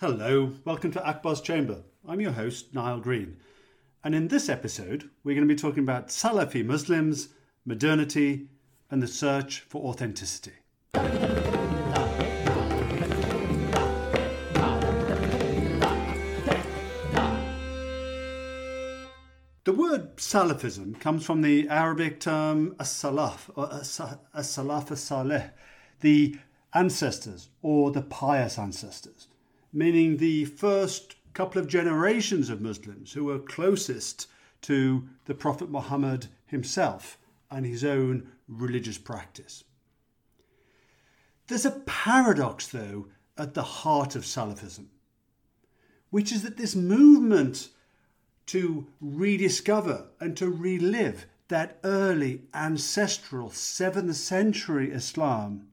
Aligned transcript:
Hello, 0.00 0.52
welcome 0.64 0.90
to 0.90 1.06
Akbar's 1.06 1.40
Chamber. 1.40 1.84
I'm 2.08 2.20
your 2.20 2.32
host, 2.32 2.74
Nile 2.74 2.98
Green. 2.98 3.36
And 4.04 4.16
in 4.16 4.26
this 4.26 4.48
episode, 4.48 5.10
we're 5.22 5.36
going 5.36 5.46
to 5.46 5.54
be 5.54 5.58
talking 5.58 5.84
about 5.84 6.08
Salafi 6.08 6.64
Muslims, 6.64 7.28
modernity, 7.64 8.48
and 8.90 9.00
the 9.00 9.06
search 9.06 9.60
for 9.60 9.84
authenticity. 9.84 10.54
The 19.64 19.72
word 19.72 20.16
Salafism 20.16 20.98
comes 20.98 21.24
from 21.24 21.42
the 21.42 21.68
Arabic 21.68 22.18
term 22.18 22.74
as-salaf 22.80 23.50
or 23.54 23.72
as-salaf 23.72 24.90
as-saleh, 24.90 25.50
the 26.00 26.36
ancestors 26.74 27.50
or 27.62 27.92
the 27.92 28.02
pious 28.02 28.58
ancestors, 28.58 29.28
meaning 29.72 30.16
the 30.16 30.46
first 30.46 31.14
couple 31.32 31.60
of 31.60 31.68
generations 31.68 32.50
of 32.50 32.60
Muslims 32.60 33.12
who 33.12 33.24
were 33.24 33.38
closest 33.38 34.28
to 34.62 35.08
the 35.24 35.34
Prophet 35.34 35.70
Muhammad 35.70 36.28
himself 36.46 37.18
and 37.50 37.66
his 37.66 37.84
own 37.84 38.28
religious 38.48 38.98
practice. 38.98 39.64
There's 41.46 41.66
a 41.66 41.82
paradox, 41.86 42.66
though, 42.68 43.08
at 43.36 43.54
the 43.54 43.62
heart 43.62 44.14
of 44.14 44.22
Salafism, 44.22 44.86
which 46.10 46.32
is 46.32 46.42
that 46.42 46.56
this 46.56 46.76
movement 46.76 47.68
to 48.46 48.86
rediscover 49.00 50.08
and 50.20 50.36
to 50.36 50.50
relive 50.50 51.26
that 51.48 51.78
early 51.84 52.42
ancestral 52.54 53.50
7th 53.50 54.14
century 54.14 54.90
Islam 54.90 55.68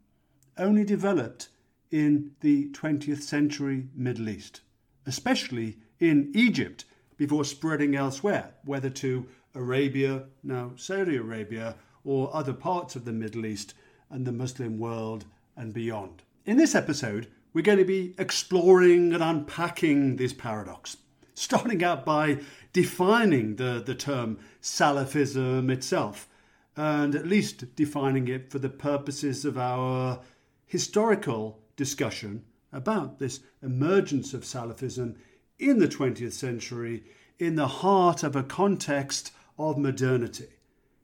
only 0.58 0.84
developed 0.84 1.50
in 1.92 2.32
the 2.42 2.70
20th 2.70 3.22
century 3.22 3.88
Middle 3.96 4.30
East, 4.30 4.62
especially 5.10 5.78
in 6.00 6.32
Egypt 6.36 6.86
before 7.18 7.44
spreading 7.44 7.96
elsewhere, 7.96 8.54
whether 8.64 8.90
to 8.92 9.28
Arabia, 9.56 10.24
now 10.44 10.72
Saudi 10.76 11.18
Arabia, 11.18 11.76
or 12.06 12.34
other 12.34 12.54
parts 12.54 12.96
of 12.96 13.06
the 13.06 13.12
Middle 13.12 13.46
East 13.46 13.74
and 14.10 14.26
the 14.26 14.32
Muslim 14.32 14.78
world 14.78 15.26
and 15.58 15.74
beyond. 15.74 16.22
In 16.46 16.58
this 16.58 16.76
episode, 16.76 17.28
we're 17.54 17.64
going 17.64 17.80
to 17.80 17.86
be 17.86 18.14
exploring 18.20 19.12
and 19.14 19.24
unpacking 19.24 20.16
this 20.16 20.32
paradox, 20.32 20.98
starting 21.34 21.84
out 21.84 22.06
by 22.06 22.40
defining 22.72 23.56
the, 23.56 23.82
the 23.84 23.96
term 23.96 24.38
Salafism 24.62 25.72
itself, 25.72 26.30
and 26.78 27.16
at 27.16 27.28
least 27.28 27.76
defining 27.76 28.28
it 28.28 28.52
for 28.52 28.60
the 28.60 28.70
purposes 28.70 29.44
of 29.44 29.58
our 29.58 30.22
historical 30.68 31.60
discussion 31.76 32.46
about 32.72 33.20
this 33.20 33.40
emergence 33.62 34.34
of 34.34 34.44
Salafism 34.44 35.16
in 35.58 35.80
the 35.80 35.88
20th 35.88 36.34
century 36.34 37.04
in 37.38 37.56
the 37.56 37.68
heart 37.68 38.24
of 38.24 38.36
a 38.36 38.44
context 38.44 39.32
of 39.58 39.78
modernity. 39.78 40.48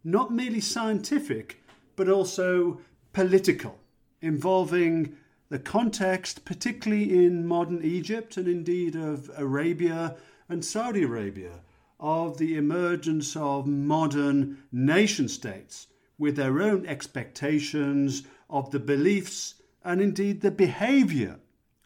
Not 0.03 0.31
merely 0.31 0.61
scientific, 0.61 1.63
but 1.95 2.09
also 2.09 2.81
political, 3.13 3.79
involving 4.21 5.15
the 5.49 5.59
context, 5.59 6.45
particularly 6.45 7.25
in 7.25 7.47
modern 7.47 7.83
Egypt 7.83 8.37
and 8.37 8.47
indeed 8.47 8.95
of 8.95 9.29
Arabia 9.37 10.15
and 10.49 10.63
Saudi 10.63 11.03
Arabia, 11.03 11.61
of 11.99 12.37
the 12.37 12.55
emergence 12.55 13.35
of 13.35 13.65
modern 13.65 14.57
nation 14.71 15.27
states 15.27 15.87
with 16.17 16.35
their 16.35 16.61
own 16.61 16.85
expectations 16.85 18.23
of 18.49 18.71
the 18.71 18.79
beliefs 18.79 19.55
and 19.83 20.01
indeed 20.01 20.41
the 20.41 20.51
behavior 20.51 21.39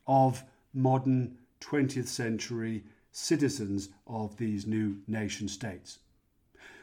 of 0.10 0.44
modern 0.74 1.38
20th 1.62 2.08
century 2.08 2.84
citizens 3.12 3.90
of 4.08 4.36
these 4.38 4.66
new 4.66 4.98
nation 5.08 5.48
states. 5.48 6.00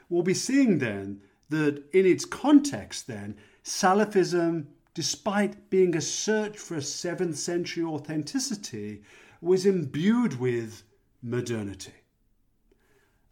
We'll 0.09 0.23
be 0.23 0.33
seeing 0.33 0.79
then 0.79 1.21
that 1.51 1.83
in 1.93 2.07
its 2.07 2.25
context, 2.25 3.09
then, 3.09 3.37
Salafism, 3.65 4.67
despite 4.95 5.69
being 5.71 5.97
a 5.97 6.01
search 6.01 6.57
for 6.57 6.77
a 6.77 6.81
7th 6.81 7.35
century 7.35 7.83
authenticity, 7.83 9.03
was 9.41 9.67
imbued 9.67 10.39
with 10.39 10.85
modernity. 11.21 11.93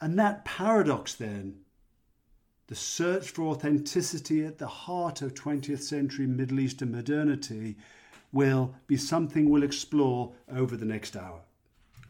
And 0.01 0.19
that 0.19 0.45
paradox, 0.45 1.15
then, 1.15 1.61
the 2.67 2.75
search 2.75 3.31
for 3.31 3.45
authenticity 3.45 4.45
at 4.45 4.59
the 4.59 4.67
heart 4.67 5.23
of 5.23 5.35
20th 5.35 5.83
century 5.83 6.27
Middle 6.27 6.59
Eastern 6.59 6.91
modernity, 6.91 7.77
will 8.35 8.75
be 8.89 8.97
something 8.97 9.49
we'll 9.49 9.63
explore 9.63 10.33
over 10.53 10.77
the 10.77 10.85
next 10.85 11.17
hour. 11.17 11.41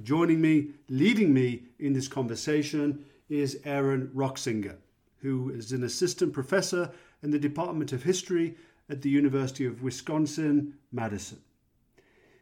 Joining 0.02 0.40
me, 0.40 0.70
leading 0.88 1.32
me 1.32 1.64
in 1.78 1.92
this 1.92 2.08
conversation, 2.08 3.04
is 3.28 3.60
Aaron 3.64 4.10
Rock-Singer, 4.12 4.76
who 5.18 5.50
is 5.50 5.70
an 5.70 5.84
assistant 5.84 6.32
professor 6.32 6.90
in 7.22 7.30
the 7.30 7.38
Department 7.38 7.92
of 7.92 8.02
History 8.02 8.56
at 8.88 9.02
the 9.02 9.10
University 9.10 9.66
of 9.66 9.82
Wisconsin 9.82 10.74
Madison. 10.90 11.40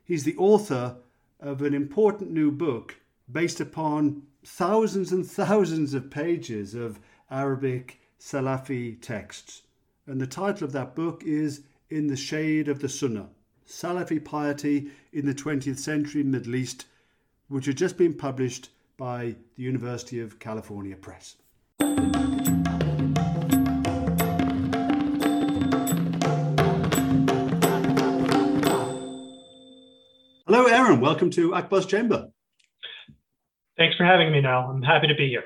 He's 0.04 0.24
the 0.24 0.36
author 0.36 0.96
of 1.40 1.60
an 1.60 1.74
important 1.74 2.30
new 2.30 2.50
book 2.50 2.96
based 3.30 3.60
upon 3.60 4.22
thousands 4.44 5.12
and 5.12 5.26
thousands 5.26 5.92
of 5.92 6.10
pages 6.10 6.74
of 6.74 7.00
Arabic 7.30 8.00
Salafi 8.18 9.00
texts. 9.00 9.62
And 10.06 10.20
the 10.20 10.26
title 10.26 10.64
of 10.64 10.72
that 10.72 10.94
book 10.94 11.22
is 11.24 11.62
In 11.90 12.06
the 12.06 12.16
Shade 12.16 12.68
of 12.68 12.80
the 12.80 12.88
Sunnah 12.88 13.28
Salafi 13.66 14.24
Piety 14.24 14.90
in 15.12 15.26
the 15.26 15.34
20th 15.34 15.78
Century 15.78 16.22
Middle 16.22 16.54
East, 16.54 16.86
which 17.48 17.66
had 17.66 17.76
just 17.76 17.96
been 17.96 18.14
published 18.14 18.70
by 18.96 19.36
the 19.56 19.62
University 19.62 20.20
of 20.20 20.38
California 20.38 20.96
Press. 20.96 21.36
Hello, 30.46 30.66
Aaron. 30.66 31.00
Welcome 31.00 31.30
to 31.30 31.54
Akbar's 31.54 31.86
Chamber. 31.86 32.28
Thanks 33.78 33.96
for 33.96 34.04
having 34.04 34.30
me 34.32 34.40
now. 34.40 34.70
I'm 34.70 34.82
happy 34.82 35.06
to 35.06 35.14
be 35.14 35.28
here. 35.28 35.44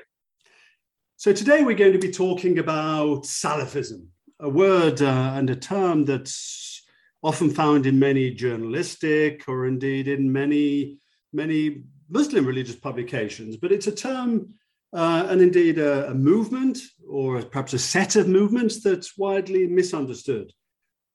So, 1.15 1.33
today 1.33 1.63
we're 1.63 1.77
going 1.77 1.93
to 1.93 1.99
be 1.99 2.11
talking 2.11 2.59
about 2.59 3.23
Salafism, 3.23 4.07
a 4.39 4.49
word 4.49 5.01
uh, 5.01 5.33
and 5.35 5.49
a 5.49 5.55
term 5.55 6.05
that's 6.05 6.76
often 7.23 7.49
found 7.49 7.85
in 7.85 7.99
many 7.99 8.31
journalistic 8.31 9.47
or 9.47 9.65
indeed 9.65 10.07
in 10.07 10.31
many, 10.31 10.97
many 11.33 11.83
Muslim 12.09 12.45
religious 12.45 12.75
publications, 12.75 13.57
but 13.57 13.71
it's 13.71 13.87
a 13.87 13.91
term 13.91 14.53
uh, 14.93 15.27
and 15.29 15.41
indeed 15.41 15.77
a, 15.77 16.09
a, 16.09 16.13
movement 16.13 16.79
or 17.07 17.41
perhaps 17.41 17.73
a 17.73 17.79
set 17.79 18.15
of 18.15 18.27
movements 18.27 18.81
that's 18.81 19.17
widely 19.17 19.67
misunderstood. 19.67 20.51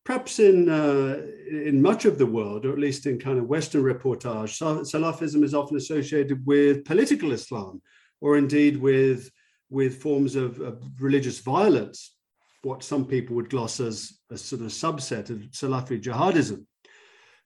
Perhaps 0.05 0.41
in, 0.41 0.69
uh, 0.69 1.23
in 1.49 1.81
much 1.81 2.05
of 2.05 2.19
the 2.19 2.27
world, 2.27 2.67
or 2.67 2.73
at 2.73 2.79
least 2.79 3.07
in 3.07 3.19
kind 3.19 3.39
of 3.39 3.47
Western 3.47 3.83
reportage, 3.83 4.59
Salafism 4.85 5.45
is 5.45 5.55
often 5.55 5.77
associated 5.77 6.45
with 6.45 6.85
political 6.85 7.33
Islam 7.33 7.81
or 8.21 8.37
indeed 8.37 8.77
with, 8.77 9.31
with 9.71 10.03
forms 10.03 10.37
of, 10.37 10.61
of 10.61 10.83
religious 11.01 11.39
violence, 11.39 12.15
what 12.63 12.85
some 12.85 13.05
people 13.07 13.37
would 13.37 13.51
gloss 13.51 13.81
as 13.81 14.19
a 14.31 14.39
sort 14.39 14.63
of 14.63 14.69
subset 14.69 15.31
of 15.31 15.39
Salafi 15.51 16.01
jihadism. 16.01 16.65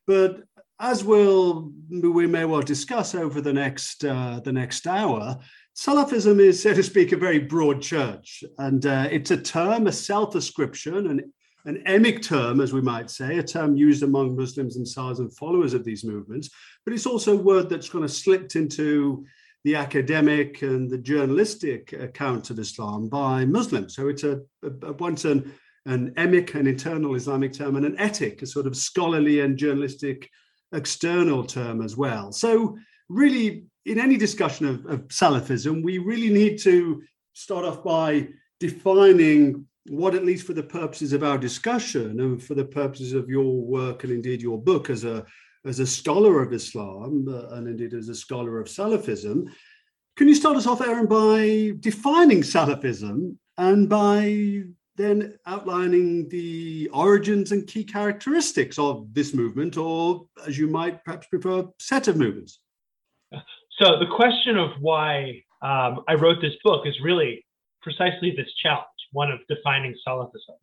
But 0.06 0.42
as 0.78 1.02
we'll 1.02 1.72
we 1.90 2.26
may 2.26 2.44
well 2.44 2.60
discuss 2.60 3.14
over 3.14 3.40
the 3.40 3.52
next 3.52 4.04
uh, 4.04 4.40
the 4.44 4.52
next 4.52 4.86
hour, 4.86 5.38
Salafism 5.74 6.40
is, 6.40 6.62
so 6.62 6.74
to 6.74 6.82
speak, 6.82 7.12
a 7.12 7.16
very 7.16 7.38
broad 7.38 7.82
church, 7.82 8.44
and 8.58 8.84
uh, 8.86 9.08
it's 9.10 9.30
a 9.30 9.36
term, 9.36 9.86
a 9.86 9.92
self-ascription, 9.92 11.06
an 11.06 11.32
an 11.64 11.82
emic 11.86 12.22
term, 12.22 12.60
as 12.60 12.72
we 12.72 12.80
might 12.80 13.10
say, 13.10 13.38
a 13.38 13.42
term 13.42 13.76
used 13.76 14.04
among 14.04 14.36
Muslims 14.36 14.74
themselves 14.74 15.18
and 15.18 15.36
followers 15.36 15.74
of 15.74 15.84
these 15.84 16.04
movements. 16.04 16.48
But 16.84 16.94
it's 16.94 17.06
also 17.06 17.32
a 17.32 17.42
word 17.42 17.68
that's 17.68 17.88
kind 17.88 18.04
of 18.04 18.12
slipped 18.12 18.54
into 18.54 19.26
the 19.66 19.74
academic 19.74 20.62
and 20.62 20.88
the 20.88 20.96
journalistic 20.96 21.92
account 21.92 22.50
of 22.50 22.58
Islam 22.60 23.08
by 23.08 23.44
Muslims. 23.44 23.96
So 23.96 24.06
it's 24.06 24.22
a, 24.22 24.38
a, 24.62 24.86
a 24.86 24.92
once 24.92 25.24
an 25.24 25.52
an 25.86 26.12
emic, 26.16 26.54
an 26.54 26.68
internal 26.68 27.16
Islamic 27.16 27.52
term, 27.52 27.74
and 27.74 27.84
an 27.84 27.96
etic, 27.96 28.42
a 28.42 28.46
sort 28.46 28.68
of 28.68 28.76
scholarly 28.76 29.40
and 29.40 29.58
journalistic 29.58 30.30
external 30.72 31.42
term 31.44 31.82
as 31.82 31.96
well. 31.96 32.30
So, 32.30 32.78
really, 33.08 33.64
in 33.84 33.98
any 33.98 34.16
discussion 34.16 34.66
of, 34.66 34.86
of 34.86 35.08
Salafism, 35.08 35.82
we 35.82 35.98
really 35.98 36.30
need 36.30 36.60
to 36.60 37.02
start 37.32 37.64
off 37.64 37.82
by 37.82 38.28
defining 38.60 39.66
what, 39.88 40.14
at 40.14 40.24
least 40.24 40.46
for 40.46 40.52
the 40.52 40.62
purposes 40.62 41.12
of 41.12 41.24
our 41.24 41.38
discussion 41.38 42.20
and 42.20 42.40
for 42.40 42.54
the 42.54 42.64
purposes 42.64 43.14
of 43.14 43.28
your 43.28 43.52
work 43.62 44.04
and 44.04 44.12
indeed 44.12 44.40
your 44.40 44.62
book 44.62 44.90
as 44.90 45.02
a 45.02 45.26
as 45.66 45.80
a 45.80 45.86
scholar 45.86 46.42
of 46.42 46.52
Islam 46.52 47.26
uh, 47.28 47.56
and 47.56 47.68
indeed 47.68 47.94
as 47.94 48.08
a 48.08 48.14
scholar 48.14 48.60
of 48.60 48.68
Salafism, 48.68 49.50
can 50.16 50.28
you 50.28 50.34
start 50.34 50.56
us 50.56 50.66
off, 50.66 50.80
Aaron, 50.80 51.06
by 51.06 51.72
defining 51.80 52.40
Salafism 52.40 53.36
and 53.58 53.88
by 53.88 54.62
then 54.96 55.38
outlining 55.46 56.28
the 56.30 56.88
origins 56.92 57.52
and 57.52 57.66
key 57.66 57.84
characteristics 57.84 58.78
of 58.78 59.12
this 59.12 59.34
movement, 59.34 59.76
or 59.76 60.26
as 60.46 60.58
you 60.58 60.68
might 60.68 61.04
perhaps 61.04 61.26
prefer, 61.26 61.64
set 61.78 62.08
of 62.08 62.16
movements? 62.16 62.60
So, 63.78 63.98
the 63.98 64.06
question 64.06 64.56
of 64.56 64.70
why 64.80 65.42
um, 65.60 66.02
I 66.08 66.14
wrote 66.14 66.40
this 66.40 66.54
book 66.64 66.86
is 66.86 66.94
really 67.02 67.44
precisely 67.82 68.32
this 68.34 68.48
challenge, 68.62 68.86
one 69.12 69.30
of 69.30 69.40
defining 69.48 69.94
Salafism. 70.06 70.56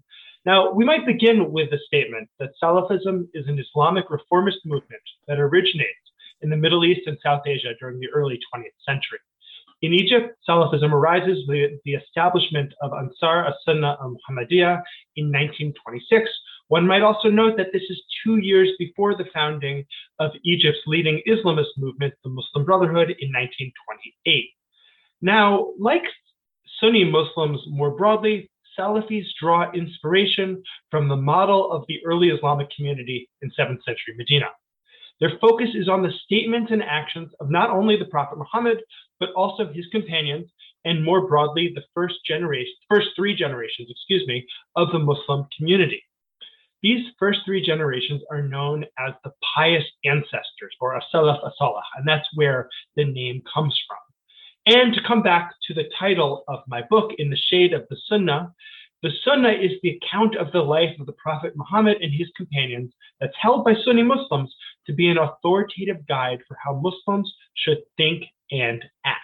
Now, 0.45 0.71
we 0.71 0.83
might 0.83 1.05
begin 1.05 1.51
with 1.51 1.69
the 1.69 1.79
statement 1.87 2.29
that 2.39 2.51
Salafism 2.61 3.27
is 3.33 3.47
an 3.47 3.59
Islamic 3.59 4.09
reformist 4.09 4.59
movement 4.65 5.01
that 5.27 5.39
originates 5.39 6.11
in 6.41 6.49
the 6.49 6.57
Middle 6.57 6.83
East 6.83 7.07
and 7.07 7.17
South 7.23 7.43
Asia 7.47 7.73
during 7.79 7.99
the 7.99 8.09
early 8.13 8.37
20th 8.53 8.75
century. 8.85 9.19
In 9.81 9.93
Egypt, 9.93 10.37
Salafism 10.47 10.91
arises 10.91 11.47
with 11.47 11.71
the 11.85 11.93
establishment 11.95 12.73
of 12.81 12.91
Ansar 12.93 13.45
as-Sunnah 13.45 13.97
al-Muhammadiyah 14.01 14.81
in 15.15 15.31
1926. 15.31 16.29
One 16.67 16.87
might 16.87 17.01
also 17.01 17.29
note 17.29 17.57
that 17.57 17.73
this 17.73 17.83
is 17.89 18.01
two 18.23 18.37
years 18.37 18.69
before 18.79 19.15
the 19.15 19.25
founding 19.33 19.85
of 20.19 20.31
Egypt's 20.43 20.79
leading 20.87 21.21
Islamist 21.27 21.77
movement, 21.77 22.13
the 22.23 22.29
Muslim 22.29 22.65
Brotherhood, 22.65 23.15
in 23.19 23.31
1928. 23.31 24.49
Now, 25.21 25.73
like 25.79 26.03
Sunni 26.79 27.03
Muslims 27.03 27.61
more 27.67 27.91
broadly, 27.91 28.49
Salafis 28.77 29.25
draw 29.39 29.71
inspiration 29.73 30.63
from 30.89 31.07
the 31.07 31.15
model 31.15 31.71
of 31.71 31.83
the 31.87 31.99
early 32.05 32.29
Islamic 32.29 32.69
community 32.75 33.29
in 33.41 33.49
7th 33.49 33.83
century 33.83 34.15
Medina. 34.17 34.47
Their 35.19 35.37
focus 35.39 35.69
is 35.75 35.87
on 35.87 36.01
the 36.01 36.11
statements 36.25 36.71
and 36.71 36.83
actions 36.83 37.31
of 37.39 37.49
not 37.49 37.69
only 37.69 37.95
the 37.97 38.05
Prophet 38.05 38.37
Muhammad, 38.37 38.79
but 39.19 39.29
also 39.35 39.71
his 39.71 39.85
companions, 39.91 40.49
and 40.85 41.03
more 41.03 41.27
broadly, 41.27 41.71
the 41.73 41.83
first 41.93 42.15
generation, 42.27 42.73
first 42.89 43.09
three 43.15 43.35
generations, 43.35 43.87
excuse 43.89 44.27
me, 44.27 44.45
of 44.75 44.91
the 44.91 44.99
Muslim 44.99 45.47
community. 45.57 46.03
These 46.81 47.07
first 47.17 47.39
three 47.45 47.65
generations 47.65 48.21
are 48.29 48.41
known 48.41 48.83
as 48.99 49.13
the 49.23 49.31
pious 49.55 49.85
ancestors, 50.03 50.75
or 50.81 50.97
as-salaf 50.97 51.39
as-salah, 51.45 51.83
and 51.95 52.05
that's 52.05 52.27
where 52.35 52.69
the 52.97 53.05
name 53.05 53.41
comes 53.53 53.79
from. 53.87 54.12
And 54.65 54.93
to 54.93 55.01
come 55.05 55.21
back 55.21 55.53
to 55.67 55.73
the 55.73 55.89
title 55.99 56.45
of 56.47 56.59
my 56.67 56.83
book, 56.89 57.11
In 57.17 57.29
the 57.29 57.37
Shade 57.49 57.73
of 57.73 57.85
the 57.89 57.97
Sunnah, 58.07 58.53
the 59.01 59.11
Sunnah 59.25 59.51
is 59.51 59.71
the 59.81 59.97
account 59.97 60.37
of 60.37 60.53
the 60.53 60.61
life 60.61 60.97
of 60.99 61.05
the 61.05 61.13
Prophet 61.13 61.51
Muhammad 61.57 61.97
and 62.01 62.13
his 62.13 62.29
companions 62.37 62.93
that's 63.19 63.35
held 63.37 63.65
by 63.65 63.73
Sunni 63.83 64.03
Muslims 64.03 64.55
to 64.87 64.93
be 64.93 65.09
an 65.09 65.17
authoritative 65.17 66.07
guide 66.07 66.39
for 66.47 66.57
how 66.63 66.75
Muslims 66.75 67.33
should 67.57 67.79
think 67.97 68.23
and 68.51 68.81
act. 69.05 69.19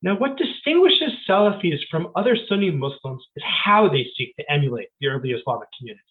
Now, 0.00 0.16
what 0.16 0.38
distinguishes 0.38 1.12
Salafis 1.28 1.80
from 1.90 2.10
other 2.16 2.36
Sunni 2.48 2.70
Muslims 2.70 3.22
is 3.36 3.42
how 3.44 3.88
they 3.90 4.06
seek 4.16 4.34
to 4.36 4.50
emulate 4.50 4.88
the 5.00 5.08
early 5.08 5.32
Islamic 5.32 5.68
community. 5.76 6.02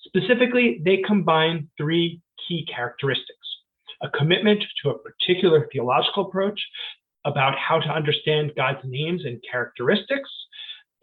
Specifically, 0.00 0.82
they 0.84 0.98
combine 0.98 1.70
three 1.78 2.20
key 2.46 2.66
characteristics 2.66 3.38
a 4.02 4.08
commitment 4.10 4.62
to 4.82 4.90
a 4.90 4.98
particular 4.98 5.68
theological 5.72 6.26
approach 6.26 6.60
about 7.28 7.54
how 7.58 7.78
to 7.78 7.88
understand 7.88 8.52
God's 8.56 8.80
names 8.84 9.24
and 9.24 9.38
characteristics, 9.48 10.30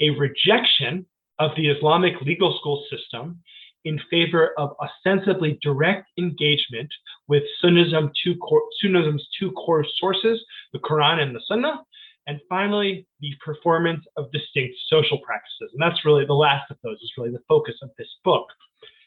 a 0.01 0.10
rejection 0.10 1.06
of 1.39 1.51
the 1.56 1.69
Islamic 1.69 2.19
legal 2.22 2.57
school 2.60 2.83
system 2.89 3.39
in 3.86 4.00
favor 4.10 4.54
of 4.57 4.75
ostensibly 4.81 5.60
direct 5.62 6.10
engagement 6.18 6.89
with 7.27 7.44
Sunnism 7.63 8.10
two 8.24 8.36
core, 8.38 8.63
Sunnism's 8.83 9.27
two 9.39 9.51
core 9.51 9.86
sources, 10.00 10.44
the 10.74 10.80
Quran 10.80 11.22
and 11.22 11.36
the 11.36 11.42
Sunnah, 11.48 11.83
and 12.27 12.39
finally, 12.50 13.06
the 13.19 13.31
performance 13.44 14.04
of 14.18 14.31
distinct 14.31 14.75
social 14.89 15.19
practices. 15.19 15.69
And 15.74 15.81
that's 15.81 16.04
really 16.04 16.25
the 16.25 16.33
last 16.33 16.72
of 16.72 16.77
those 16.83 16.98
is 16.98 17.12
really 17.18 17.30
the 17.30 17.44
focus 17.48 17.75
of 17.83 17.92
this 18.00 18.07
book. 18.24 18.48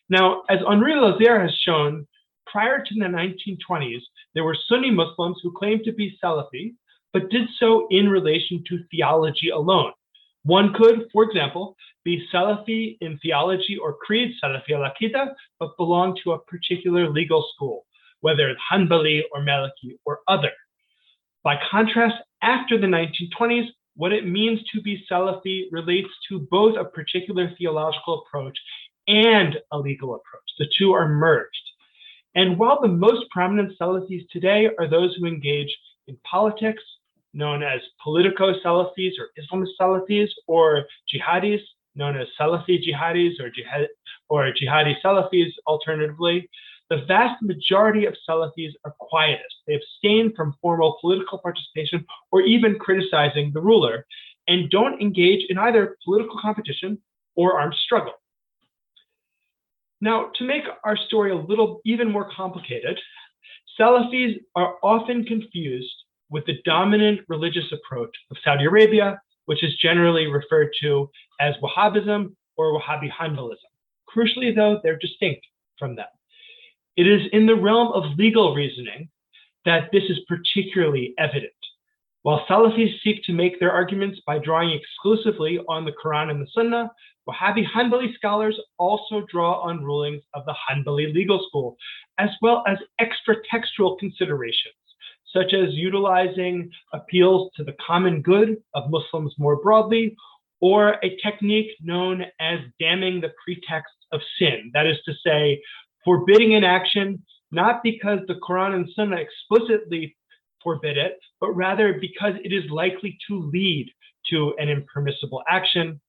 Now, 0.08 0.42
as 0.48 0.60
Henri 0.64 0.92
Lauzière 0.92 1.42
has 1.42 1.54
shown, 1.66 2.06
prior 2.46 2.78
to 2.78 2.94
the 2.94 3.06
1920s, 3.06 4.02
there 4.34 4.44
were 4.44 4.56
Sunni 4.68 4.92
Muslims 4.92 5.38
who 5.42 5.52
claimed 5.52 5.82
to 5.84 5.92
be 5.92 6.16
Salafi, 6.22 6.74
but 7.18 7.30
did 7.30 7.48
so 7.58 7.86
in 7.90 8.08
relation 8.08 8.62
to 8.68 8.78
theology 8.90 9.50
alone. 9.50 9.92
One 10.44 10.72
could, 10.72 11.08
for 11.12 11.24
example, 11.24 11.76
be 12.04 12.24
Salafi 12.32 12.96
in 13.00 13.18
theology 13.18 13.76
or 13.76 13.94
creed, 13.94 14.32
Salafi 14.42 14.70
al 14.70 15.34
but 15.58 15.76
belong 15.76 16.16
to 16.22 16.32
a 16.32 16.38
particular 16.38 17.10
legal 17.10 17.44
school, 17.54 17.84
whether 18.20 18.54
Hanbali 18.72 19.22
or 19.34 19.42
Maliki 19.42 19.98
or 20.04 20.20
other. 20.28 20.52
By 21.42 21.56
contrast, 21.70 22.16
after 22.42 22.78
the 22.78 22.86
1920s, 22.86 23.66
what 23.96 24.12
it 24.12 24.28
means 24.28 24.60
to 24.72 24.80
be 24.80 25.04
Salafi 25.10 25.64
relates 25.72 26.08
to 26.28 26.46
both 26.50 26.76
a 26.78 26.84
particular 26.84 27.50
theological 27.58 28.22
approach 28.22 28.56
and 29.08 29.56
a 29.72 29.78
legal 29.78 30.14
approach. 30.14 30.48
The 30.58 30.68
two 30.78 30.92
are 30.92 31.08
merged. 31.08 31.50
And 32.34 32.58
while 32.58 32.80
the 32.80 32.88
most 32.88 33.28
prominent 33.30 33.76
Salafis 33.80 34.28
today 34.30 34.68
are 34.78 34.88
those 34.88 35.16
who 35.16 35.26
engage 35.26 35.76
in 36.06 36.16
politics, 36.30 36.82
known 37.38 37.62
as 37.62 37.80
politico 38.02 38.52
Salafis 38.64 39.12
or 39.18 39.28
Islamist 39.40 39.70
Salafis, 39.80 40.28
or 40.48 40.84
jihadis, 41.10 41.60
known 41.94 42.16
as 42.16 42.26
Salafi 42.38 42.78
jihadis 42.84 43.40
or, 43.40 43.48
jihad, 43.48 43.86
or 44.28 44.52
jihadi 44.52 44.94
Salafis 45.02 45.52
alternatively, 45.66 46.50
the 46.90 47.04
vast 47.06 47.40
majority 47.40 48.06
of 48.06 48.14
Salafis 48.28 48.72
are 48.84 48.94
quietists. 49.00 49.62
They 49.66 49.74
abstain 49.74 50.34
from 50.34 50.56
formal 50.60 50.98
political 51.00 51.38
participation 51.38 52.04
or 52.32 52.42
even 52.42 52.76
criticizing 52.78 53.52
the 53.54 53.60
ruler 53.60 54.04
and 54.48 54.68
don't 54.70 55.00
engage 55.00 55.46
in 55.48 55.58
either 55.58 55.96
political 56.04 56.38
competition 56.40 56.98
or 57.36 57.60
armed 57.60 57.76
struggle. 57.84 58.14
Now, 60.00 60.30
to 60.36 60.44
make 60.44 60.64
our 60.84 60.96
story 60.96 61.30
a 61.30 61.36
little 61.36 61.80
even 61.84 62.10
more 62.10 62.30
complicated, 62.34 62.98
Salafis 63.78 64.40
are 64.56 64.74
often 64.82 65.24
confused 65.24 65.94
with 66.30 66.44
the 66.46 66.58
dominant 66.64 67.20
religious 67.28 67.72
approach 67.72 68.14
of 68.30 68.36
Saudi 68.44 68.64
Arabia, 68.64 69.20
which 69.46 69.64
is 69.64 69.74
generally 69.80 70.26
referred 70.26 70.70
to 70.82 71.08
as 71.40 71.54
Wahhabism 71.62 72.34
or 72.56 72.78
Wahhabi 72.78 73.10
Hanbalism. 73.10 73.56
Crucially, 74.14 74.54
though, 74.54 74.80
they're 74.82 74.98
distinct 74.98 75.46
from 75.78 75.96
them. 75.96 76.06
It 76.96 77.06
is 77.06 77.22
in 77.32 77.46
the 77.46 77.54
realm 77.54 77.92
of 77.92 78.18
legal 78.18 78.54
reasoning 78.54 79.08
that 79.64 79.88
this 79.92 80.04
is 80.08 80.18
particularly 80.26 81.14
evident. 81.18 81.52
While 82.22 82.44
Salafis 82.50 83.00
seek 83.02 83.22
to 83.24 83.32
make 83.32 83.60
their 83.60 83.70
arguments 83.70 84.20
by 84.26 84.38
drawing 84.38 84.70
exclusively 84.70 85.60
on 85.68 85.84
the 85.84 85.92
Quran 85.92 86.30
and 86.30 86.42
the 86.42 86.48
Sunnah, 86.52 86.90
Wahhabi 87.28 87.64
Hanbali 87.64 88.14
scholars 88.14 88.58
also 88.78 89.24
draw 89.30 89.60
on 89.60 89.84
rulings 89.84 90.22
of 90.34 90.44
the 90.44 90.54
Hanbali 90.68 91.14
legal 91.14 91.44
school, 91.48 91.76
as 92.18 92.30
well 92.42 92.64
as 92.66 92.78
extra 92.98 93.36
textual 93.50 93.96
considerations 93.96 94.74
such 95.34 95.52
as 95.52 95.74
utilizing 95.74 96.70
appeals 96.92 97.50
to 97.56 97.64
the 97.64 97.74
common 97.84 98.22
good 98.22 98.56
of 98.74 98.90
Muslims 98.90 99.34
more 99.38 99.60
broadly, 99.62 100.16
or 100.60 100.96
a 101.04 101.16
technique 101.22 101.70
known 101.82 102.22
as 102.40 102.58
damning 102.80 103.20
the 103.20 103.32
pretext 103.44 103.94
of 104.12 104.20
sin. 104.38 104.70
That 104.74 104.86
is 104.86 104.96
to 105.04 105.12
say, 105.24 105.62
forbidding 106.04 106.54
an 106.54 106.64
action 106.64 107.22
not 107.50 107.82
because 107.82 108.20
the 108.26 108.34
Quran 108.34 108.74
and 108.74 108.88
Sunnah 108.94 109.16
explicitly 109.16 110.16
forbid 110.62 110.98
it, 110.98 111.18
but 111.40 111.52
rather 111.52 111.98
because 112.00 112.34
it 112.44 112.52
is 112.52 112.70
likely 112.70 113.16
to 113.28 113.40
lead 113.52 113.90
to 114.30 114.54
an 114.58 114.68
impermissible 114.68 115.42
action. 115.48 116.00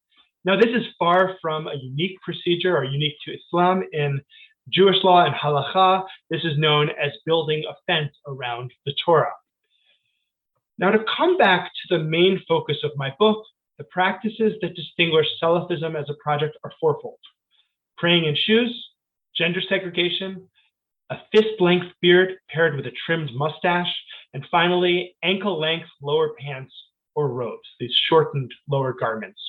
Now, 0.46 0.58
this 0.58 0.70
is 0.70 0.86
far 0.98 1.38
from 1.42 1.68
a 1.68 1.76
unique 1.76 2.20
procedure 2.22 2.76
or 2.76 2.84
unique 2.84 3.16
to 3.26 3.34
Islam 3.34 3.84
in 3.94 4.22
Jewish 4.72 5.04
law 5.04 5.26
and 5.26 5.36
halacha, 5.36 6.04
this 6.30 6.44
is 6.44 6.58
known 6.58 6.90
as 6.90 7.12
building 7.26 7.64
a 7.70 7.76
fence 7.88 8.14
around 8.28 8.72
the 8.86 8.94
Torah. 9.06 9.34
Now, 10.78 10.92
to 10.92 11.04
come 11.18 11.38
back 11.38 11.66
to 11.66 11.98
the 11.98 12.04
main 12.04 12.42
focus 12.48 12.78
of 12.84 12.92
my 12.96 13.14
book, 13.20 13.44
the 13.78 13.84
practices 13.86 14.54
that 14.62 14.76
distinguish 14.76 15.28
Salafism 15.42 16.00
as 16.00 16.10
a 16.10 16.22
project 16.24 16.58
are 16.64 16.72
fourfold 16.80 17.20
praying 18.00 18.26
in 18.26 18.36
shoes, 18.36 18.88
gender 19.36 19.62
segregation, 19.68 20.48
a 21.12 21.18
fist 21.32 21.60
length 21.60 21.88
beard 22.02 22.36
paired 22.50 22.76
with 22.76 22.86
a 22.86 22.92
trimmed 23.06 23.30
mustache, 23.36 23.94
and 24.34 24.46
finally, 24.50 25.16
ankle 25.24 25.60
length 25.60 25.90
lower 26.02 26.34
pants 26.40 26.74
or 27.16 27.30
robes, 27.30 27.68
these 27.80 27.94
shortened 28.08 28.52
lower 28.70 28.94
garments. 28.94 29.40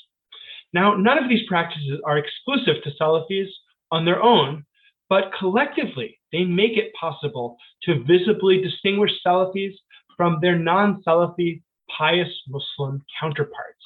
Now, 0.73 0.95
none 0.97 1.19
of 1.19 1.29
these 1.29 1.47
practices 1.49 2.01
are 2.05 2.19
exclusive 2.19 2.83
to 2.83 2.91
Salafis 3.01 3.49
on 3.93 4.05
their 4.05 4.23
own, 4.23 4.65
but 5.11 5.33
collectively, 5.39 6.19
they 6.33 6.45
make 6.45 6.79
it 6.79 6.95
possible 6.99 7.59
to 7.83 8.05
visibly 8.05 8.63
distinguish 8.63 9.11
Salafis 9.27 9.75
from 10.17 10.39
their 10.41 10.57
non 10.57 11.03
Salafi 11.03 11.63
pious 11.99 12.29
Muslim 12.49 13.03
counterparts. 13.21 13.85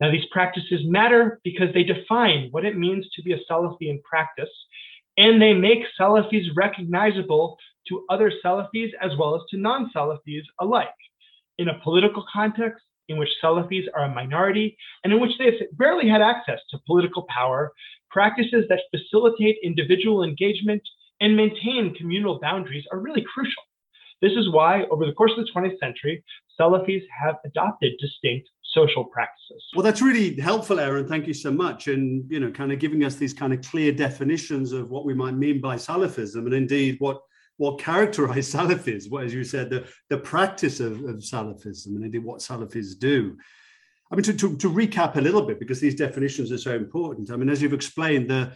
Now, 0.00 0.10
these 0.12 0.26
practices 0.30 0.80
matter 0.84 1.40
because 1.42 1.72
they 1.74 1.82
define 1.82 2.48
what 2.50 2.64
it 2.64 2.76
means 2.76 3.06
to 3.16 3.22
be 3.22 3.32
a 3.32 3.38
Salafi 3.50 3.88
in 3.88 4.00
practice, 4.02 4.50
and 5.16 5.40
they 5.40 5.54
make 5.54 5.80
Salafis 5.98 6.46
recognizable 6.54 7.56
to 7.88 8.04
other 8.10 8.30
Salafis 8.44 8.90
as 9.02 9.12
well 9.18 9.34
as 9.34 9.42
to 9.50 9.56
non 9.56 9.90
Salafis 9.96 10.42
alike. 10.60 10.88
In 11.58 11.68
a 11.68 11.80
political 11.82 12.24
context, 12.30 12.82
in 13.08 13.18
which 13.18 13.28
Salafis 13.42 13.86
are 13.94 14.04
a 14.04 14.14
minority 14.14 14.76
and 15.02 15.12
in 15.12 15.20
which 15.20 15.32
they 15.38 15.46
have 15.46 15.54
barely 15.72 16.08
had 16.08 16.22
access 16.22 16.60
to 16.70 16.78
political 16.86 17.26
power, 17.28 17.72
practices 18.10 18.64
that 18.68 18.80
facilitate 18.90 19.56
individual 19.62 20.22
engagement 20.24 20.82
and 21.20 21.36
maintain 21.36 21.94
communal 21.94 22.38
boundaries 22.40 22.84
are 22.92 22.98
really 22.98 23.24
crucial. 23.34 23.62
This 24.22 24.32
is 24.32 24.50
why, 24.52 24.84
over 24.90 25.06
the 25.06 25.12
course 25.12 25.32
of 25.36 25.44
the 25.44 25.52
20th 25.52 25.78
century, 25.78 26.22
Salafis 26.58 27.02
have 27.22 27.36
adopted 27.44 27.92
distinct 27.98 28.48
social 28.74 29.04
practices. 29.04 29.62
Well, 29.74 29.82
that's 29.82 30.02
really 30.02 30.38
helpful, 30.38 30.78
Aaron. 30.78 31.08
Thank 31.08 31.26
you 31.26 31.34
so 31.34 31.50
much. 31.50 31.88
And, 31.88 32.30
you 32.30 32.38
know, 32.38 32.50
kind 32.50 32.70
of 32.70 32.78
giving 32.78 33.04
us 33.04 33.16
these 33.16 33.34
kind 33.34 33.52
of 33.52 33.62
clear 33.62 33.92
definitions 33.92 34.72
of 34.72 34.90
what 34.90 35.04
we 35.04 35.14
might 35.14 35.34
mean 35.34 35.60
by 35.60 35.76
Salafism 35.76 36.46
and 36.46 36.54
indeed 36.54 36.96
what 36.98 37.20
what 37.56 37.78
characterized 37.78 38.54
Salafis, 38.54 39.10
what, 39.10 39.24
as 39.24 39.34
you 39.34 39.44
said, 39.44 39.68
the, 39.68 39.86
the 40.08 40.16
practice 40.16 40.80
of, 40.80 41.04
of 41.04 41.16
Salafism 41.16 41.88
and 41.88 42.04
indeed 42.04 42.24
what 42.24 42.40
Salafis 42.40 42.98
do. 42.98 43.36
I 44.10 44.16
mean, 44.16 44.24
to, 44.24 44.32
to, 44.32 44.56
to, 44.56 44.70
recap 44.70 45.16
a 45.16 45.20
little 45.20 45.42
bit, 45.42 45.60
because 45.60 45.80
these 45.80 45.94
definitions 45.94 46.50
are 46.50 46.58
so 46.58 46.74
important. 46.74 47.30
I 47.30 47.36
mean, 47.36 47.48
as 47.48 47.62
you've 47.62 47.72
explained, 47.72 48.28
the, 48.28 48.52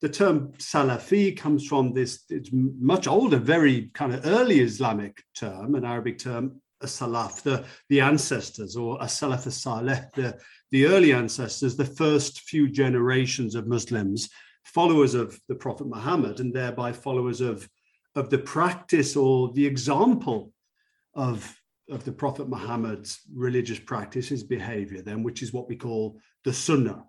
the 0.00 0.08
term 0.08 0.52
Salafi 0.58 1.36
comes 1.36 1.66
from 1.66 1.92
this, 1.92 2.24
it's 2.28 2.50
much 2.52 3.06
older, 3.06 3.38
very 3.38 3.90
kind 3.94 4.12
of 4.12 4.26
early 4.26 4.60
Islamic 4.60 5.22
term, 5.34 5.74
an 5.74 5.84
Arabic 5.84 6.18
term, 6.18 6.60
a 6.80 6.86
Salaf, 6.86 7.42
the, 7.42 7.64
the 7.88 8.00
ancestors, 8.00 8.76
or 8.76 8.96
a 9.00 9.06
Salaf 9.06 9.50
Saleh, 9.50 10.12
the, 10.14 10.38
the 10.72 10.86
early 10.86 11.12
ancestors, 11.12 11.76
the 11.76 11.84
first 11.84 12.40
few 12.40 12.68
generations 12.68 13.54
of 13.54 13.68
Muslims, 13.68 14.28
followers 14.64 15.14
of 15.14 15.38
the 15.48 15.54
Prophet 15.54 15.86
Muhammad, 15.86 16.40
and 16.40 16.52
thereby 16.52 16.92
followers 16.92 17.40
of 17.40 17.68
of 18.16 18.30
the 18.30 18.38
practice 18.38 19.14
or 19.14 19.52
the 19.52 19.66
example 19.66 20.52
of, 21.14 21.54
of 21.90 22.04
the 22.04 22.12
Prophet 22.12 22.48
Muhammad's 22.48 23.20
religious 23.34 23.78
practice, 23.78 24.28
his 24.28 24.42
behavior, 24.42 25.02
then, 25.02 25.22
which 25.22 25.42
is 25.42 25.52
what 25.52 25.68
we 25.68 25.76
call 25.76 26.18
the 26.44 26.52
sunnah, 26.52 27.04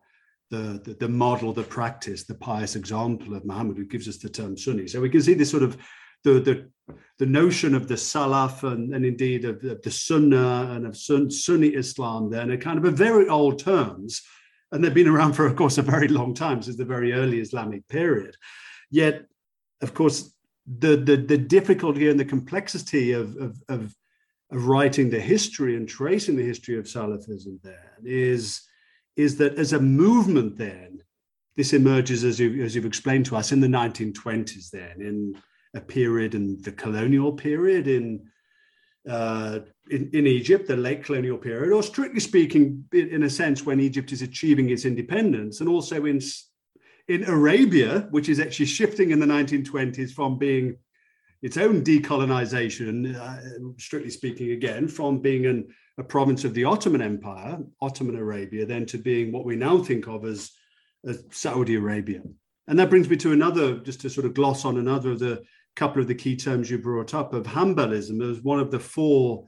the, 0.51 0.81
the, 0.83 0.95
the, 0.99 1.09
model, 1.09 1.51
the 1.51 1.63
practice, 1.63 2.23
the 2.23 2.35
pious 2.35 2.75
example 2.75 3.35
of 3.35 3.45
Muhammad, 3.45 3.77
who 3.77 3.85
gives 3.85 4.07
us 4.07 4.17
the 4.17 4.29
term 4.29 4.57
Sunni. 4.57 4.87
So 4.87 5.01
we 5.01 5.09
can 5.09 5.21
see 5.21 5.33
this 5.33 5.49
sort 5.51 5.63
of 5.63 5.77
the, 6.23 6.39
the, 6.39 6.93
the 7.19 7.25
notion 7.25 7.75
of 7.75 7.87
the 7.87 7.95
Salaf 7.95 8.63
and, 8.63 8.93
and 8.93 9.05
indeed 9.05 9.45
of, 9.45 9.63
of 9.63 9.81
the 9.81 9.91
Sunnah 9.91 10.71
and 10.71 10.85
of 10.85 10.95
Sunni 10.97 11.69
Islam 11.69 12.29
then 12.29 12.51
are 12.51 12.57
kind 12.57 12.77
of 12.77 12.85
a 12.85 12.91
very 12.91 13.27
old 13.27 13.59
terms. 13.59 14.21
And 14.71 14.83
they've 14.83 14.93
been 14.93 15.07
around 15.07 15.33
for, 15.33 15.45
of 15.45 15.55
course, 15.55 15.77
a 15.77 15.81
very 15.81 16.07
long 16.07 16.33
time, 16.33 16.61
since 16.61 16.75
the 16.75 16.85
very 16.85 17.13
early 17.13 17.39
Islamic 17.39 17.87
period. 17.87 18.35
Yet, 18.91 19.25
of 19.81 19.93
course, 19.93 20.33
the, 20.67 20.97
the, 20.97 21.15
the 21.15 21.37
difficulty 21.37 22.09
and 22.09 22.19
the 22.19 22.25
complexity 22.25 23.13
of, 23.13 23.35
of, 23.37 23.57
of 23.69 23.95
writing 24.51 25.09
the 25.09 25.19
history 25.19 25.75
and 25.75 25.87
tracing 25.87 26.35
the 26.35 26.45
history 26.45 26.77
of 26.77 26.85
Salafism 26.85 27.61
then 27.63 27.75
is, 28.03 28.61
is 29.15 29.37
that 29.37 29.55
as 29.55 29.73
a 29.73 29.79
movement 29.79 30.57
then, 30.57 31.01
this 31.55 31.73
emerges 31.73 32.23
as, 32.23 32.39
you, 32.39 32.63
as 32.63 32.75
you've 32.75 32.85
explained 32.85 33.25
to 33.25 33.35
us 33.35 33.51
in 33.51 33.59
the 33.59 33.67
1920s 33.67 34.69
then, 34.69 35.01
in 35.01 35.35
a 35.73 35.81
period 35.81 36.35
in 36.35 36.61
the 36.61 36.71
colonial 36.71 37.33
period 37.33 37.87
in, 37.87 38.29
uh, 39.09 39.59
in, 39.89 40.09
in 40.13 40.27
Egypt, 40.27 40.67
the 40.67 40.77
late 40.77 41.03
colonial 41.03 41.37
period, 41.37 41.73
or 41.73 41.81
strictly 41.81 42.19
speaking, 42.19 42.85
in 42.93 43.23
a 43.23 43.29
sense, 43.29 43.65
when 43.65 43.79
Egypt 43.79 44.11
is 44.11 44.21
achieving 44.21 44.69
its 44.69 44.85
independence, 44.85 45.59
and 45.59 45.69
also 45.69 46.05
in 46.05 46.21
in 47.07 47.23
Arabia, 47.23 48.07
which 48.11 48.29
is 48.29 48.39
actually 48.39 48.65
shifting 48.65 49.11
in 49.11 49.19
the 49.19 49.25
1920s 49.25 50.11
from 50.11 50.37
being 50.37 50.77
its 51.41 51.57
own 51.57 51.83
decolonization, 51.83 53.15
uh, 53.15 53.73
strictly 53.77 54.09
speaking, 54.09 54.51
again, 54.51 54.87
from 54.87 55.19
being 55.19 55.45
an, 55.45 55.67
a 55.97 56.03
province 56.03 56.43
of 56.43 56.53
the 56.53 56.63
Ottoman 56.63 57.01
Empire, 57.01 57.59
Ottoman 57.81 58.17
Arabia, 58.17 58.65
then 58.65 58.85
to 58.87 58.97
being 58.97 59.31
what 59.31 59.45
we 59.45 59.55
now 59.55 59.77
think 59.77 60.07
of 60.07 60.25
as, 60.25 60.51
as 61.05 61.23
Saudi 61.31 61.75
Arabia. 61.75 62.21
And 62.67 62.77
that 62.79 62.89
brings 62.89 63.09
me 63.09 63.17
to 63.17 63.31
another, 63.31 63.77
just 63.77 64.01
to 64.01 64.09
sort 64.09 64.25
of 64.25 64.33
gloss 64.33 64.65
on 64.65 64.77
another 64.77 65.11
of 65.11 65.19
the 65.19 65.43
couple 65.77 66.01
of 66.01 66.07
the 66.07 66.15
key 66.15 66.35
terms 66.35 66.69
you 66.69 66.79
brought 66.79 67.13
up 67.13 67.33
of 67.33 67.45
Hanbalism 67.45 68.19
as 68.29 68.41
one 68.41 68.59
of 68.59 68.71
the 68.71 68.79
four 68.79 69.45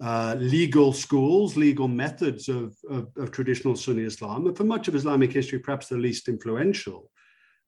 uh, 0.00 0.36
legal 0.38 0.92
schools, 0.92 1.56
legal 1.56 1.88
methods 1.88 2.48
of, 2.48 2.76
of, 2.88 3.08
of, 3.16 3.30
traditional 3.30 3.74
Sunni 3.74 4.02
Islam, 4.02 4.46
and 4.46 4.56
for 4.56 4.64
much 4.64 4.86
of 4.86 4.94
Islamic 4.94 5.32
history, 5.32 5.58
perhaps 5.58 5.88
the 5.88 5.96
least 5.96 6.28
influential. 6.28 7.10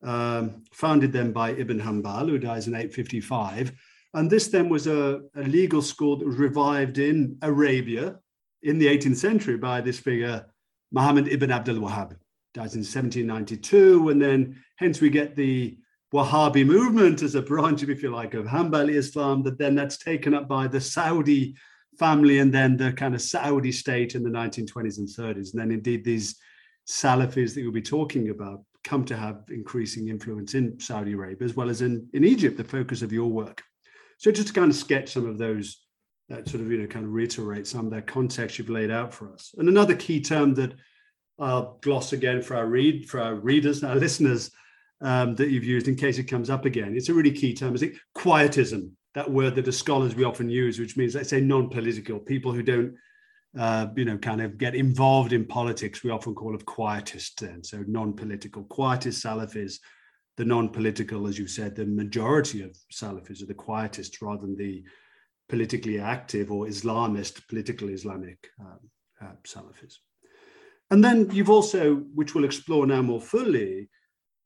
Um, 0.03 0.65
founded 0.73 1.13
then 1.13 1.31
by 1.33 1.53
Ibn 1.53 1.81
Hanbal, 1.81 2.29
who 2.29 2.39
dies 2.39 2.67
in 2.67 2.75
855. 2.75 3.73
And 4.15 4.29
this 4.29 4.49
then 4.49 4.69
was 4.69 4.87
a, 4.87 5.21
a 5.37 5.43
legal 5.43 5.81
school 5.81 6.17
that 6.17 6.27
was 6.27 6.37
revived 6.37 6.99
in 6.99 7.39
Arabia 7.43 8.19
in 8.63 8.79
the 8.79 8.87
18th 8.87 9.17
century 9.17 9.57
by 9.57 9.81
this 9.81 9.99
figure, 9.99 10.47
Muhammad 10.91 11.29
ibn 11.29 11.51
Abdul 11.51 11.77
Wahhab, 11.77 12.17
dies 12.53 12.75
in 12.75 12.81
1792. 12.81 14.11
And 14.11 14.21
then 14.21 14.63
hence 14.77 15.01
we 15.01 15.09
get 15.09 15.35
the 15.35 15.79
Wahhabi 16.13 16.67
movement 16.67 17.23
as 17.23 17.35
a 17.35 17.43
branch, 17.43 17.83
if 17.83 18.03
you 18.03 18.11
like, 18.11 18.35
of 18.35 18.45
Hanbali 18.45 18.95
Islam, 18.95 19.43
that 19.45 19.59
then 19.59 19.75
that's 19.75 19.97
taken 19.97 20.35
up 20.35 20.47
by 20.47 20.67
the 20.67 20.81
Saudi 20.81 21.55
family 21.99 22.39
and 22.39 22.53
then 22.53 22.77
the 22.77 22.93
kind 22.93 23.15
of 23.15 23.23
Saudi 23.23 23.73
state 23.73 24.15
in 24.15 24.23
the 24.23 24.31
1920s 24.31 24.99
and 24.99 25.09
30s. 25.09 25.53
And 25.53 25.61
then 25.61 25.71
indeed 25.71 26.05
these 26.05 26.37
Salafis 26.87 27.55
that 27.55 27.63
you'll 27.63 27.73
be 27.73 27.81
talking 27.83 28.29
about 28.29 28.63
come 28.85 29.05
to 29.07 29.17
have 29.17 29.45
increasing 29.49 30.09
influence 30.09 30.55
in 30.55 30.79
Saudi 30.81 31.13
Arabia 31.13 31.45
as 31.45 31.55
well 31.55 31.71
as 31.71 31.83
in, 31.83 32.09
in 32.13 32.25
Egypt, 32.25 32.57
the 32.57 32.65
focus 32.65 33.03
of 33.03 33.13
your 33.13 33.29
work. 33.29 33.63
So 34.19 34.31
just 34.31 34.49
to 34.49 34.55
kind 34.55 34.71
of 34.71 34.77
sketch 34.77 35.13
some 35.13 35.29
of 35.29 35.39
those, 35.39 35.85
that 36.29 36.49
sort 36.49 36.63
of, 36.63 36.71
you 36.71 36.79
know, 36.79 36.87
kind 36.87 37.05
of 37.05 37.13
reiterate 37.13 37.67
some 37.67 37.87
of 37.87 37.93
that 37.93 38.07
context 38.07 38.59
you've 38.59 38.71
laid 38.71 38.91
out 38.91 39.13
for 39.13 39.33
us. 39.33 39.55
And 39.59 39.69
another 39.69 39.95
key 39.95 40.21
term 40.21 40.55
that 40.55 40.75
I'll 41.39 41.79
gloss 41.83 42.13
again 42.13 42.43
for 42.43 42.57
our 42.57 42.67
read, 42.67 43.09
for 43.09 43.21
our 43.21 43.35
readers, 43.35 43.83
our 43.83 43.97
listeners, 43.97 44.51
um, 45.01 45.35
that 45.35 45.51
you've 45.51 45.65
used 45.65 45.89
in 45.89 45.97
case 45.97 46.19
it 46.19 46.25
comes 46.25 46.51
up 46.51 46.65
again. 46.65 46.95
It's 46.97 47.09
a 47.09 47.15
really 47.15 47.33
key 47.33 47.55
term, 47.55 47.75
is 47.75 47.83
it? 47.83 47.95
Quietism 48.15 48.93
that 49.15 49.31
word 49.31 49.55
that 49.55 49.65
the 49.65 49.73
scholars 49.73 50.15
we 50.15 50.25
often 50.25 50.49
use, 50.49 50.79
which 50.79 50.97
means 50.97 51.15
let's 51.15 51.29
say 51.29 51.41
non-political 51.41 52.19
people 52.21 52.53
who 52.53 52.63
don't, 52.63 52.95
uh, 53.59 53.89
you 53.97 54.05
know, 54.05 54.17
kind 54.19 54.41
of 54.41 54.59
get 54.59 54.75
involved 54.75 55.33
in 55.33 55.45
politics. 55.45 56.03
We 56.03 56.11
often 56.11 56.35
call 56.35 56.55
of 56.55 56.65
quietists. 56.65 57.35
Then, 57.37 57.63
so 57.63 57.85
non-political 57.87 58.65
quietist 58.65 59.25
Salafis, 59.25 59.79
the 60.37 60.45
non-political, 60.45 61.27
as 61.27 61.39
you 61.39 61.47
said, 61.47 61.75
the 61.75 61.87
majority 61.87 62.63
of 62.63 62.77
Salafis 62.93 63.43
are 63.43 63.47
the 63.47 63.55
quietists 63.55 64.23
rather 64.23 64.43
than 64.43 64.57
the 64.57 64.83
politically 65.49 66.01
active 66.01 66.51
or 66.51 66.67
Islamist, 66.67 67.47
political 67.49 67.91
Islamic 67.91 68.49
um, 68.59 68.79
uh, 69.21 69.33
Salafis. 69.45 69.97
And 70.91 71.05
then 71.05 71.31
you've 71.31 71.51
also, 71.51 71.97
which 72.15 72.35
we'll 72.35 72.45
explore 72.45 72.87
now 72.87 73.03
more 73.03 73.21
fully, 73.21 73.91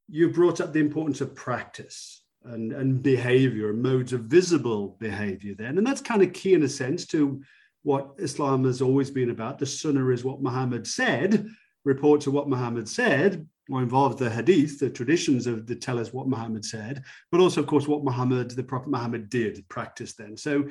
you 0.09 0.31
brought 0.31 0.61
up 0.61 0.73
the 0.73 0.81
importance 0.81 1.21
of 1.21 1.35
practice 1.35 2.23
and, 2.45 2.73
and 2.73 3.03
behavior, 3.03 3.73
modes 3.73 4.13
of 4.13 4.23
visible 4.23 4.97
behavior 5.01 5.55
then. 5.57 5.79
And 5.79 5.87
that's 5.87 6.01
kind 6.01 6.23
of 6.23 6.33
key 6.33 6.55
in 6.55 6.63
a 6.63 6.69
sense 6.69 7.07
to 7.09 7.43
what 7.87 8.11
Islam 8.19 8.64
has 8.64 8.83
always 8.83 9.12
been 9.12 9.31
about. 9.31 9.61
The 9.61 9.64
sunnah 9.64 10.09
is 10.09 10.25
what 10.25 10.43
Muhammad 10.43 10.88
said, 10.88 11.47
reports 11.85 12.26
of 12.26 12.33
what 12.33 12.49
Muhammad 12.49 12.88
said, 12.88 13.47
or 13.71 13.81
involves 13.81 14.16
the 14.16 14.28
hadith, 14.28 14.81
the 14.81 14.90
traditions 14.90 15.47
of 15.47 15.69
that 15.69 15.81
tell 15.81 16.00
us 16.00 16.12
what 16.12 16.26
Muhammad 16.26 16.64
said, 16.64 17.05
but 17.31 17.40
also, 17.40 17.61
of 17.61 17.69
course, 17.69 17.87
what 17.87 18.02
Muhammad, 18.02 18.50
the 18.50 18.64
Prophet 18.64 18.88
Muhammad 18.88 19.31
did, 19.31 19.64
practice 19.69 20.14
then. 20.14 20.37
So 20.37 20.64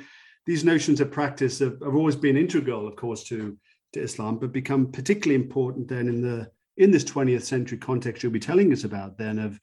these 0.45 0.65
notions 0.65 0.99
of 0.99 1.09
practice 1.09 1.57
have, 1.59 1.79
have 1.81 1.95
always 1.95 2.17
been 2.17 2.35
integral, 2.35 2.85
of 2.85 2.97
course, 2.97 3.23
to, 3.29 3.57
to 3.93 4.01
Islam, 4.01 4.37
but 4.37 4.51
become 4.51 4.91
particularly 4.91 5.41
important 5.41 5.87
then 5.87 6.09
in 6.09 6.21
the 6.21 6.51
in 6.75 6.91
this 6.91 7.05
20th 7.05 7.43
century 7.43 7.77
context 7.77 8.21
you'll 8.23 8.31
be 8.33 8.39
telling 8.41 8.73
us 8.73 8.83
about 8.83 9.17
then 9.17 9.39
of 9.39 9.57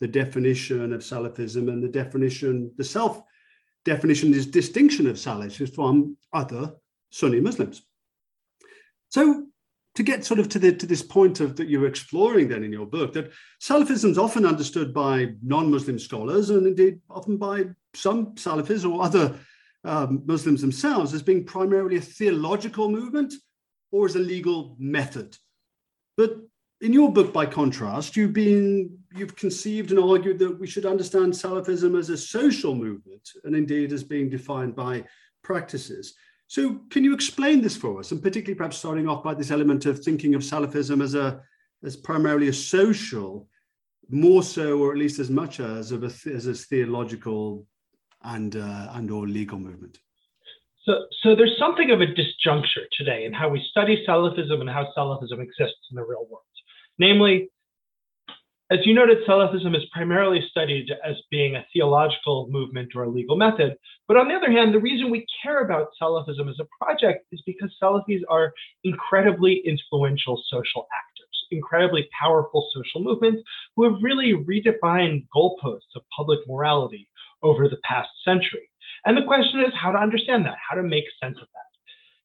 the 0.00 0.08
definition 0.08 0.92
of 0.92 1.00
Salafism 1.00 1.72
and 1.72 1.82
the 1.82 1.88
definition, 1.88 2.70
the 2.76 2.84
self 2.84 3.22
definition 3.86 4.34
is 4.34 4.44
distinction 4.44 5.06
of 5.06 5.16
Salafis 5.16 5.74
from 5.74 6.14
other 6.34 6.74
Sunni 7.10 7.40
Muslims. 7.40 7.82
So 9.08 9.46
to 9.94 10.02
get 10.02 10.24
sort 10.24 10.38
of 10.38 10.48
to, 10.50 10.58
the, 10.58 10.72
to 10.72 10.86
this 10.86 11.02
point 11.02 11.40
of 11.40 11.56
that 11.56 11.68
you're 11.68 11.86
exploring 11.86 12.48
then 12.48 12.62
in 12.62 12.72
your 12.72 12.86
book, 12.86 13.12
that 13.14 13.32
Salafism 13.60 14.10
is 14.10 14.18
often 14.18 14.46
understood 14.46 14.94
by 14.94 15.34
non-Muslim 15.42 15.98
scholars 15.98 16.50
and 16.50 16.66
indeed 16.66 17.00
often 17.10 17.36
by 17.36 17.64
some 17.94 18.34
Salafis 18.34 18.88
or 18.88 19.02
other 19.02 19.34
um, 19.84 20.22
Muslims 20.26 20.60
themselves 20.60 21.14
as 21.14 21.22
being 21.22 21.44
primarily 21.44 21.96
a 21.96 22.00
theological 22.00 22.90
movement 22.90 23.34
or 23.90 24.06
as 24.06 24.16
a 24.16 24.20
legal 24.20 24.76
method. 24.78 25.36
But 26.16 26.38
in 26.80 26.92
your 26.92 27.12
book, 27.12 27.32
by 27.32 27.46
contrast, 27.46 28.16
you've 28.16 28.32
been 28.32 28.98
you've 29.16 29.34
conceived 29.34 29.90
and 29.90 29.98
argued 29.98 30.38
that 30.38 30.60
we 30.60 30.66
should 30.66 30.86
understand 30.86 31.32
Salafism 31.32 31.98
as 31.98 32.08
a 32.10 32.16
social 32.16 32.74
movement, 32.74 33.28
and 33.44 33.56
indeed 33.56 33.92
as 33.92 34.04
being 34.04 34.30
defined 34.30 34.76
by 34.76 35.04
practices. 35.42 36.14
So, 36.48 36.80
can 36.90 37.04
you 37.04 37.12
explain 37.12 37.60
this 37.60 37.76
for 37.76 38.00
us, 38.00 38.10
and 38.10 38.22
particularly 38.22 38.56
perhaps 38.56 38.78
starting 38.78 39.06
off 39.06 39.22
by 39.22 39.34
this 39.34 39.50
element 39.50 39.84
of 39.84 40.00
thinking 40.00 40.34
of 40.34 40.40
Salafism 40.40 41.02
as 41.02 41.14
a 41.14 41.42
as 41.84 41.94
primarily 41.94 42.48
a 42.48 42.52
social, 42.52 43.46
more 44.08 44.42
so, 44.42 44.78
or 44.80 44.90
at 44.90 44.98
least 44.98 45.18
as 45.18 45.30
much 45.30 45.60
as 45.60 45.92
of 45.92 46.02
a 46.04 46.12
as 46.30 46.46
a 46.46 46.54
theological 46.54 47.66
and 48.22 48.56
uh, 48.56 48.92
and 48.94 49.10
or 49.10 49.28
legal 49.28 49.58
movement? 49.58 49.98
So, 50.84 51.04
so 51.22 51.36
there's 51.36 51.58
something 51.58 51.90
of 51.90 52.00
a 52.00 52.06
disjuncture 52.06 52.86
today 52.96 53.26
in 53.26 53.34
how 53.34 53.50
we 53.50 53.62
study 53.70 54.02
Salafism 54.08 54.60
and 54.60 54.70
how 54.70 54.88
Salafism 54.96 55.40
exists 55.42 55.86
in 55.90 55.96
the 55.96 56.02
real 56.02 56.26
world. 56.30 56.44
Namely, 56.98 57.50
as 58.70 58.80
you 58.84 58.94
noted, 58.94 59.18
Salafism 59.26 59.74
is 59.74 59.84
primarily 59.92 60.46
studied 60.50 60.90
as 61.02 61.16
being 61.30 61.56
a 61.56 61.64
theological 61.72 62.48
movement 62.50 62.90
or 62.94 63.04
a 63.04 63.08
legal 63.08 63.36
method. 63.36 63.74
But 64.06 64.18
on 64.18 64.28
the 64.28 64.34
other 64.34 64.52
hand, 64.52 64.74
the 64.74 64.80
reason 64.80 65.10
we 65.10 65.26
care 65.42 65.64
about 65.64 65.88
Salafism 66.00 66.50
as 66.50 66.58
a 66.60 66.84
project 66.84 67.24
is 67.32 67.42
because 67.46 67.74
Salafis 67.82 68.20
are 68.28 68.52
incredibly 68.84 69.62
influential 69.64 70.42
social 70.50 70.86
actors, 70.94 71.46
incredibly 71.50 72.10
powerful 72.20 72.68
social 72.74 73.02
movements 73.02 73.42
who 73.74 73.84
have 73.84 74.02
really 74.02 74.34
redefined 74.34 75.26
goalposts 75.34 75.96
of 75.96 76.02
public 76.14 76.40
morality 76.46 77.08
over 77.42 77.68
the 77.68 77.78
past 77.84 78.10
century. 78.22 78.68
And 79.06 79.16
the 79.16 79.26
question 79.26 79.60
is 79.60 79.72
how 79.74 79.92
to 79.92 79.98
understand 79.98 80.44
that, 80.44 80.56
how 80.68 80.76
to 80.76 80.82
make 80.82 81.04
sense 81.22 81.38
of 81.40 81.48
that. 81.54 81.68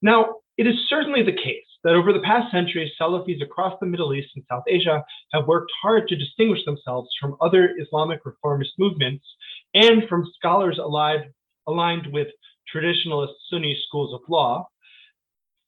Now, 0.01 0.39
it 0.57 0.67
is 0.67 0.75
certainly 0.87 1.23
the 1.23 1.31
case 1.31 1.65
that 1.83 1.95
over 1.95 2.13
the 2.13 2.19
past 2.21 2.51
centuries, 2.51 2.91
Salafis 2.99 3.41
across 3.41 3.77
the 3.79 3.85
Middle 3.85 4.13
East 4.13 4.29
and 4.35 4.45
South 4.49 4.63
Asia 4.67 5.03
have 5.33 5.47
worked 5.47 5.71
hard 5.81 6.07
to 6.07 6.15
distinguish 6.15 6.63
themselves 6.65 7.09
from 7.19 7.35
other 7.41 7.75
Islamic 7.79 8.21
reformist 8.25 8.71
movements 8.77 9.25
and 9.73 10.07
from 10.07 10.29
scholars 10.35 10.79
aligned 10.79 12.13
with 12.13 12.27
traditionalist 12.73 13.33
Sunni 13.49 13.77
schools 13.87 14.13
of 14.13 14.21
law 14.29 14.67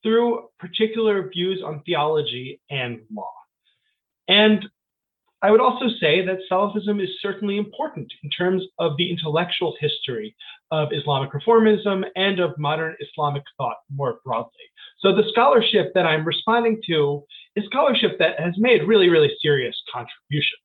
through 0.02 0.48
particular 0.58 1.28
views 1.28 1.62
on 1.64 1.82
theology 1.84 2.60
and 2.70 3.00
law. 3.12 3.32
And 4.28 4.64
I 5.42 5.50
would 5.50 5.60
also 5.60 5.86
say 6.00 6.24
that 6.24 6.38
Salafism 6.50 7.02
is 7.02 7.10
certainly 7.20 7.58
important 7.58 8.10
in 8.22 8.30
terms 8.30 8.62
of 8.78 8.96
the 8.96 9.10
intellectual 9.10 9.76
history 9.78 10.34
of 10.70 10.88
Islamic 10.92 11.30
reformism 11.32 12.04
and 12.16 12.40
of 12.40 12.58
modern 12.58 12.96
Islamic 13.00 13.42
thought 13.58 13.76
more 13.90 14.20
broadly. 14.24 14.52
So 14.98 15.14
the 15.14 15.28
scholarship 15.30 15.92
that 15.94 16.06
I'm 16.06 16.24
responding 16.24 16.80
to 16.88 17.24
is 17.54 17.64
scholarship 17.66 18.18
that 18.18 18.40
has 18.40 18.54
made 18.58 18.86
really, 18.86 19.08
really 19.08 19.30
serious 19.40 19.76
contributions. 19.92 20.60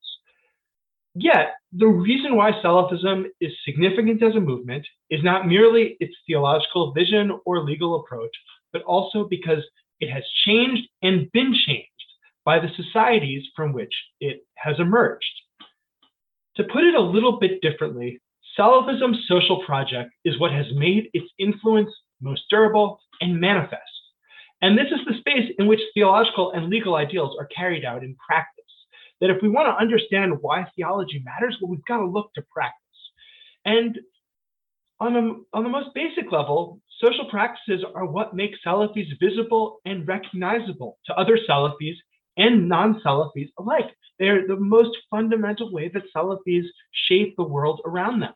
Yet, 1.13 1.55
the 1.73 1.87
reason 1.87 2.37
why 2.37 2.51
Salafism 2.63 3.25
is 3.41 3.51
significant 3.65 4.23
as 4.23 4.35
a 4.35 4.39
movement 4.39 4.87
is 5.09 5.21
not 5.23 5.47
merely 5.47 5.97
its 5.99 6.15
theological 6.25 6.93
vision 6.93 7.37
or 7.45 7.63
legal 7.63 7.99
approach, 7.99 8.31
but 8.71 8.81
also 8.83 9.27
because 9.29 9.63
it 9.99 10.09
has 10.09 10.23
changed 10.45 10.87
and 11.01 11.29
been 11.33 11.53
changed 11.67 11.87
by 12.45 12.59
the 12.59 12.69
societies 12.75 13.43
from 13.55 13.73
which 13.73 13.93
it 14.21 14.45
has 14.55 14.79
emerged. 14.79 15.25
To 16.55 16.63
put 16.63 16.83
it 16.83 16.95
a 16.95 17.01
little 17.01 17.39
bit 17.39 17.61
differently, 17.61 18.19
Salafism's 18.57 19.27
social 19.27 19.63
project 19.65 20.11
is 20.25 20.39
what 20.39 20.51
has 20.51 20.65
made 20.75 21.09
its 21.13 21.27
influence 21.39 21.89
most 22.21 22.43
durable 22.49 22.99
and 23.19 23.39
manifest. 23.39 23.81
And 24.61 24.77
this 24.77 24.87
is 24.91 24.99
the 25.07 25.17
space 25.19 25.51
in 25.57 25.67
which 25.67 25.79
theological 25.93 26.51
and 26.51 26.69
legal 26.69 26.95
ideals 26.95 27.35
are 27.39 27.47
carried 27.47 27.83
out 27.83 28.03
in 28.03 28.15
practice. 28.15 28.65
That 29.19 29.29
if 29.29 29.41
we 29.41 29.49
want 29.49 29.67
to 29.67 29.81
understand 29.81 30.33
why 30.41 30.65
theology 30.75 31.21
matters, 31.23 31.57
well, 31.61 31.69
we've 31.69 31.85
got 31.87 31.97
to 31.97 32.05
look 32.05 32.33
to 32.35 32.43
practice. 32.51 32.77
And 33.65 33.97
on 34.99 35.13
the, 35.13 35.43
on 35.53 35.63
the 35.63 35.69
most 35.69 35.89
basic 35.95 36.31
level, 36.31 36.79
social 36.99 37.29
practices 37.29 37.83
are 37.95 38.05
what 38.05 38.35
make 38.35 38.51
Salafis 38.65 39.07
visible 39.19 39.79
and 39.85 40.07
recognizable 40.07 40.97
to 41.07 41.13
other 41.15 41.37
Salafis 41.49 41.95
and 42.37 42.69
non 42.69 43.01
Salafis 43.05 43.49
alike. 43.59 43.89
They're 44.19 44.47
the 44.47 44.55
most 44.55 44.95
fundamental 45.09 45.71
way 45.71 45.89
that 45.93 46.03
Salafis 46.15 46.65
shape 47.07 47.35
the 47.35 47.43
world 47.43 47.81
around 47.85 48.19
them. 48.19 48.33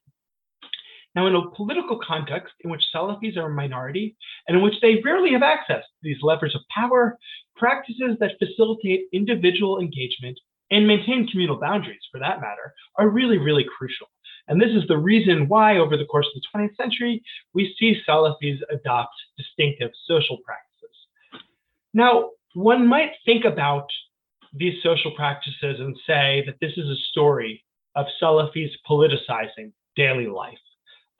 Now, 1.15 1.27
in 1.27 1.35
a 1.35 1.49
political 1.51 1.97
context 2.05 2.53
in 2.61 2.69
which 2.69 2.83
Salafis 2.93 3.37
are 3.37 3.45
a 3.45 3.53
minority 3.53 4.17
and 4.47 4.57
in 4.57 4.63
which 4.63 4.75
they 4.81 5.01
rarely 5.03 5.31
have 5.31 5.43
access 5.43 5.83
to 5.83 6.03
these 6.03 6.21
levers 6.21 6.53
of 6.55 6.61
power, 6.75 7.17
practices 7.55 8.17
that 8.19 8.37
facilitate 8.37 9.05
individual 9.13 9.79
engagement 9.79 10.37
and 10.71 10.85
maintain 10.85 11.27
communal 11.27 11.59
boundaries, 11.59 12.01
for 12.11 12.19
that 12.19 12.41
matter, 12.41 12.73
are 12.97 13.07
really, 13.07 13.37
really 13.37 13.65
crucial. 13.77 14.07
And 14.47 14.61
this 14.61 14.71
is 14.71 14.87
the 14.87 14.97
reason 14.97 15.47
why, 15.47 15.77
over 15.77 15.95
the 15.95 16.05
course 16.05 16.27
of 16.27 16.41
the 16.41 16.59
20th 16.59 16.75
century, 16.75 17.23
we 17.53 17.73
see 17.79 18.01
Salafis 18.07 18.59
adopt 18.69 19.13
distinctive 19.37 19.91
social 20.07 20.37
practices. 20.45 20.95
Now, 21.93 22.31
one 22.53 22.87
might 22.87 23.11
think 23.25 23.45
about 23.45 23.87
these 24.53 24.81
social 24.83 25.11
practices 25.11 25.79
and 25.79 25.95
say 26.05 26.43
that 26.45 26.55
this 26.61 26.73
is 26.77 26.89
a 26.89 27.03
story 27.11 27.63
of 27.95 28.05
Salafis 28.21 28.71
politicizing 28.89 29.71
daily 29.95 30.27
life 30.27 30.57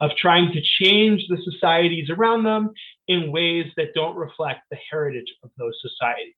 of 0.00 0.10
trying 0.18 0.52
to 0.52 0.60
change 0.80 1.22
the 1.28 1.38
societies 1.42 2.10
around 2.10 2.44
them 2.44 2.70
in 3.08 3.32
ways 3.32 3.66
that 3.76 3.94
don't 3.94 4.16
reflect 4.16 4.60
the 4.70 4.76
heritage 4.90 5.32
of 5.42 5.50
those 5.58 5.74
societies. 5.80 6.34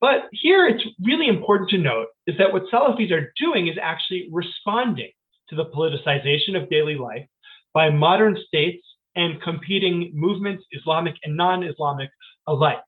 But 0.00 0.28
here 0.32 0.66
it's 0.66 0.84
really 1.04 1.28
important 1.28 1.70
to 1.70 1.78
note 1.78 2.08
is 2.26 2.36
that 2.38 2.52
what 2.52 2.64
Salafis 2.72 3.12
are 3.12 3.32
doing 3.40 3.68
is 3.68 3.76
actually 3.80 4.28
responding 4.32 5.10
to 5.48 5.56
the 5.56 5.66
politicization 5.66 6.60
of 6.60 6.68
daily 6.70 6.96
life 6.96 7.26
by 7.72 7.90
modern 7.90 8.36
states 8.46 8.84
and 9.14 9.40
competing 9.42 10.10
movements, 10.14 10.64
Islamic 10.72 11.14
and 11.24 11.36
non 11.36 11.62
Islamic 11.62 12.10
alike. 12.46 12.78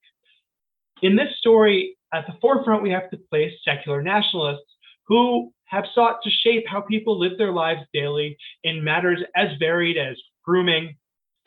In 1.03 1.17
this 1.17 1.29
story, 1.39 1.97
at 2.13 2.27
the 2.27 2.35
forefront, 2.41 2.83
we 2.83 2.91
have 2.91 3.11
to 3.11 3.19
place 3.31 3.53
secular 3.65 4.03
nationalists 4.03 4.73
who 5.07 5.53
have 5.66 5.85
sought 5.94 6.22
to 6.22 6.31
shape 6.31 6.64
how 6.66 6.81
people 6.81 7.18
live 7.18 7.38
their 7.38 7.53
lives 7.53 7.81
daily 7.92 8.37
in 8.62 8.85
matters 8.85 9.20
as 9.35 9.48
varied 9.59 9.96
as 9.96 10.16
grooming, 10.44 10.96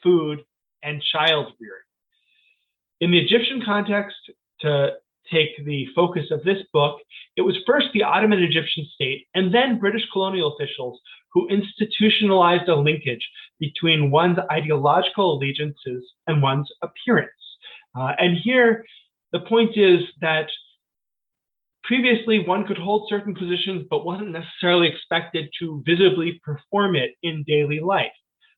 food, 0.04 0.44
and 0.84 1.02
child 1.02 1.54
rearing. 1.60 1.84
In 3.00 3.12
the 3.12 3.20
Egyptian 3.20 3.62
context, 3.64 4.16
to 4.62 4.94
take 5.32 5.64
the 5.66 5.88
focus 5.96 6.26
of 6.32 6.44
this 6.44 6.60
book, 6.74 7.00
it 7.36 7.42
was 7.42 7.58
first 7.66 7.88
the 7.94 8.04
Ottoman 8.04 8.42
Egyptian 8.42 8.88
state 8.94 9.28
and 9.36 9.54
then 9.54 9.80
British 9.80 10.04
colonial 10.12 10.56
officials 10.56 11.00
who 11.34 11.48
institutionalized 11.50 12.68
a 12.70 12.76
linkage 12.76 13.28
between 13.60 14.10
one's 14.10 14.38
ideological 14.52 15.38
allegiances 15.38 16.04
and 16.28 16.42
one's 16.42 16.72
appearance. 16.82 17.32
Uh, 17.96 18.14
and 18.18 18.38
here, 18.38 18.86
the 19.32 19.42
point 19.42 19.78
is 19.78 20.00
that 20.22 20.48
Previously, 21.88 22.44
one 22.46 22.68
could 22.68 22.78
hold 22.78 23.08
certain 23.08 23.34
positions, 23.34 23.86
but 23.90 24.06
wasn't 24.06 24.32
necessarily 24.32 24.90
expected 24.90 25.50
to 25.58 25.82
visibly 25.86 26.40
perform 26.44 26.98
it 26.98 27.12
in 27.24 27.46
daily 27.48 27.80
life. 27.80 28.12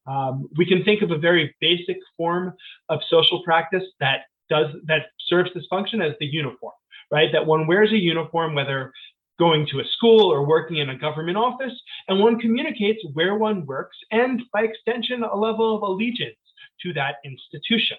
Um, 0.07 0.49
we 0.57 0.65
can 0.65 0.83
think 0.83 1.03
of 1.03 1.11
a 1.11 1.17
very 1.17 1.55
basic 1.61 1.97
form 2.17 2.55
of 2.89 2.99
social 3.07 3.43
practice 3.43 3.83
that 3.99 4.21
does 4.49 4.73
that 4.87 5.03
serves 5.27 5.51
this 5.53 5.67
function 5.69 6.01
as 6.01 6.13
the 6.19 6.25
uniform, 6.25 6.73
right? 7.11 7.29
That 7.31 7.45
one 7.45 7.67
wears 7.67 7.91
a 7.91 7.97
uniform, 7.97 8.55
whether 8.55 8.91
going 9.37 9.67
to 9.67 9.79
a 9.79 9.85
school 9.85 10.33
or 10.33 10.47
working 10.47 10.77
in 10.77 10.89
a 10.89 10.97
government 10.97 11.37
office, 11.37 11.73
and 12.07 12.19
one 12.19 12.39
communicates 12.39 12.99
where 13.13 13.35
one 13.35 13.63
works 13.67 13.97
and, 14.09 14.41
by 14.51 14.61
extension, 14.61 15.21
a 15.23 15.35
level 15.35 15.75
of 15.75 15.83
allegiance 15.83 16.35
to 16.81 16.93
that 16.93 17.17
institution. 17.23 17.97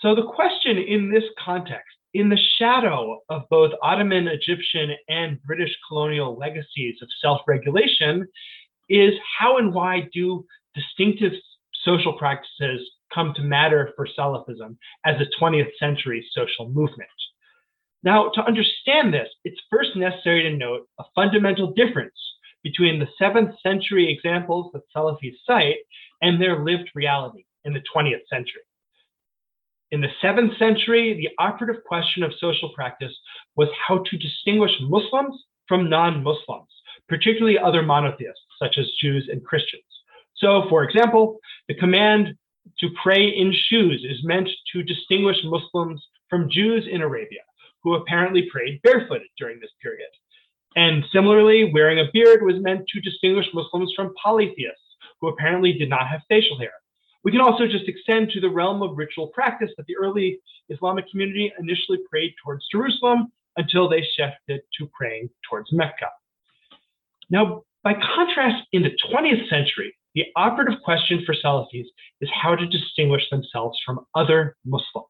So 0.00 0.14
the 0.14 0.26
question 0.26 0.76
in 0.76 1.10
this 1.10 1.24
context 1.42 1.96
in 2.14 2.28
the 2.28 2.38
shadow 2.58 3.20
of 3.28 3.42
both 3.50 3.72
Ottoman, 3.82 4.28
Egyptian, 4.28 4.96
and 5.08 5.42
British 5.42 5.70
colonial 5.88 6.36
legacies 6.36 6.96
of 7.02 7.08
self 7.22 7.40
regulation 7.46 8.26
is 8.88 9.14
how 9.38 9.58
and 9.58 9.72
why 9.72 10.08
do 10.12 10.44
distinctive 10.74 11.32
social 11.84 12.12
practices 12.18 12.80
come 13.14 13.32
to 13.34 13.42
matter 13.42 13.92
for 13.96 14.06
Salafism 14.18 14.76
as 15.04 15.16
a 15.20 15.42
20th 15.42 15.70
century 15.78 16.26
social 16.32 16.68
movement. 16.68 17.08
Now, 18.02 18.30
to 18.34 18.42
understand 18.42 19.12
this, 19.12 19.28
it's 19.44 19.60
first 19.70 19.94
necessary 19.96 20.42
to 20.42 20.56
note 20.56 20.86
a 20.98 21.04
fundamental 21.14 21.72
difference 21.72 22.14
between 22.62 22.98
the 22.98 23.08
7th 23.20 23.54
century 23.62 24.12
examples 24.12 24.70
that 24.72 24.82
Salafis 24.94 25.36
cite 25.46 25.76
and 26.22 26.40
their 26.40 26.64
lived 26.64 26.90
reality 26.94 27.44
in 27.64 27.72
the 27.72 27.82
20th 27.94 28.26
century. 28.30 28.62
In 29.92 30.00
the 30.00 30.08
seventh 30.22 30.56
century, 30.56 31.14
the 31.14 31.30
operative 31.42 31.82
question 31.84 32.22
of 32.22 32.32
social 32.38 32.70
practice 32.74 33.12
was 33.56 33.68
how 33.86 33.98
to 33.98 34.18
distinguish 34.18 34.70
Muslims 34.82 35.44
from 35.66 35.90
non 35.90 36.22
Muslims, 36.22 36.68
particularly 37.08 37.58
other 37.58 37.82
monotheists, 37.82 38.44
such 38.62 38.78
as 38.78 38.86
Jews 39.00 39.28
and 39.30 39.44
Christians. 39.44 39.82
So, 40.36 40.66
for 40.68 40.84
example, 40.84 41.38
the 41.68 41.74
command 41.74 42.36
to 42.78 42.88
pray 43.02 43.28
in 43.28 43.52
shoes 43.68 44.06
is 44.08 44.24
meant 44.24 44.48
to 44.72 44.82
distinguish 44.82 45.36
Muslims 45.44 46.02
from 46.28 46.50
Jews 46.50 46.86
in 46.90 47.02
Arabia, 47.02 47.40
who 47.82 47.94
apparently 47.94 48.48
prayed 48.50 48.80
barefooted 48.82 49.28
during 49.38 49.58
this 49.58 49.72
period. 49.82 50.08
And 50.76 51.04
similarly, 51.12 51.72
wearing 51.74 51.98
a 51.98 52.10
beard 52.12 52.42
was 52.42 52.62
meant 52.62 52.86
to 52.88 53.00
distinguish 53.00 53.46
Muslims 53.52 53.92
from 53.96 54.14
polytheists, 54.22 54.96
who 55.20 55.28
apparently 55.28 55.72
did 55.72 55.90
not 55.90 56.06
have 56.06 56.20
facial 56.28 56.58
hair. 56.58 56.72
We 57.22 57.32
can 57.32 57.40
also 57.40 57.66
just 57.66 57.88
extend 57.88 58.30
to 58.30 58.40
the 58.40 58.48
realm 58.48 58.82
of 58.82 58.96
ritual 58.96 59.28
practice 59.28 59.70
that 59.76 59.86
the 59.86 59.96
early 59.96 60.40
Islamic 60.68 61.04
community 61.10 61.52
initially 61.58 61.98
prayed 62.10 62.34
towards 62.42 62.66
Jerusalem 62.72 63.30
until 63.56 63.88
they 63.88 64.02
shifted 64.16 64.62
to 64.78 64.90
praying 64.96 65.28
towards 65.48 65.72
Mecca. 65.72 66.08
Now, 67.28 67.62
by 67.84 67.94
contrast, 67.94 68.66
in 68.72 68.82
the 68.82 68.96
20th 69.10 69.48
century, 69.48 69.94
the 70.14 70.24
operative 70.36 70.80
question 70.84 71.22
for 71.24 71.34
Salafis 71.34 71.86
is 72.20 72.30
how 72.32 72.54
to 72.54 72.66
distinguish 72.66 73.22
themselves 73.30 73.78
from 73.84 74.06
other 74.14 74.56
Muslims. 74.64 75.06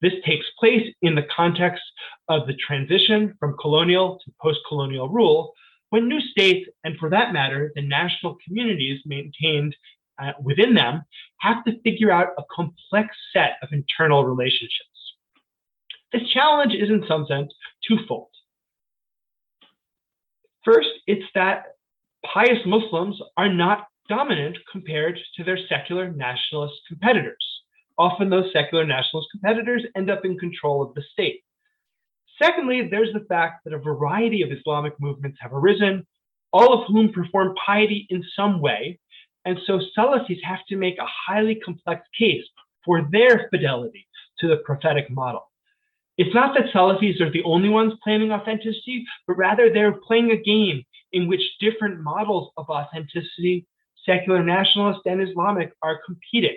This 0.00 0.14
takes 0.24 0.46
place 0.58 0.86
in 1.02 1.14
the 1.14 1.26
context 1.34 1.82
of 2.28 2.46
the 2.46 2.54
transition 2.54 3.34
from 3.38 3.56
colonial 3.60 4.18
to 4.24 4.32
post 4.40 4.60
colonial 4.68 5.08
rule, 5.08 5.52
when 5.90 6.08
new 6.08 6.20
states, 6.20 6.68
and 6.82 6.96
for 6.98 7.08
that 7.10 7.32
matter, 7.32 7.70
the 7.74 7.82
national 7.82 8.36
communities 8.44 9.00
maintained 9.06 9.76
uh, 10.20 10.32
within 10.42 10.74
them, 10.74 11.02
have 11.40 11.64
to 11.64 11.80
figure 11.82 12.10
out 12.10 12.28
a 12.38 12.42
complex 12.54 13.08
set 13.32 13.56
of 13.62 13.68
internal 13.72 14.24
relationships. 14.24 14.88
This 16.12 16.22
challenge 16.32 16.74
is, 16.74 16.90
in 16.90 17.04
some 17.08 17.26
sense, 17.26 17.52
twofold. 17.86 18.28
First, 20.64 20.88
it's 21.06 21.26
that 21.34 21.64
pious 22.24 22.58
Muslims 22.64 23.20
are 23.36 23.52
not 23.52 23.88
dominant 24.08 24.56
compared 24.70 25.18
to 25.36 25.44
their 25.44 25.58
secular 25.68 26.10
nationalist 26.10 26.74
competitors. 26.88 27.44
Often, 27.98 28.30
those 28.30 28.52
secular 28.52 28.84
nationalist 28.84 29.28
competitors 29.30 29.84
end 29.96 30.10
up 30.10 30.24
in 30.24 30.38
control 30.38 30.82
of 30.82 30.94
the 30.94 31.02
state. 31.12 31.42
Secondly, 32.42 32.88
there's 32.90 33.12
the 33.12 33.24
fact 33.28 33.64
that 33.64 33.74
a 33.74 33.78
variety 33.78 34.42
of 34.42 34.50
Islamic 34.50 34.94
movements 34.98 35.38
have 35.40 35.52
arisen, 35.52 36.06
all 36.52 36.72
of 36.72 36.86
whom 36.88 37.12
perform 37.12 37.54
piety 37.64 38.06
in 38.10 38.24
some 38.34 38.60
way. 38.60 38.98
And 39.44 39.58
so 39.66 39.80
Salafis 39.96 40.42
have 40.42 40.64
to 40.68 40.76
make 40.76 40.98
a 40.98 41.06
highly 41.06 41.56
complex 41.56 42.02
case 42.18 42.44
for 42.84 43.08
their 43.10 43.48
fidelity 43.50 44.06
to 44.40 44.48
the 44.48 44.56
prophetic 44.58 45.10
model. 45.10 45.50
It's 46.16 46.34
not 46.34 46.54
that 46.54 46.72
Salafis 46.72 47.20
are 47.20 47.30
the 47.30 47.42
only 47.44 47.68
ones 47.68 47.92
claiming 48.02 48.32
authenticity, 48.32 49.04
but 49.26 49.36
rather 49.36 49.72
they're 49.72 50.00
playing 50.06 50.30
a 50.30 50.36
game 50.36 50.82
in 51.12 51.26
which 51.28 51.42
different 51.60 52.00
models 52.00 52.52
of 52.56 52.68
authenticity, 52.68 53.66
secular 54.06 54.42
nationalist 54.42 55.00
and 55.06 55.20
Islamic, 55.20 55.72
are 55.82 56.00
competing. 56.06 56.56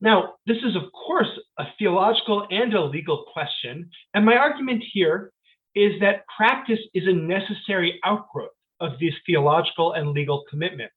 Now, 0.00 0.34
this 0.46 0.58
is, 0.58 0.76
of 0.76 0.82
course, 0.92 1.28
a 1.58 1.64
theological 1.78 2.46
and 2.50 2.74
a 2.74 2.84
legal 2.84 3.24
question. 3.32 3.88
And 4.12 4.24
my 4.24 4.36
argument 4.36 4.84
here 4.92 5.32
is 5.74 5.98
that 6.00 6.24
practice 6.36 6.80
is 6.92 7.06
a 7.06 7.12
necessary 7.12 7.98
outgrowth 8.04 8.50
of 8.80 8.92
these 8.98 9.14
theological 9.26 9.92
and 9.92 10.10
legal 10.10 10.44
commitments 10.50 10.94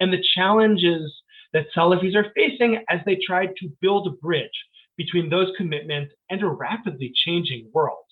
and 0.00 0.12
the 0.12 0.24
challenges 0.34 1.12
that 1.52 1.66
Salafis 1.76 2.14
are 2.14 2.32
facing 2.34 2.84
as 2.88 3.00
they 3.06 3.18
try 3.26 3.46
to 3.46 3.72
build 3.80 4.06
a 4.06 4.10
bridge 4.10 4.50
between 4.96 5.28
those 5.28 5.52
commitments 5.56 6.14
and 6.30 6.42
a 6.42 6.46
rapidly 6.46 7.12
changing 7.24 7.70
world. 7.72 8.04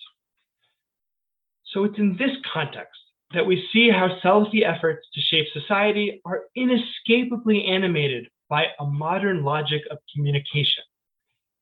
So 1.72 1.84
it's 1.84 1.98
in 1.98 2.16
this 2.18 2.36
context 2.52 2.98
that 3.32 3.46
we 3.46 3.66
see 3.72 3.90
how 3.90 4.18
Salafi 4.22 4.62
efforts 4.64 5.06
to 5.14 5.20
shape 5.20 5.46
society 5.52 6.20
are 6.24 6.42
inescapably 6.54 7.66
animated 7.66 8.28
by 8.48 8.66
a 8.78 8.84
modern 8.84 9.42
logic 9.42 9.82
of 9.90 9.98
communication 10.14 10.84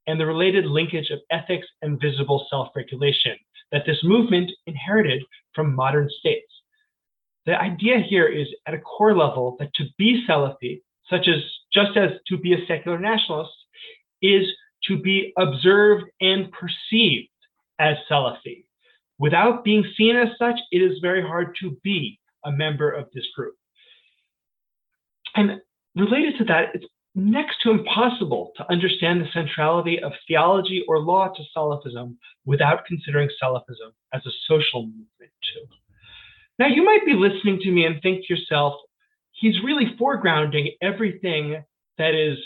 and 0.06 0.20
the 0.20 0.26
related 0.26 0.66
linkage 0.66 1.10
of 1.10 1.20
ethics 1.30 1.66
and 1.80 2.00
visible 2.00 2.46
self 2.50 2.68
regulation 2.76 3.36
that 3.70 3.84
this 3.86 3.98
movement 4.02 4.50
inherited 4.66 5.22
from 5.54 5.74
modern 5.74 6.08
states. 6.18 6.52
The 7.46 7.61
idea 7.61 7.98
here 7.98 8.26
is 8.26 8.48
at 8.66 8.74
a 8.74 8.78
core 8.78 9.16
level 9.16 9.57
that 9.59 9.74
to 9.74 9.85
be 9.98 10.24
Salafi, 10.28 10.83
such 11.11 11.28
as 11.28 11.42
just 11.72 11.96
as 11.96 12.11
to 12.28 12.38
be 12.38 12.52
a 12.52 12.66
secular 12.66 12.98
nationalist, 12.98 13.52
is 14.20 14.46
to 14.88 14.98
be 14.98 15.33
observed 15.38 16.05
and 16.20 16.50
perceived 16.52 17.28
as 17.78 17.96
Salafi. 18.11 18.64
Without 19.18 19.64
being 19.64 19.85
seen 19.96 20.16
as 20.16 20.28
such, 20.38 20.59
it 20.70 20.78
is 20.78 20.98
very 21.00 21.22
hard 21.22 21.57
to 21.61 21.76
be 21.83 22.18
a 22.44 22.52
member 22.52 22.90
of 22.90 23.09
this 23.14 23.26
group. 23.37 23.55
And 25.35 25.61
related 25.96 26.38
to 26.38 26.44
that, 26.44 26.74
it's 26.74 26.87
next 27.14 27.57
to 27.62 27.70
impossible 27.70 28.52
to 28.57 28.70
understand 28.70 29.20
the 29.20 29.28
centrality 29.33 30.00
of 30.02 30.12
theology 30.26 30.85
or 30.88 30.98
law 30.98 31.28
to 31.28 31.42
Salafism 31.57 32.16
without 32.46 32.85
considering 32.87 33.28
Salafism 33.42 33.92
as 34.14 34.22
a 34.26 34.31
social 34.48 34.83
movement 34.83 35.07
too. 35.20 35.66
Now, 36.62 36.68
you 36.68 36.85
might 36.85 37.05
be 37.05 37.14
listening 37.14 37.59
to 37.62 37.72
me 37.72 37.87
and 37.87 38.01
think 38.03 38.25
to 38.25 38.35
yourself, 38.35 38.75
he's 39.33 39.64
really 39.64 39.96
foregrounding 40.01 40.68
everything 40.81 41.61
that 41.98 42.14
is 42.14 42.38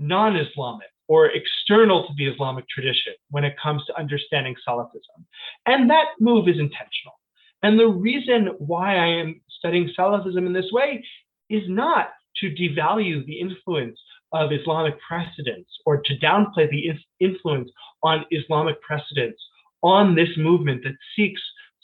non 0.00 0.34
Islamic 0.34 0.88
or 1.06 1.30
external 1.30 2.08
to 2.08 2.12
the 2.16 2.26
Islamic 2.26 2.68
tradition 2.68 3.12
when 3.30 3.44
it 3.44 3.54
comes 3.62 3.84
to 3.86 3.96
understanding 3.96 4.56
Salafism. 4.68 5.24
And 5.64 5.88
that 5.90 6.06
move 6.18 6.48
is 6.48 6.58
intentional. 6.58 7.14
And 7.62 7.78
the 7.78 7.86
reason 7.86 8.48
why 8.58 8.96
I 8.96 9.06
am 9.06 9.40
studying 9.58 9.88
Salafism 9.96 10.44
in 10.44 10.52
this 10.52 10.72
way 10.72 11.04
is 11.48 11.62
not 11.68 12.08
to 12.38 12.50
devalue 12.50 13.24
the 13.26 13.38
influence 13.38 14.00
of 14.32 14.50
Islamic 14.50 14.94
precedents 15.08 15.70
or 15.86 16.02
to 16.02 16.18
downplay 16.18 16.68
the 16.68 16.90
influence 17.20 17.70
on 18.02 18.24
Islamic 18.32 18.82
precedents 18.82 19.40
on 19.84 20.16
this 20.16 20.30
movement 20.36 20.82
that 20.82 20.96
seeks 21.14 21.40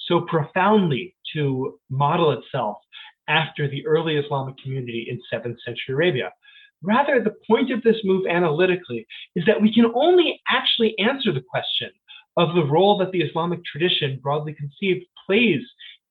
so 0.09 0.23
profoundly 0.23 1.15
to 1.35 1.79
model 1.91 2.33
itself 2.33 2.79
after 3.29 3.69
the 3.69 3.87
early 3.87 4.17
Islamic 4.17 4.57
community 4.63 5.07
in 5.09 5.21
7th 5.33 5.57
century 5.65 5.95
Arabia. 5.95 6.33
Rather, 6.83 7.23
the 7.23 7.35
point 7.47 7.71
of 7.71 7.83
this 7.83 7.97
move 8.05 8.27
analytically 8.27 9.07
is 9.37 9.45
that 9.47 9.61
we 9.61 9.73
can 9.73 9.87
only 9.95 10.41
actually 10.49 10.99
answer 10.99 11.33
the 11.33 11.45
question 11.49 11.91
of 12.37 12.55
the 12.55 12.65
role 12.65 12.97
that 12.99 13.11
the 13.11 13.21
Islamic 13.21 13.61
tradition, 13.65 14.21
broadly 14.23 14.55
conceived, 14.55 15.05
plays 15.27 15.61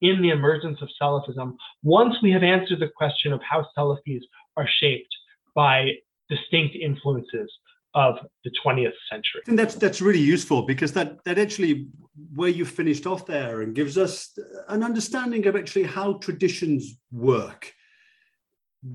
in 0.02 0.22
the 0.22 0.30
emergence 0.30 0.78
of 0.82 0.90
Salafism 1.02 1.56
once 1.84 2.16
we 2.22 2.32
have 2.32 2.44
answered 2.44 2.80
the 2.80 2.92
question 2.96 3.34
of 3.34 3.42
how 3.42 3.66
Salafis 3.76 4.22
are 4.56 4.68
shaped 4.80 5.14
by 5.56 5.92
distinct 6.30 6.76
influences 6.76 7.52
of 7.98 8.20
the 8.44 8.52
20th 8.64 8.94
century. 9.12 9.42
And 9.48 9.58
that's 9.58 9.76
that's 9.76 10.02
really 10.02 10.26
useful 10.36 10.62
because 10.62 10.92
that 10.94 11.24
that 11.26 11.40
actually 11.40 11.88
where 12.36 12.50
you 12.50 12.64
finished 12.64 13.06
off 13.08 13.26
there 13.26 13.62
and 13.62 13.74
gives 13.74 13.98
us 13.98 14.38
an 14.70 14.84
understanding 14.84 15.48
of 15.48 15.56
actually 15.56 15.84
how 15.84 16.14
traditions 16.14 16.98
work 17.12 17.74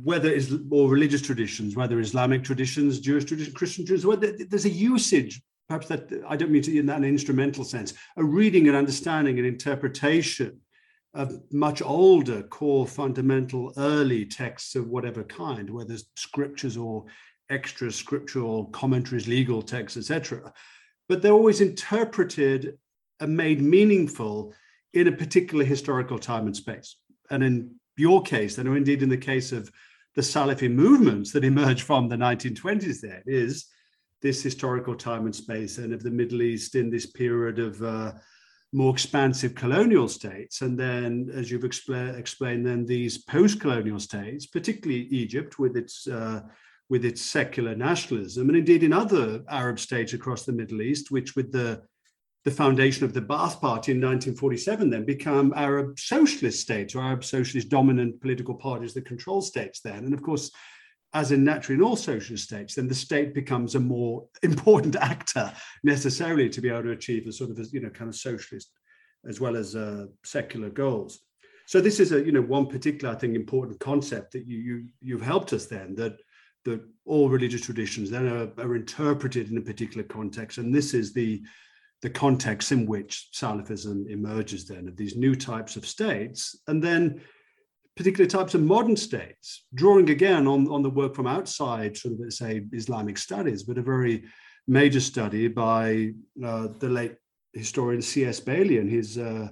whether 0.05 0.31
it's 0.31 0.53
or 0.71 0.89
religious 0.89 1.21
traditions, 1.21 1.75
whether 1.75 1.99
Islamic 1.99 2.45
traditions, 2.45 3.01
Jewish 3.01 3.25
traditions, 3.25 3.55
Christian 3.55 3.85
traditions, 3.85 4.07
whether 4.07 4.33
there's 4.49 4.65
a 4.65 4.71
usage, 4.71 5.43
perhaps 5.69 5.89
that 5.89 6.09
I 6.29 6.37
don't 6.37 6.53
mean 6.53 6.63
to 6.63 6.79
in 6.79 6.87
that 6.87 7.03
instrumental 7.05 7.65
sense, 7.65 7.93
a 8.17 8.25
reading 8.25 8.69
and 8.69 8.77
understanding 8.77 9.39
and 9.39 9.47
interpretation 9.47 10.61
of 11.15 11.41
much 11.51 11.83
older 11.83 12.43
core 12.45 12.87
fundamental 12.87 13.73
early 13.77 14.25
texts 14.25 14.77
of 14.77 14.89
whatever 14.89 15.25
kind, 15.25 15.69
whether 15.69 15.97
scriptures 16.17 16.77
or 16.77 17.05
extra 17.53 17.93
scriptural 17.93 18.67
commentaries, 18.67 19.29
legal 19.29 19.63
texts, 19.63 19.97
etc. 19.97 20.53
But 21.09 21.23
they're 21.23 21.33
always 21.33 21.61
interpreted 21.61 22.79
and 23.21 23.37
made 23.37 23.61
meaningful 23.63 24.55
in 24.95 25.09
a 25.09 25.13
particular 25.13 25.65
historical 25.65 26.19
time 26.19 26.47
and 26.47 26.57
space. 26.57 26.97
And 27.31 27.45
in 27.45 27.75
your 27.97 28.23
case, 28.23 28.59
and 28.59 28.69
indeed 28.69 29.03
in 29.03 29.09
the 29.09 29.17
case 29.17 29.53
of 29.53 29.71
the 30.15 30.23
Salafi 30.23 30.71
movements 30.71 31.33
that 31.33 31.45
emerged 31.45 31.83
from 31.83 32.09
the 32.09 32.17
1920s, 32.17 33.01
there 33.01 33.23
is 33.27 33.67
this 34.21 34.43
historical 34.43 34.95
time 34.95 35.27
and 35.27 35.35
space, 35.35 35.79
and 35.79 35.93
of 35.93 36.03
the 36.03 36.11
Middle 36.11 36.43
East 36.43 36.75
in 36.75 36.91
this 36.91 37.07
period 37.07 37.59
of 37.59 37.83
uh, 37.83 38.13
more 38.73 38.93
expansive 38.93 39.55
colonial 39.55 40.09
states. 40.09 40.63
And 40.63 40.79
then, 40.79 41.31
as 41.35 41.51
you've 41.51 41.63
expl- 41.63 42.17
explained, 42.17 42.65
then 42.65 42.87
these 42.87 43.19
post 43.19 43.61
colonial 43.61 43.99
states, 43.99 44.47
particularly 44.47 45.07
Egypt 45.07 45.59
with 45.59 45.77
its 45.77 46.07
uh, 46.07 46.43
with 46.93 47.07
its 47.07 47.23
secular 47.23 47.75
nationalism, 47.75 48.51
and 48.51 48.59
indeed 48.59 48.83
in 48.83 48.93
other 48.93 49.43
Arab 49.49 49.81
states 49.81 50.13
across 50.13 50.45
the 50.45 50.53
Middle 50.53 50.83
East, 50.83 51.11
which 51.11 51.35
with 51.35 51.51
the 51.51 51.81
the 52.45 52.51
foundation 52.51 53.05
of 53.07 53.15
the 53.15 53.23
Ba'ath 53.23 53.61
Party 53.61 53.93
in 53.93 53.99
1947 53.99 54.91
then 54.91 55.07
become 55.07 55.55
Arab 55.57 55.99
socialist 55.99 56.61
states 56.61 56.95
or 56.95 57.03
Arab 57.03 57.25
socialist 57.25 57.71
dominant 57.71 58.21
political 58.21 58.55
parties 58.55 58.93
that 58.93 59.07
control 59.07 59.41
states 59.41 59.81
then. 59.81 60.05
And 60.05 60.13
of 60.13 60.23
course, 60.23 60.51
as 61.15 61.33
in 61.33 61.45
naturally 61.45 61.79
in 61.79 61.85
all 61.85 61.97
socialist 61.97 62.45
states, 62.45 62.75
then 62.75 62.89
the 62.89 62.95
state 62.95 63.33
becomes 63.33 63.75
a 63.75 63.81
more 63.81 64.27
important 64.43 64.97
actor 64.97 65.51
necessarily 65.83 66.51
to 66.51 66.61
be 66.61 66.69
able 66.69 66.83
to 66.83 66.91
achieve 66.91 67.27
a 67.27 67.33
sort 67.33 67.51
of, 67.53 67.59
a, 67.59 67.65
you 67.73 67.81
know, 67.81 67.91
kind 67.91 68.11
of 68.11 68.17
socialist 68.17 68.71
as 69.27 69.41
well 69.41 69.57
as 69.57 69.75
uh, 69.75 70.07
secular 70.25 70.69
goals. 70.69 71.21
So 71.67 71.81
this 71.81 72.01
is 72.01 72.13
a, 72.13 72.23
you 72.23 72.33
know, 72.33 72.43
one 72.43 72.67
particular, 72.67 73.15
I 73.15 73.19
think, 73.19 73.35
important 73.35 73.81
concept 73.81 74.33
that 74.33 74.47
you, 74.47 74.59
you 74.59 74.85
you've 75.01 75.23
helped 75.23 75.55
us 75.55 75.67
then 75.67 75.95
that 75.95 76.17
that 76.65 76.81
all 77.05 77.29
religious 77.29 77.63
traditions 77.63 78.11
then 78.11 78.27
are, 78.29 78.51
are 78.59 78.77
interpreted 78.77 79.51
in 79.51 79.59
a 79.59 79.63
particular 79.63 80.05
context, 80.05 80.59
and 80.59 80.75
this 80.75 80.95
is 80.95 81.13
the 81.13 81.43
the 82.03 82.11
context 82.11 82.73
in 82.73 82.85
which 82.85 83.29
Salafism 83.33 84.11
emerges 84.11 84.67
then 84.67 84.89
of 84.89 84.97
these 84.97 85.17
new 85.17 85.37
types 85.37 85.77
of 85.77 85.87
states, 85.87 86.59
and 86.67 86.83
then 86.83 87.23
particular 87.97 88.29
types 88.29 88.55
of 88.55 88.63
modern 88.63 88.97
states, 88.97 89.67
drawing 89.75 90.11
again 90.11 90.49
on, 90.49 90.69
on 90.69 90.83
the 90.83 90.91
work 90.91 91.15
from 91.15 91.29
outside, 91.29 91.97
sort 91.97 92.15
of, 92.19 92.33
say, 92.33 92.65
Islamic 92.73 93.17
studies, 93.19 93.63
but 93.63 93.79
a 93.79 93.83
very 93.83 94.25
major 94.67 95.01
study 95.01 95.47
by 95.47 96.11
uh, 96.45 96.69
the 96.79 96.89
late 96.89 97.15
historian 97.53 98.03
C.S. 98.03 98.41
Bayly 98.41 98.79
and 98.79 98.91
his 98.91 99.19
uh, 99.19 99.49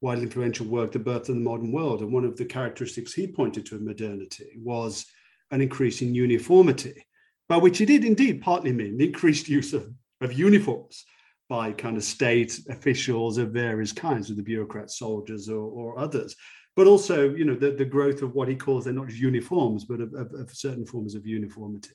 widely 0.00 0.24
influential 0.24 0.66
work, 0.66 0.92
The 0.92 0.98
Birth 0.98 1.28
of 1.28 1.34
the 1.34 1.40
Modern 1.40 1.72
World. 1.72 2.00
And 2.00 2.12
one 2.12 2.24
of 2.24 2.36
the 2.36 2.44
characteristics 2.44 3.12
he 3.12 3.26
pointed 3.26 3.66
to 3.66 3.76
in 3.76 3.84
modernity 3.84 4.52
was 4.56 5.04
an 5.52 5.60
increase 5.60 6.02
in 6.02 6.14
uniformity, 6.14 7.06
by 7.48 7.56
which 7.56 7.78
he 7.78 7.84
did 7.84 8.04
indeed 8.04 8.42
partly 8.42 8.72
mean 8.72 8.96
the 8.96 9.06
increased 9.06 9.48
use 9.48 9.72
of, 9.72 9.88
of 10.20 10.32
uniforms 10.32 11.04
by 11.48 11.70
kind 11.70 11.96
of 11.96 12.02
state 12.02 12.58
officials 12.70 13.38
of 13.38 13.50
various 13.50 13.92
kinds, 13.92 14.30
of 14.30 14.36
the 14.36 14.42
bureaucrats, 14.42 14.98
soldiers, 14.98 15.48
or, 15.48 15.60
or 15.60 15.98
others. 15.98 16.34
But 16.74 16.86
also 16.86 17.28
you 17.28 17.44
know 17.44 17.54
the, 17.54 17.72
the 17.72 17.84
growth 17.84 18.22
of 18.22 18.34
what 18.34 18.48
he 18.48 18.56
calls 18.56 18.84
they're 18.84 18.94
not 18.94 19.08
just 19.08 19.20
uniforms 19.20 19.84
but 19.84 20.00
of, 20.00 20.14
of, 20.14 20.32
of 20.32 20.50
certain 20.50 20.86
forms 20.86 21.14
of 21.14 21.26
uniformity. 21.26 21.90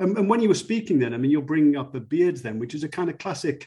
Um, 0.00 0.16
and 0.16 0.28
when 0.28 0.40
you 0.40 0.48
were 0.48 0.54
speaking 0.54 0.98
then 0.98 1.14
i 1.14 1.16
mean 1.16 1.30
you're 1.30 1.40
bringing 1.40 1.76
up 1.76 1.92
the 1.92 2.00
beards 2.00 2.42
then 2.42 2.58
which 2.58 2.74
is 2.74 2.84
a 2.84 2.88
kind 2.88 3.08
of 3.08 3.16
classic 3.16 3.66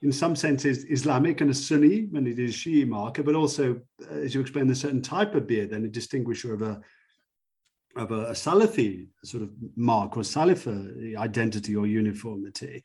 in 0.00 0.10
some 0.10 0.34
senses 0.34 0.84
islamic 0.86 1.40
and 1.40 1.50
a 1.50 1.54
sunni 1.54 2.08
and 2.14 2.26
it 2.26 2.40
is 2.40 2.54
shi'i 2.54 2.88
marker 2.88 3.22
but 3.22 3.36
also 3.36 3.80
uh, 4.10 4.14
as 4.14 4.34
you 4.34 4.40
explained 4.40 4.70
a 4.70 4.74
certain 4.74 5.02
type 5.02 5.36
of 5.36 5.46
beard 5.46 5.70
then 5.70 5.84
a 5.84 5.88
distinguisher 5.88 6.52
of 6.52 6.62
a 6.62 6.80
of 7.96 8.10
a, 8.10 8.26
a 8.26 8.32
salafi 8.32 9.06
sort 9.24 9.42
of 9.42 9.50
mark 9.76 10.16
or 10.16 10.22
salafi 10.22 11.16
identity 11.16 11.76
or 11.76 11.86
uniformity 11.86 12.82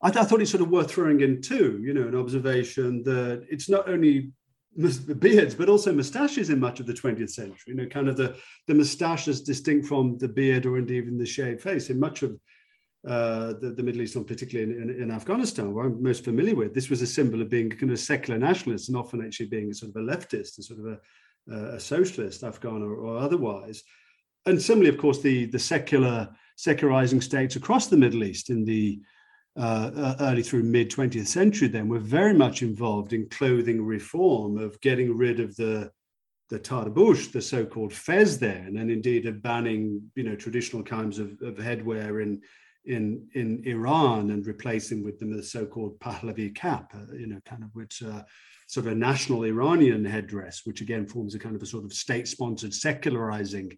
I, 0.00 0.10
th- 0.10 0.24
I, 0.24 0.28
thought 0.28 0.40
it's 0.40 0.52
sort 0.52 0.62
of 0.62 0.70
worth 0.70 0.92
throwing 0.92 1.22
in 1.22 1.42
too, 1.42 1.80
you 1.82 1.92
know, 1.92 2.06
an 2.06 2.14
observation 2.14 3.02
that 3.02 3.44
it's 3.50 3.68
not 3.68 3.88
only 3.88 4.30
the 4.76 5.14
beards, 5.14 5.56
but 5.56 5.68
also 5.68 5.92
moustaches 5.92 6.50
in 6.50 6.60
much 6.60 6.78
of 6.78 6.86
the 6.86 6.92
20th 6.92 7.30
century. 7.30 7.56
You 7.66 7.74
know, 7.74 7.86
kind 7.86 8.08
of 8.08 8.16
the, 8.16 8.36
the 8.68 8.74
moustache 8.74 9.26
is 9.26 9.42
distinct 9.42 9.88
from 9.88 10.16
the 10.18 10.28
beard 10.28 10.66
or 10.66 10.78
indeed 10.78 10.98
even 10.98 11.18
the 11.18 11.26
shaved 11.26 11.62
face 11.62 11.90
in 11.90 11.98
much 11.98 12.22
of 12.22 12.38
uh, 13.06 13.54
the, 13.60 13.74
the, 13.76 13.82
Middle 13.82 14.02
East, 14.02 14.16
and 14.16 14.26
particularly 14.26 14.72
in, 14.72 14.90
in, 14.90 15.02
in, 15.02 15.10
Afghanistan, 15.10 15.72
where 15.72 15.86
I'm 15.86 16.02
most 16.02 16.24
familiar 16.24 16.54
with. 16.54 16.74
This 16.74 16.90
was 16.90 17.00
a 17.00 17.06
symbol 17.06 17.40
of 17.40 17.48
being 17.48 17.70
kind 17.70 17.90
of 17.90 17.98
secular 17.98 18.38
nationalist 18.38 18.88
and 18.88 18.98
often 18.98 19.24
actually 19.24 19.46
being 19.46 19.72
sort 19.72 19.90
of 19.94 20.02
a 20.02 20.04
leftist 20.04 20.58
and 20.58 20.64
sort 20.64 20.80
of 20.80 20.98
a, 21.50 21.74
a 21.76 21.80
socialist, 21.80 22.44
Afghan 22.44 22.82
or, 22.82 22.94
or, 22.96 23.18
otherwise. 23.18 23.82
And 24.48 24.60
similarly, 24.60 24.88
of 24.88 24.98
course, 24.98 25.20
the, 25.20 25.44
the 25.46 25.58
secular 25.58 26.28
secularizing 26.56 27.20
states 27.20 27.56
across 27.56 27.86
the 27.86 27.96
Middle 27.96 28.24
East 28.24 28.48
in 28.48 28.64
the 28.64 29.00
uh, 29.58 29.90
uh, 29.94 30.16
early 30.20 30.42
through 30.42 30.62
mid 30.62 30.90
20th 30.90 31.26
century 31.26 31.68
then 31.68 31.88
were 31.88 31.98
very 31.98 32.32
much 32.32 32.62
involved 32.62 33.12
in 33.12 33.28
clothing 33.28 33.84
reform 33.84 34.56
of 34.56 34.80
getting 34.80 35.16
rid 35.16 35.40
of 35.40 35.54
the 35.56 35.90
the 36.48 36.58
tarbush, 36.58 37.26
the 37.30 37.42
so-called 37.42 37.92
fez 37.92 38.38
then, 38.38 38.78
and 38.78 38.90
indeed 38.90 39.26
of 39.26 39.42
banning, 39.42 40.00
you 40.14 40.22
know, 40.22 40.34
traditional 40.34 40.82
kinds 40.82 41.18
of, 41.18 41.32
of 41.42 41.56
headwear 41.56 42.22
in 42.22 42.40
in 42.86 43.28
in 43.34 43.62
Iran 43.66 44.30
and 44.30 44.46
replacing 44.46 45.04
with 45.04 45.18
them 45.18 45.36
the 45.36 45.42
so-called 45.42 45.98
Pahlavi 46.00 46.54
cap, 46.54 46.94
uh, 46.94 47.12
you 47.12 47.26
know, 47.26 47.40
kind 47.44 47.62
of 47.62 47.68
which 47.74 48.02
uh, 48.02 48.22
sort 48.66 48.86
of 48.86 48.92
a 48.92 48.94
national 48.94 49.44
Iranian 49.44 50.06
headdress, 50.06 50.62
which 50.64 50.80
again 50.80 51.06
forms 51.06 51.34
a 51.34 51.38
kind 51.38 51.54
of 51.54 51.62
a 51.62 51.66
sort 51.66 51.84
of 51.84 51.92
state-sponsored 51.92 52.72
secularizing 52.72 53.76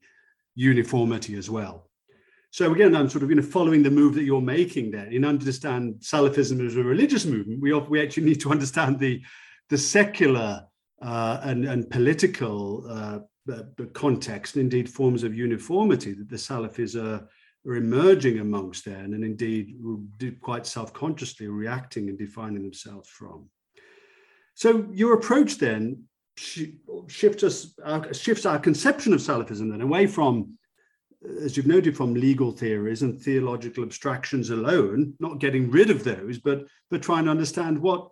uniformity 0.54 1.36
as 1.36 1.48
well. 1.48 1.90
So 2.52 2.72
again, 2.72 2.96
I'm 2.96 3.08
sort 3.08 3.22
of 3.22 3.30
you 3.30 3.36
know 3.36 3.42
following 3.42 3.82
the 3.82 3.90
move 3.90 4.14
that 4.14 4.24
you're 4.24 4.40
making 4.40 4.90
there. 4.90 5.06
In 5.06 5.24
understand 5.24 5.96
Salafism 6.00 6.64
as 6.66 6.76
a 6.76 6.82
religious 6.82 7.24
movement, 7.24 7.60
we 7.60 7.72
we 7.72 8.02
actually 8.02 8.24
need 8.30 8.40
to 8.40 8.50
understand 8.50 8.98
the 8.98 9.22
the 9.68 9.78
secular 9.78 10.64
uh, 11.00 11.40
and 11.42 11.64
and 11.64 11.88
political 11.90 12.84
uh, 12.90 13.20
context, 13.92 14.56
and 14.56 14.62
indeed 14.62 14.88
forms 14.88 15.22
of 15.22 15.34
uniformity 15.34 16.12
that 16.12 16.28
the 16.28 16.36
Salafis 16.36 16.94
are, 16.96 17.26
are 17.66 17.76
emerging 17.76 18.38
amongst 18.40 18.84
there, 18.84 18.98
and, 18.98 19.14
and 19.14 19.24
indeed 19.24 19.76
quite 20.40 20.66
self-consciously 20.66 21.46
reacting 21.48 22.08
and 22.08 22.18
defining 22.18 22.62
themselves 22.62 23.08
from. 23.08 23.48
So 24.54 24.88
your 24.92 25.14
approach 25.14 25.56
then 25.56 26.04
shifts 26.36 27.42
us 27.42 27.74
uh, 27.84 28.12
shifts 28.12 28.46
our 28.46 28.58
conception 28.58 29.12
of 29.12 29.20
Salafism 29.20 29.70
then 29.70 29.82
away 29.82 30.06
from 30.06 30.58
as 31.42 31.56
you've 31.56 31.66
noted 31.66 31.96
from 31.96 32.14
legal 32.14 32.50
theories 32.50 33.02
and 33.02 33.20
theological 33.20 33.84
abstractions 33.84 34.50
alone, 34.50 35.14
not 35.20 35.38
getting 35.38 35.70
rid 35.70 35.90
of 35.90 36.02
those, 36.02 36.38
but, 36.38 36.66
but 36.90 37.02
trying 37.02 37.24
to 37.24 37.30
understand 37.30 37.78
what 37.78 38.08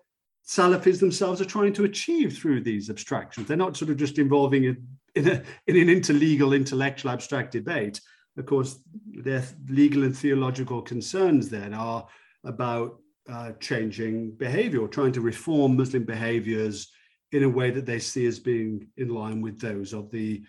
Salafis 0.47 1.01
themselves 1.01 1.41
are 1.41 1.47
trying 1.47 1.73
to 1.75 1.85
achieve 1.85 2.37
through 2.37 2.63
these 2.63 2.91
abstractions. 2.91 3.49
They're 3.49 3.57
not 3.57 3.77
sort 3.77 3.91
of 3.91 3.97
just 3.97 4.19
involving 4.19 4.65
in, 4.65 5.29
a, 5.29 5.43
in 5.67 5.89
an 5.89 5.95
interlegal, 5.95 6.55
intellectual, 6.55 7.11
abstract 7.11 7.53
debate. 7.53 8.01
Of 8.37 8.47
course, 8.47 8.79
their 9.07 9.43
legal 9.69 10.05
and 10.05 10.17
theological 10.17 10.83
concerns 10.83 11.49
then 11.49 11.75
are 11.75 12.07
about 12.45 13.01
uh, 13.29 13.53
changing 13.61 14.33
behavior 14.33 14.81
or 14.81 14.89
trying 14.89 15.13
to 15.13 15.21
reform 15.21 15.77
Muslim 15.77 16.05
behaviors 16.05 16.91
in 17.33 17.45
a 17.45 17.49
way 17.49 17.71
that 17.71 17.87
they 17.87 17.99
see 17.99 18.27
as 18.27 18.39
being 18.39 18.89
in 18.97 19.09
line 19.09 19.41
with 19.41 19.61
those 19.61 19.93
of 19.93 20.11
the 20.11 20.43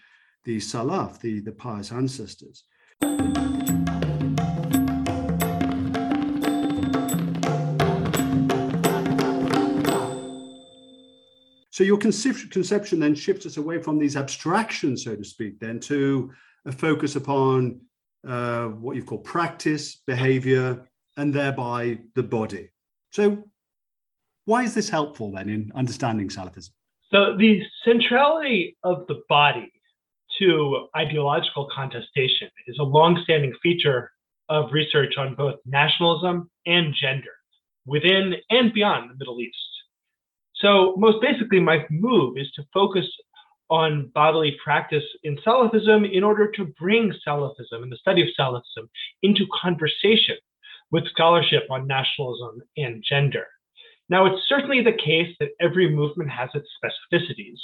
the 0.46 0.58
Salaf, 0.58 1.20
the, 1.20 1.42
the 1.42 1.52
pious 1.52 1.92
ancestors. 1.92 2.64
So 11.72 11.84
your 11.84 11.98
conception 11.98 13.00
then 13.00 13.16
shifts 13.16 13.46
us 13.46 13.58
away 13.58 13.82
from 13.82 14.00
these 14.00 14.18
abstractions, 14.18 15.04
so 15.04 15.16
to 15.16 15.24
speak, 15.24 15.60
then 15.60 15.80
to 15.82 16.32
a 16.66 16.72
focus 16.72 17.16
upon 17.16 17.82
uh, 18.28 18.66
what 18.66 18.96
you 18.98 19.04
call 19.04 19.20
practice, 19.20 20.02
behavior, 20.06 20.86
and 21.16 21.34
thereby 21.34 22.00
the 22.16 22.24
body. 22.24 22.70
So 23.12 23.49
why 24.50 24.64
is 24.64 24.74
this 24.74 24.90
helpful 24.90 25.32
then 25.32 25.48
in 25.48 25.72
understanding 25.76 26.28
Salafism? 26.28 26.72
So 27.14 27.38
the 27.38 27.62
centrality 27.86 28.78
of 28.84 29.06
the 29.08 29.22
body 29.30 29.72
to 30.40 30.88
ideological 30.98 31.70
contestation 31.74 32.50
is 32.68 32.78
a 32.80 32.84
long-standing 32.84 33.54
feature 33.62 34.12
of 34.50 34.72
research 34.72 35.14
on 35.20 35.36
both 35.36 35.56
nationalism 35.66 36.50
and 36.66 36.96
gender 37.00 37.36
within 37.86 38.34
and 38.50 38.74
beyond 38.74 39.12
the 39.12 39.16
Middle 39.18 39.40
East. 39.40 39.56
So, 40.56 40.96
most 40.98 41.22
basically, 41.22 41.60
my 41.60 41.86
move 41.90 42.38
is 42.38 42.52
to 42.56 42.64
focus 42.74 43.06
on 43.70 44.12
bodily 44.14 44.58
practice 44.64 45.04
in 45.24 45.38
Salafism 45.46 46.12
in 46.12 46.24
order 46.24 46.52
to 46.52 46.66
bring 46.80 47.14
Salafism 47.26 47.84
and 47.84 47.92
the 47.92 47.98
study 47.98 48.24
of 48.24 48.28
Salafism 48.38 48.90
into 49.22 49.46
conversation 49.62 50.36
with 50.92 51.08
scholarship 51.10 51.64
on 51.70 51.88
nationalism 51.88 52.62
and 52.78 53.04
gender. 53.08 53.46
Now, 54.10 54.26
it's 54.26 54.48
certainly 54.48 54.82
the 54.82 54.92
case 54.92 55.36
that 55.40 55.50
every 55.62 55.90
movement 55.90 56.30
has 56.32 56.50
its 56.54 56.68
specificities, 56.84 57.60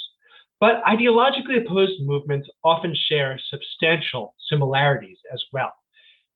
but 0.60 0.82
ideologically 0.84 1.64
opposed 1.64 2.00
movements 2.02 2.48
often 2.64 2.94
share 3.08 3.38
substantial 3.50 4.34
similarities 4.48 5.18
as 5.32 5.42
well. 5.52 5.72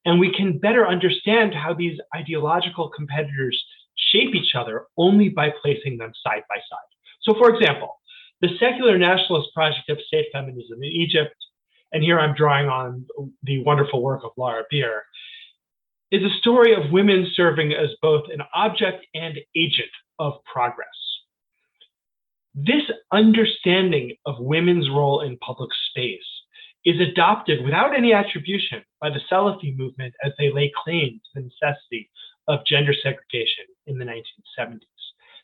And 0.04 0.18
we 0.18 0.34
can 0.34 0.58
better 0.58 0.86
understand 0.86 1.54
how 1.54 1.74
these 1.74 1.98
ideological 2.14 2.88
competitors 2.88 3.62
shape 4.10 4.34
each 4.34 4.54
other 4.54 4.86
only 4.96 5.28
by 5.28 5.52
placing 5.62 5.98
them 5.98 6.12
side 6.24 6.42
by 6.48 6.56
side. 6.56 6.90
So, 7.22 7.34
for 7.34 7.54
example, 7.54 7.96
the 8.40 8.48
secular 8.58 8.98
nationalist 8.98 9.50
project 9.54 9.88
of 9.90 9.98
state 10.06 10.26
feminism 10.32 10.82
in 10.82 10.90
Egypt, 10.90 11.34
and 11.92 12.02
here 12.02 12.18
I'm 12.18 12.34
drawing 12.34 12.68
on 12.68 13.06
the 13.42 13.62
wonderful 13.62 14.02
work 14.02 14.22
of 14.24 14.30
Laura 14.36 14.64
Bier, 14.70 15.02
is 16.10 16.22
a 16.22 16.38
story 16.38 16.74
of 16.74 16.90
women 16.90 17.26
serving 17.34 17.72
as 17.72 17.90
both 18.02 18.24
an 18.32 18.42
object 18.54 19.06
and 19.14 19.38
agent 19.56 19.90
of 20.18 20.34
progress. 20.50 20.88
This 22.54 22.82
understanding 23.12 24.16
of 24.26 24.34
women's 24.40 24.88
role 24.90 25.20
in 25.20 25.38
public 25.38 25.70
space 25.90 26.18
is 26.84 27.00
adopted 27.00 27.62
without 27.64 27.96
any 27.96 28.12
attribution 28.12 28.82
by 29.00 29.10
the 29.10 29.20
Salafi 29.30 29.76
movement 29.76 30.14
as 30.24 30.32
they 30.38 30.52
lay 30.52 30.72
claim 30.82 31.20
to 31.20 31.40
the 31.40 31.48
necessity 31.48 32.10
of 32.48 32.66
gender 32.66 32.92
segregation 33.02 33.66
in 33.86 33.98
the 33.98 34.04
1970s. 34.04 34.80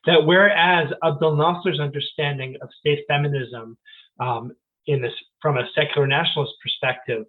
That 0.06 0.24
whereas 0.24 0.92
Abdel 1.02 1.36
Nasser's 1.36 1.80
understanding 1.80 2.56
of 2.62 2.68
state 2.80 3.00
feminism 3.08 3.76
um, 4.18 4.52
in 4.86 5.02
this 5.02 5.12
from 5.42 5.58
a 5.58 5.68
secular 5.74 6.06
nationalist 6.06 6.54
perspective 6.62 7.26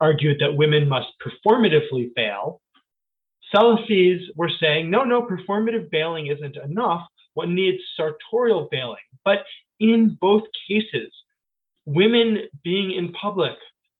argued 0.00 0.38
that 0.40 0.56
women 0.56 0.88
must 0.88 1.08
performatively 1.24 2.10
veil, 2.14 2.60
Salafis 3.54 4.20
were 4.36 4.50
saying, 4.60 4.90
no, 4.90 5.04
no, 5.04 5.22
performative 5.22 5.90
veiling 5.90 6.28
isn't 6.28 6.56
enough 6.56 7.06
one 7.34 7.54
needs 7.54 7.82
sartorial 7.96 8.68
veiling. 8.70 8.96
But 9.24 9.40
in 9.78 10.16
both 10.20 10.42
cases, 10.68 11.12
women 11.86 12.38
being 12.64 12.92
in 12.92 13.12
public 13.12 13.56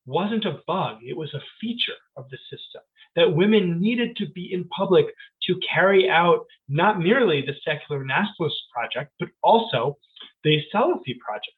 wasn't 0.06 0.44
a 0.44 0.60
bug, 0.66 0.98
it 1.02 1.16
was 1.16 1.32
a 1.34 1.42
feature 1.60 2.00
of 2.16 2.28
the 2.30 2.38
system. 2.50 2.82
That 3.16 3.34
women 3.34 3.80
needed 3.80 4.16
to 4.16 4.28
be 4.30 4.52
in 4.52 4.68
public 4.68 5.06
to 5.46 5.60
carry 5.72 6.08
out 6.08 6.46
not 6.68 7.00
merely 7.00 7.42
the 7.42 7.54
secular 7.64 8.04
nationalist 8.04 8.56
project, 8.72 9.12
but 9.18 9.28
also 9.42 9.96
the 10.44 10.60
Salafi 10.72 11.18
project. 11.18 11.56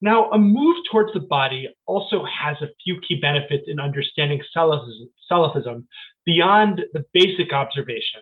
Now, 0.00 0.30
a 0.30 0.38
move 0.38 0.76
towards 0.90 1.12
the 1.12 1.20
body 1.20 1.68
also 1.86 2.24
has 2.24 2.56
a 2.62 2.70
few 2.84 3.00
key 3.00 3.18
benefits 3.20 3.64
in 3.66 3.80
understanding 3.80 4.40
Salafism 4.56 5.84
beyond 6.24 6.82
the 6.92 7.04
basic 7.12 7.52
observation 7.52 8.20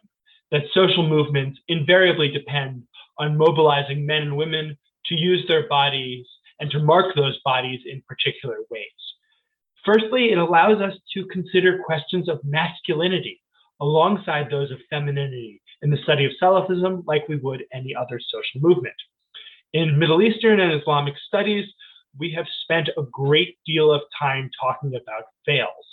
that 0.51 0.63
social 0.73 1.07
movements 1.07 1.61
invariably 1.69 2.29
depend 2.29 2.83
on 3.19 3.37
mobilizing 3.37 4.07
men 4.07 4.23
and 4.23 4.37
women 4.37 4.77
to 5.07 5.15
use 5.15 5.45
their 5.49 5.69
bodies 5.69 6.27
and 6.61 6.71
to 6.71 6.79
mark 6.79 7.15
those 7.15 7.39
bodies 7.45 7.81
in 7.85 8.03
particular 8.09 8.57
ways. 8.71 8.83
Firstly, 9.85 10.33
it 10.33 10.39
allows 10.39 10.81
us 10.81 10.95
to 11.15 11.27
consider 11.27 11.83
questions 11.85 12.29
of 12.29 12.41
masculinity 12.43 13.41
alongside 13.81 14.49
those 14.51 14.71
of 14.71 14.79
femininity 14.89 15.61
in 15.83 15.91
the 15.91 15.99
study 16.03 16.25
of 16.25 16.33
Salafism, 16.43 17.05
like 17.07 17.29
we 17.29 17.37
would 17.37 17.65
any 17.73 17.95
other 17.95 18.19
social 18.19 18.67
movement. 18.67 18.95
In 19.77 19.99
Middle 19.99 20.23
Eastern 20.23 20.59
and 20.59 20.73
Islamic 20.73 21.13
studies, 21.27 21.67
we 22.19 22.33
have 22.33 22.47
spent 22.63 22.89
a 22.97 23.03
great 23.13 23.59
deal 23.67 23.93
of 23.93 24.01
time 24.19 24.49
talking 24.59 24.95
about 24.95 25.25
veils. 25.45 25.87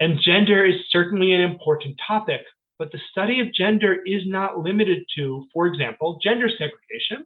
And 0.00 0.18
gender 0.20 0.66
is 0.66 0.80
certainly 0.90 1.32
an 1.32 1.42
important 1.42 1.94
topic, 2.04 2.40
but 2.80 2.90
the 2.90 2.98
study 3.12 3.38
of 3.38 3.54
gender 3.54 3.98
is 4.04 4.22
not 4.26 4.58
limited 4.58 5.04
to, 5.14 5.46
for 5.54 5.68
example, 5.68 6.18
gender 6.20 6.48
segregation, 6.48 7.24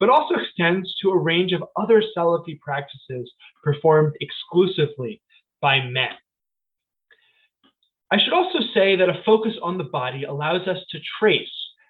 but 0.00 0.10
also 0.10 0.34
extends 0.34 0.92
to 1.00 1.10
a 1.10 1.16
range 1.16 1.52
of 1.52 1.62
other 1.76 2.02
Salafi 2.16 2.58
practices 2.58 3.30
performed 3.62 4.14
exclusively 4.20 5.22
by 5.62 5.78
men. 5.80 6.10
I 8.10 8.18
should 8.18 8.32
also 8.32 8.58
say 8.74 8.96
that 8.96 9.08
a 9.08 9.22
focus 9.24 9.54
on 9.62 9.78
the 9.78 9.84
body 9.84 10.24
allows 10.24 10.66
us 10.66 10.78
to 10.90 10.98
trace 11.20 11.46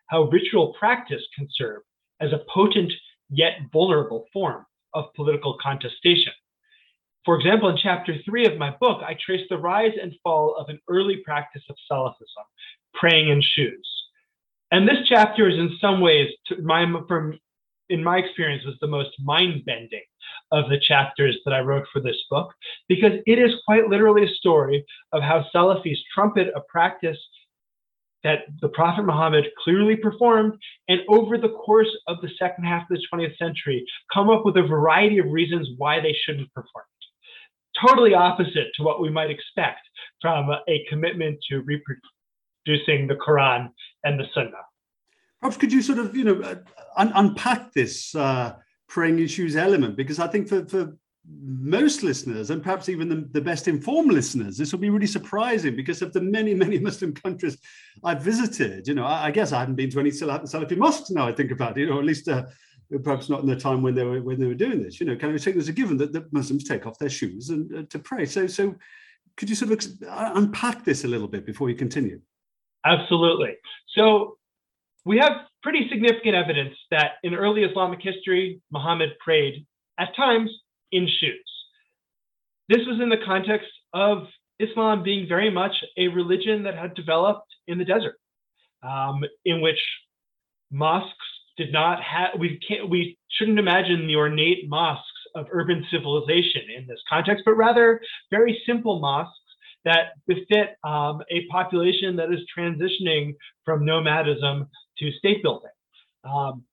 how 0.09 0.25
ritual 0.25 0.75
practice 0.79 1.23
can 1.35 1.49
serve 1.57 1.81
as 2.21 2.33
a 2.33 2.45
potent 2.53 2.93
yet 3.31 3.59
vulnerable 3.73 4.27
form 4.33 4.65
of 4.95 5.13
political 5.15 5.57
contestation. 5.63 6.33
For 7.25 7.39
example, 7.39 7.69
in 7.69 7.77
chapter 7.77 8.15
three 8.25 8.47
of 8.47 8.57
my 8.57 8.75
book, 8.81 9.03
I 9.07 9.17
trace 9.25 9.47
the 9.51 9.59
rise 9.59 9.93
and 10.01 10.15
fall 10.23 10.57
of 10.57 10.69
an 10.69 10.81
early 10.89 11.19
practice 11.25 11.63
of 11.69 11.77
Salafism, 11.91 12.47
praying 12.95 13.29
in 13.29 13.43
shoes. 13.43 13.87
And 14.71 14.89
this 14.89 15.07
chapter 15.07 15.49
is 15.49 15.59
in 15.59 15.77
some 15.81 16.01
ways, 16.01 16.31
my, 16.63 16.87
from, 17.07 17.39
in 17.91 18.03
my 18.03 18.19
experience, 18.19 18.65
was 18.65 18.77
the 18.81 18.87
most 18.87 19.11
mind 19.19 19.65
bending 19.67 20.05
of 20.53 20.71
the 20.71 20.81
chapters 20.81 21.37
that 21.45 21.53
I 21.53 21.61
wrote 21.61 21.87
for 21.93 22.01
this 22.01 22.17
book, 22.31 22.53
because 22.89 23.13
it 23.27 23.39
is 23.39 23.55
quite 23.67 23.89
literally 23.89 24.25
a 24.25 24.35
story 24.35 24.85
of 25.13 25.23
how 25.23 25.45
Salafis 25.55 25.99
trumpet 26.15 26.49
a 26.55 26.63
practice 26.69 27.19
that 28.25 28.41
the 28.61 28.69
Prophet 28.69 29.05
Muhammad 29.05 29.47
clearly 29.63 29.97
performed, 29.97 30.55
and 30.89 31.01
over 31.09 31.39
the 31.39 31.51
course 31.51 31.91
of 32.07 32.17
the 32.21 32.31
second 32.39 32.65
half 32.65 32.83
of 32.91 32.97
the 32.97 33.07
20th 33.13 33.37
century, 33.37 33.87
come 34.13 34.29
up 34.31 34.45
with 34.45 34.57
a 34.57 34.63
variety 34.63 35.19
of 35.19 35.27
reasons 35.27 35.69
why 35.77 36.01
they 36.01 36.15
shouldn't 36.25 36.53
perform 36.53 36.85
it. 36.85 37.87
Totally 37.87 38.15
opposite 38.15 38.69
to 38.77 38.83
what 38.83 39.01
we 39.01 39.11
might 39.11 39.31
expect 39.31 39.81
from 40.21 40.51
a 40.51 40.85
commitment 40.89 41.39
to 41.49 41.63
reproducing 41.63 43.07
the 43.07 43.15
Quran 43.15 43.71
and 44.05 44.19
the 44.19 44.25
Sunnah. 44.35 44.51
Perhaps 45.41 45.57
could 45.57 45.73
you 45.73 45.83
sort 45.83 45.99
of, 45.99 46.17
you 46.17 46.25
know, 46.25 46.61
un- 46.97 47.13
unpack 47.15 47.73
this 47.73 48.15
uh, 48.17 48.57
praying 48.89 49.21
in 49.21 49.29
shoes 49.29 49.55
element? 49.55 49.97
Because 49.97 50.19
I 50.19 50.27
think 50.27 50.49
for, 50.49 50.67
for 50.67 50.97
most 51.31 52.03
listeners, 52.03 52.51
and 52.51 52.63
perhaps 52.63 52.89
even 52.89 53.09
the, 53.09 53.29
the, 53.33 53.41
best 53.41 53.69
informed 53.69 54.13
listeners, 54.13 54.57
this 54.57 54.73
will 54.73 54.79
be 54.79 54.91
really 54.91 55.07
surprising 55.07 55.77
because 55.77 56.01
of 56.03 56.13
the 56.13 56.21
many, 56.21 56.55
many 56.55 56.79
Muslim 56.89 57.13
countries 57.13 57.59
I've 58.03 58.23
visited. 58.23 58.89
You 58.89 58.95
know, 58.95 59.05
I, 59.05 59.27
I 59.27 59.31
guess 59.31 59.53
I 59.53 59.61
haven't 59.61 59.75
been 59.75 59.91
to 59.91 60.01
any 60.01 60.11
Salafi 60.11 60.77
mosques 60.77 61.11
now. 61.11 61.27
I 61.27 61.33
think 61.33 61.51
about 61.51 61.79
it, 61.79 61.89
or 61.89 61.99
at 61.99 62.05
least 62.05 62.29
uh, 62.29 62.45
perhaps 63.03 63.29
not 63.29 63.41
in 63.41 63.47
the 63.47 63.57
time 63.57 63.83
when 63.83 63.95
they 63.95 64.05
were 64.05 64.23
when 64.23 64.41
they 64.41 64.47
were 64.47 64.55
doing 64.55 64.83
this. 64.83 65.01
You 65.01 65.07
know, 65.07 65.17
can 65.17 65.33
we 65.33 65.39
take 65.39 65.57
as 65.57 65.69
a 65.69 65.73
given 65.73 65.97
that, 65.99 66.13
that 66.13 66.33
Muslims 66.33 66.65
take 66.65 66.87
off 66.87 66.99
their 66.99 67.11
shoes 67.11 67.51
and 67.51 67.75
uh, 67.75 67.83
to 67.91 67.99
pray? 67.99 68.25
So, 68.25 68.47
so 68.47 68.75
could 69.37 69.51
you 69.51 69.57
sort 69.57 69.73
of 69.73 70.09
uh, 70.09 70.33
unpack 70.35 70.85
this 70.85 71.05
a 71.05 71.09
little 71.09 71.29
bit 71.29 71.45
before 71.45 71.69
you 71.69 71.77
continue? 71.77 72.21
Absolutely. 72.85 73.57
So 73.95 74.39
we 75.05 75.19
have 75.19 75.33
pretty 75.63 75.89
significant 75.89 76.35
evidence 76.35 76.75
that 76.91 77.13
in 77.23 77.35
early 77.35 77.65
Islamic 77.65 78.01
history, 78.03 78.61
Muhammad 78.71 79.11
prayed 79.21 79.67
at 79.99 80.15
times 80.17 80.51
in 80.93 81.07
shoes. 81.21 81.51
This 82.69 82.87
was 82.87 83.01
in 83.01 83.09
the 83.09 83.25
context 83.25 83.69
of 83.95 84.27
Islam 84.59 85.03
being 85.03 85.29
very 85.29 85.51
much 85.51 85.73
a 85.97 86.09
religion 86.09 86.63
that 86.65 86.77
had 86.77 86.95
developed 86.95 87.49
in 87.67 87.79
the 87.79 87.85
desert, 87.85 88.19
um, 88.83 89.25
in 89.45 89.61
which 89.61 89.81
mosques 90.71 91.15
did 91.57 91.73
not 91.73 92.03
have, 92.03 92.31
we 92.39 92.59
can't, 92.67 92.89
we 92.89 93.17
shouldn't 93.31 93.59
imagine 93.59 94.07
the 94.07 94.17
ornate 94.17 94.69
mosques 94.69 95.05
of 95.35 95.47
urban 95.51 95.85
civilization 95.91 96.63
in 96.77 96.87
this 96.87 97.01
context, 97.09 97.45
but 97.45 97.55
rather 97.55 98.01
very 98.31 98.61
simple 98.67 99.01
mosques 99.01 99.35
that 99.85 100.13
befit 100.27 100.77
um, 100.85 101.23
a 101.31 101.47
population 101.51 102.17
that 102.17 102.33
is 102.33 102.41
transitioning 102.57 103.35
from 103.65 103.85
nomadism 103.85 104.69
to 104.99 105.13
state 105.13 105.43
building. 105.43 105.71
Um, 106.25 106.65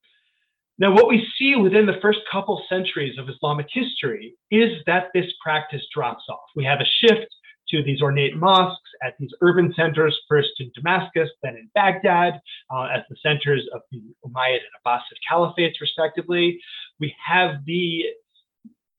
now, 0.78 0.92
what 0.92 1.08
we 1.08 1.26
see 1.38 1.56
within 1.56 1.86
the 1.86 1.98
first 2.02 2.18
couple 2.30 2.62
centuries 2.68 3.18
of 3.18 3.28
Islamic 3.30 3.66
history 3.70 4.34
is 4.50 4.72
that 4.86 5.06
this 5.14 5.26
practice 5.42 5.82
drops 5.94 6.24
off. 6.28 6.44
We 6.54 6.64
have 6.64 6.80
a 6.80 6.84
shift 7.00 7.28
to 7.70 7.82
these 7.82 8.02
ornate 8.02 8.36
mosques 8.36 8.90
at 9.02 9.14
these 9.18 9.30
urban 9.40 9.72
centers, 9.74 10.16
first 10.28 10.50
in 10.58 10.70
Damascus, 10.74 11.30
then 11.42 11.56
in 11.56 11.70
Baghdad, 11.74 12.40
uh, 12.70 12.88
as 12.94 13.02
the 13.08 13.16
centers 13.22 13.66
of 13.74 13.80
the 13.90 14.02
Umayyad 14.24 14.58
and 14.58 14.76
Abbasid 14.84 15.16
caliphates, 15.30 15.80
respectively. 15.80 16.60
We 17.00 17.14
have 17.26 17.64
the 17.64 18.04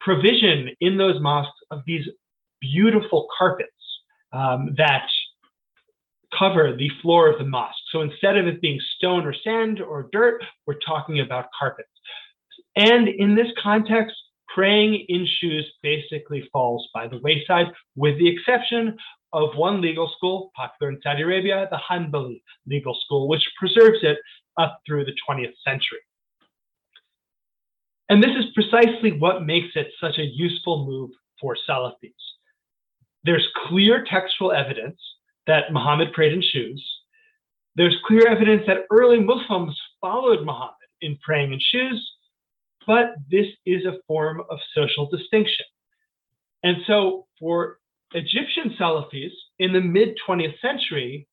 provision 0.02 0.70
in 0.82 0.98
those 0.98 1.22
mosques 1.22 1.60
of 1.70 1.82
these 1.86 2.08
beautiful 2.60 3.28
carpets 3.38 3.70
um, 4.34 4.74
that 4.78 5.08
cover 6.38 6.76
the 6.76 6.90
floor 7.02 7.30
of 7.32 7.38
the 7.38 7.46
mosque. 7.46 7.76
So 7.92 8.02
instead 8.02 8.38
of 8.38 8.48
it 8.48 8.62
being 8.62 8.80
stone 8.98 9.26
or 9.26 9.34
sand 9.44 9.82
or 9.82 10.10
dirt, 10.12 10.44
we're 10.66 10.80
talking 10.86 11.20
about 11.20 11.46
carpets. 11.58 11.90
And 12.76 13.08
in 13.08 13.36
this 13.36 13.48
context, 13.62 14.16
praying 14.54 15.06
in 15.08 15.28
shoes 15.40 15.66
basically 15.82 16.48
falls 16.52 16.88
by 16.94 17.08
the 17.08 17.20
wayside, 17.24 17.68
with 17.96 18.18
the 18.18 18.28
exception 18.28 18.98
of 19.34 19.56
one 19.56 19.82
legal 19.82 20.12
school 20.16 20.52
popular 20.56 20.92
in 20.92 21.00
Saudi 21.02 21.24
Arabia, 21.24 21.68
the 21.70 21.80
Hanbali 21.90 22.42
legal 22.66 22.98
school, 23.06 23.28
which 23.28 23.44
preserves 23.60 24.00
it 24.02 24.18
up 24.58 24.80
through 24.86 25.06
the 25.06 25.16
20th 25.30 25.54
century. 25.66 26.00
And 28.10 28.24
this 28.24 28.32
is 28.32 28.46
precisely 28.54 29.12
what 29.12 29.46
makes 29.46 29.76
it 29.76 29.88
such 30.00 30.18
a 30.18 30.26
useful 30.26 30.86
move 30.86 31.12
for 31.42 31.58
Salafis. 31.70 32.13
There's 33.24 33.48
clear 33.68 34.06
textual 34.10 34.54
evidence 34.54 35.00
that 35.47 35.71
Muhammad 35.71 36.13
prayed 36.13 36.33
in 36.33 36.41
shoes. 36.41 36.83
There's 37.75 37.97
clear 38.05 38.27
evidence 38.27 38.63
that 38.67 38.86
early 38.91 39.19
Muslims 39.19 39.79
followed 40.01 40.45
Muhammad 40.45 40.73
in 41.01 41.17
praying 41.23 41.53
in 41.53 41.60
shoes, 41.60 42.12
but 42.86 43.15
this 43.29 43.47
is 43.65 43.86
a 43.86 43.99
form 44.07 44.41
of 44.49 44.60
social 44.75 45.10
distinction. 45.10 45.65
And 46.63 46.77
so 46.88 47.27
for 47.39 47.79
Egyptian 48.13 48.75
Salafis 48.79 49.31
in 49.60 49.73
the 49.73 49.81
mid 49.81 50.17
20th 50.27 50.60
century, 50.60 51.27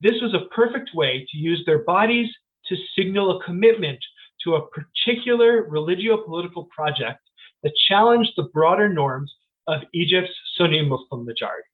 this 0.00 0.20
was 0.20 0.34
a 0.34 0.54
perfect 0.54 0.90
way 0.94 1.26
to 1.30 1.38
use 1.38 1.62
their 1.66 1.84
bodies 1.84 2.28
to 2.66 2.76
signal 2.96 3.38
a 3.38 3.44
commitment 3.44 3.98
to 4.44 4.54
a 4.54 4.66
particular 4.68 5.66
religio 5.68 6.22
political 6.24 6.68
project 6.74 7.20
that 7.62 7.72
challenged 7.88 8.32
the 8.36 8.48
broader 8.54 8.88
norms 8.88 9.32
of 9.66 9.80
Egypt's 9.92 10.32
Sunni 10.56 10.82
Muslim 10.82 11.24
majority 11.24 11.69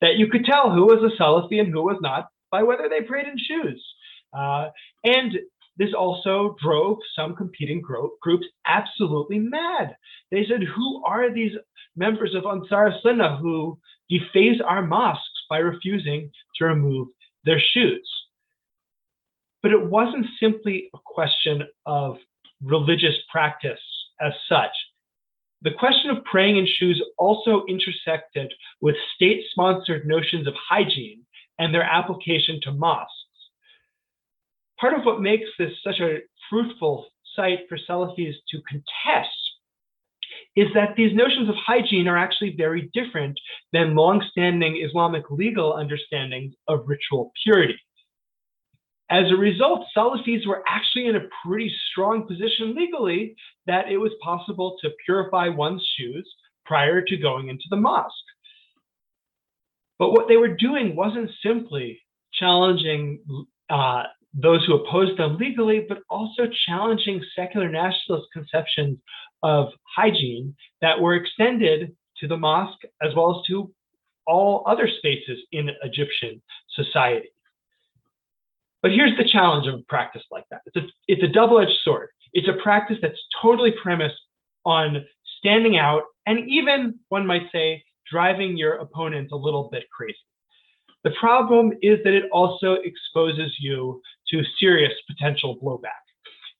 that 0.00 0.16
you 0.16 0.28
could 0.28 0.44
tell 0.44 0.70
who 0.70 0.86
was 0.86 1.02
a 1.02 1.22
Salafi 1.22 1.60
and 1.60 1.72
who 1.72 1.82
was 1.82 1.98
not 2.00 2.28
by 2.50 2.62
whether 2.62 2.88
they 2.88 3.02
prayed 3.06 3.26
in 3.26 3.36
shoes. 3.38 3.84
Uh, 4.36 4.68
and 5.04 5.38
this 5.76 5.94
also 5.96 6.56
drove 6.62 6.98
some 7.16 7.34
competing 7.34 7.80
gro- 7.80 8.10
groups 8.20 8.46
absolutely 8.66 9.38
mad. 9.38 9.96
They 10.30 10.44
said, 10.48 10.62
Who 10.62 11.04
are 11.04 11.32
these 11.32 11.52
members 11.96 12.34
of 12.34 12.44
Ansar 12.44 12.92
Sunnah 13.02 13.38
who 13.38 13.78
deface 14.08 14.60
our 14.64 14.82
mosques 14.82 15.24
by 15.48 15.58
refusing 15.58 16.30
to 16.56 16.64
remove 16.66 17.08
their 17.44 17.60
shoes? 17.72 18.08
But 19.62 19.72
it 19.72 19.82
wasn't 19.82 20.26
simply 20.38 20.90
a 20.94 20.98
question 21.04 21.62
of 21.86 22.16
religious 22.62 23.16
practice 23.30 23.80
as 24.20 24.32
such. 24.48 24.72
The 25.62 25.72
question 25.78 26.10
of 26.10 26.24
praying 26.24 26.56
in 26.56 26.66
shoes 26.66 27.02
also 27.18 27.64
intersected 27.68 28.52
with 28.80 28.96
state 29.14 29.44
sponsored 29.50 30.06
notions 30.06 30.46
of 30.46 30.54
hygiene 30.68 31.22
and 31.58 31.74
their 31.74 31.82
application 31.82 32.60
to 32.62 32.72
mosques. 32.72 33.12
Part 34.80 34.94
of 34.98 35.04
what 35.04 35.20
makes 35.20 35.48
this 35.58 35.72
such 35.84 36.00
a 36.00 36.20
fruitful 36.48 37.06
site 37.36 37.68
for 37.68 37.76
Salafis 37.76 38.34
to 38.50 38.62
contest 38.68 39.28
is 40.56 40.68
that 40.74 40.96
these 40.96 41.14
notions 41.14 41.48
of 41.48 41.54
hygiene 41.56 42.08
are 42.08 42.16
actually 42.16 42.54
very 42.56 42.90
different 42.94 43.38
than 43.72 43.94
long-standing 43.94 44.82
Islamic 44.82 45.30
legal 45.30 45.74
understandings 45.74 46.54
of 46.68 46.84
ritual 46.86 47.32
purity. 47.44 47.78
As 49.10 49.24
a 49.30 49.36
result, 49.36 49.86
Salafis 49.96 50.46
were 50.46 50.62
actually 50.68 51.06
in 51.06 51.16
a 51.16 51.28
pretty 51.44 51.72
strong 51.90 52.26
position 52.28 52.76
legally 52.76 53.34
that 53.66 53.88
it 53.90 53.96
was 53.96 54.12
possible 54.22 54.76
to 54.80 54.90
purify 55.04 55.48
one's 55.48 55.84
shoes 55.98 56.28
prior 56.64 57.02
to 57.02 57.16
going 57.16 57.48
into 57.48 57.64
the 57.70 57.76
mosque. 57.76 58.14
But 59.98 60.12
what 60.12 60.28
they 60.28 60.36
were 60.36 60.54
doing 60.54 60.94
wasn't 60.94 61.30
simply 61.42 62.00
challenging 62.34 63.20
uh, 63.68 64.04
those 64.32 64.64
who 64.64 64.76
opposed 64.76 65.18
them 65.18 65.36
legally, 65.38 65.84
but 65.88 65.98
also 66.08 66.44
challenging 66.66 67.20
secular 67.34 67.68
nationalist 67.68 68.28
conceptions 68.32 68.98
of 69.42 69.68
hygiene 69.96 70.54
that 70.80 71.00
were 71.00 71.16
extended 71.16 71.96
to 72.18 72.28
the 72.28 72.36
mosque 72.36 72.82
as 73.02 73.12
well 73.16 73.40
as 73.40 73.46
to 73.48 73.72
all 74.26 74.62
other 74.66 74.88
spaces 74.98 75.38
in 75.50 75.70
Egyptian 75.82 76.40
society. 76.74 77.28
But 78.82 78.92
here's 78.92 79.16
the 79.16 79.28
challenge 79.28 79.66
of 79.66 79.74
a 79.74 79.82
practice 79.88 80.22
like 80.30 80.44
that. 80.50 80.62
It's 80.66 80.76
a, 80.76 80.88
it's 81.06 81.22
a 81.22 81.28
double-edged 81.28 81.78
sword. 81.84 82.08
It's 82.32 82.48
a 82.48 82.62
practice 82.62 82.98
that's 83.02 83.18
totally 83.42 83.72
premised 83.82 84.16
on 84.64 85.04
standing 85.38 85.76
out 85.76 86.02
and 86.26 86.48
even, 86.48 86.98
one 87.08 87.26
might 87.26 87.50
say, 87.52 87.82
driving 88.10 88.56
your 88.56 88.74
opponent 88.74 89.30
a 89.32 89.36
little 89.36 89.68
bit 89.70 89.84
crazy. 89.94 90.16
The 91.04 91.12
problem 91.18 91.72
is 91.82 91.98
that 92.04 92.12
it 92.12 92.24
also 92.30 92.74
exposes 92.84 93.56
you 93.58 94.00
to 94.30 94.42
serious 94.58 94.92
potential 95.06 95.58
blowback. 95.62 96.02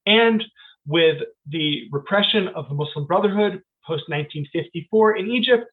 And 0.07 0.43
with 0.87 1.19
the 1.49 1.89
repression 1.93 2.49
of 2.49 2.69
the 2.69 2.75
Muslim 2.75 3.07
Brotherhood 3.07 3.63
post 3.87 4.05
1954 4.09 5.17
in 5.17 5.31
Egypt, 5.31 5.67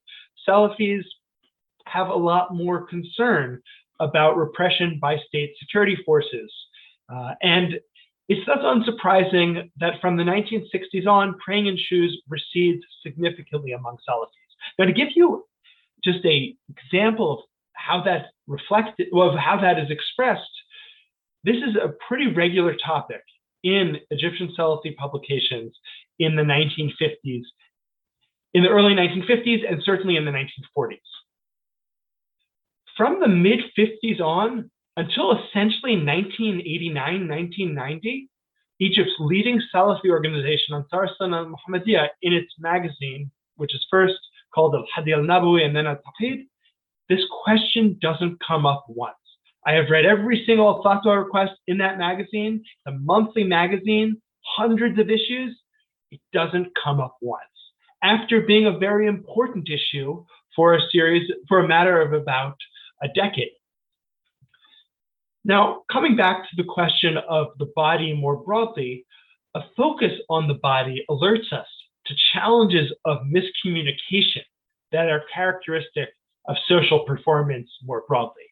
Salafis 0.47 1.03
have 1.85 2.09
a 2.09 2.15
lot 2.15 2.53
more 2.53 2.85
concern 2.85 3.61
about 3.99 4.37
repression 4.37 4.99
by 5.01 5.17
state 5.27 5.53
security 5.59 5.97
forces. 6.05 6.51
Uh, 7.09 7.33
and 7.41 7.79
it's 8.29 8.45
thus 8.45 8.59
unsurprising 8.59 9.69
that 9.79 10.01
from 10.01 10.17
the 10.17 10.23
1960s 10.23 11.07
on, 11.07 11.37
praying 11.43 11.67
in 11.67 11.77
shoes 11.77 12.21
recedes 12.27 12.83
significantly 13.01 13.71
among 13.71 13.97
Salafis. 14.07 14.27
Now, 14.77 14.85
to 14.85 14.93
give 14.93 15.09
you 15.15 15.45
just 16.03 16.25
a 16.25 16.55
example 16.69 17.33
of 17.33 17.39
how 17.73 18.03
that 18.03 18.27
reflected, 18.47 19.07
of 19.13 19.35
how 19.35 19.59
that 19.61 19.79
is 19.79 19.89
expressed, 19.89 20.41
this 21.43 21.55
is 21.55 21.75
a 21.81 21.93
pretty 22.07 22.27
regular 22.27 22.75
topic 22.75 23.23
in 23.63 23.97
Egyptian 24.11 24.53
Salafi 24.57 24.95
publications 24.97 25.73
in 26.19 26.35
the 26.35 26.41
1950s, 26.41 27.43
in 28.53 28.63
the 28.63 28.69
early 28.69 28.93
1950s, 28.93 29.69
and 29.69 29.81
certainly 29.83 30.17
in 30.17 30.25
the 30.25 30.31
1940s 30.31 30.99
from 32.97 33.19
the 33.21 33.27
mid 33.27 33.59
50s 33.77 34.19
on 34.19 34.69
until 34.97 35.31
essentially 35.31 35.95
1989, 35.95 36.93
1990, 37.27 38.29
Egypt's 38.79 39.13
leading 39.19 39.61
Salafi 39.73 40.09
organization, 40.09 40.75
Ansar 40.75 41.07
Sunnah 41.17 41.37
al 41.37 41.45
Muhammadiyah, 41.45 42.07
in 42.23 42.33
its 42.33 42.51
magazine, 42.59 43.31
which 43.55 43.73
is 43.73 43.85
first 43.89 44.15
called 44.53 44.75
Al 44.75 44.85
Hadi 44.93 45.13
al 45.13 45.19
Nabawi 45.19 45.63
and 45.63 45.75
then 45.75 45.87
Al 45.87 45.97
Tawhid, 45.97 46.45
this 47.09 47.21
question 47.43 47.97
doesn't 48.01 48.39
come 48.45 48.65
up 48.65 48.85
once. 48.89 49.15
I 49.65 49.73
have 49.73 49.89
read 49.89 50.05
every 50.05 50.43
single 50.45 50.81
fatwa 50.83 51.23
request 51.23 51.53
in 51.67 51.77
that 51.77 51.97
magazine, 51.97 52.63
the 52.85 52.93
monthly 52.93 53.43
magazine, 53.43 54.21
hundreds 54.55 54.99
of 54.99 55.09
issues. 55.09 55.57
It 56.11 56.21
doesn't 56.33 56.71
come 56.81 56.99
up 56.99 57.17
once. 57.21 57.43
After 58.03 58.41
being 58.41 58.65
a 58.65 58.77
very 58.77 59.07
important 59.07 59.69
issue 59.69 60.23
for 60.55 60.75
a 60.75 60.79
series, 60.91 61.29
for 61.47 61.59
a 61.59 61.67
matter 61.67 62.01
of 62.01 62.13
about 62.13 62.55
a 63.01 63.07
decade. 63.09 63.51
Now, 65.45 65.83
coming 65.91 66.15
back 66.15 66.43
to 66.43 66.55
the 66.57 66.63
question 66.67 67.17
of 67.29 67.47
the 67.57 67.71
body 67.75 68.13
more 68.13 68.37
broadly, 68.37 69.05
a 69.55 69.61
focus 69.75 70.11
on 70.29 70.47
the 70.47 70.55
body 70.55 71.05
alerts 71.09 71.53
us 71.53 71.67
to 72.05 72.15
challenges 72.33 72.91
of 73.05 73.19
miscommunication 73.33 74.43
that 74.91 75.09
are 75.09 75.23
characteristic 75.33 76.09
of 76.47 76.55
social 76.67 77.05
performance 77.05 77.69
more 77.83 78.03
broadly. 78.07 78.43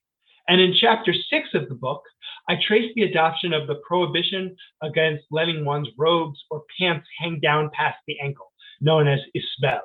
And 0.48 0.62
in 0.62 0.76
chapter 0.80 1.14
six 1.30 1.50
of 1.54 1.70
the 1.70 1.76
book, 1.76 2.04
I 2.48 2.56
trace 2.68 2.92
the 2.96 3.04
adoption 3.04 3.52
of 3.54 3.68
the 3.68 3.82
prohibition 3.88 4.56
against 4.84 5.24
letting 5.32 5.66
one's 5.66 5.90
robes 5.98 6.40
or 6.52 6.64
pants 6.80 7.08
hang 7.20 7.40
down 7.40 7.72
past 7.74 7.98
the 8.08 8.20
ankle, 8.22 8.52
known 8.80 9.08
as 9.08 9.20
isbal. 9.36 9.80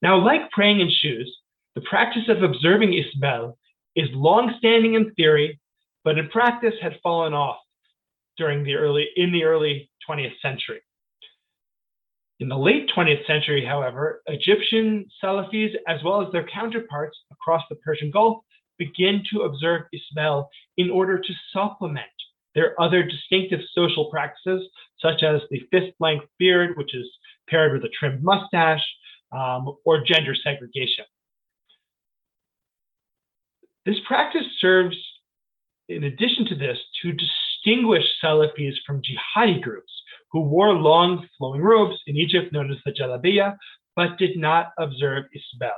Now, 0.00 0.18
like 0.24 0.50
praying 0.50 0.80
in 0.80 0.90
shoes, 0.90 1.34
the 1.74 1.80
practice 1.80 2.28
of 2.28 2.42
observing 2.42 2.92
isbal 2.92 3.56
is 3.96 4.08
long-standing 4.12 4.94
in 4.94 5.12
theory, 5.14 5.60
but 6.02 6.18
in 6.18 6.28
practice 6.28 6.74
had 6.82 6.98
fallen 7.02 7.32
off 7.32 7.58
during 8.36 8.64
the 8.64 8.74
early 8.74 9.06
in 9.16 9.32
the 9.32 9.44
early 9.44 9.90
20th 10.08 10.34
century. 10.42 10.80
In 12.40 12.48
the 12.48 12.58
late 12.58 12.90
20th 12.94 13.26
century, 13.26 13.64
however, 13.64 14.22
Egyptian 14.26 15.06
Salafis, 15.22 15.70
as 15.86 16.02
well 16.04 16.20
as 16.20 16.32
their 16.32 16.46
counterparts 16.46 17.16
across 17.30 17.62
the 17.70 17.76
Persian 17.76 18.10
Gulf, 18.10 18.38
begin 18.76 19.22
to 19.32 19.42
observe 19.42 19.82
isbal 19.94 20.46
in 20.76 20.90
order 20.90 21.18
to 21.18 21.32
supplement 21.52 22.06
their 22.54 22.80
other 22.80 23.04
distinctive 23.04 23.60
social 23.72 24.10
practices, 24.10 24.68
such 25.00 25.22
as 25.22 25.42
the 25.50 25.60
fist-length 25.70 26.26
beard, 26.38 26.76
which 26.76 26.94
is 26.94 27.06
paired 27.48 27.72
with 27.72 27.84
a 27.84 27.92
trimmed 27.98 28.22
mustache, 28.22 28.84
um, 29.32 29.76
or 29.84 30.04
gender 30.04 30.34
segregation. 30.34 31.04
This 33.86 33.96
practice 34.06 34.46
serves, 34.60 34.96
in 35.88 36.04
addition 36.04 36.46
to 36.46 36.54
this, 36.54 36.78
to 37.02 37.12
distinguish 37.12 38.04
Salafis 38.22 38.74
from 38.86 39.02
jihadi 39.02 39.60
groups 39.60 39.92
who 40.32 40.40
wore 40.40 40.72
long 40.72 41.26
flowing 41.38 41.60
robes 41.60 41.96
in 42.06 42.16
Egypt 42.16 42.52
known 42.52 42.70
as 42.70 42.78
the 42.84 42.92
jalabiya, 42.92 43.56
but 43.94 44.18
did 44.18 44.36
not 44.36 44.72
observe 44.78 45.24
isbal. 45.36 45.70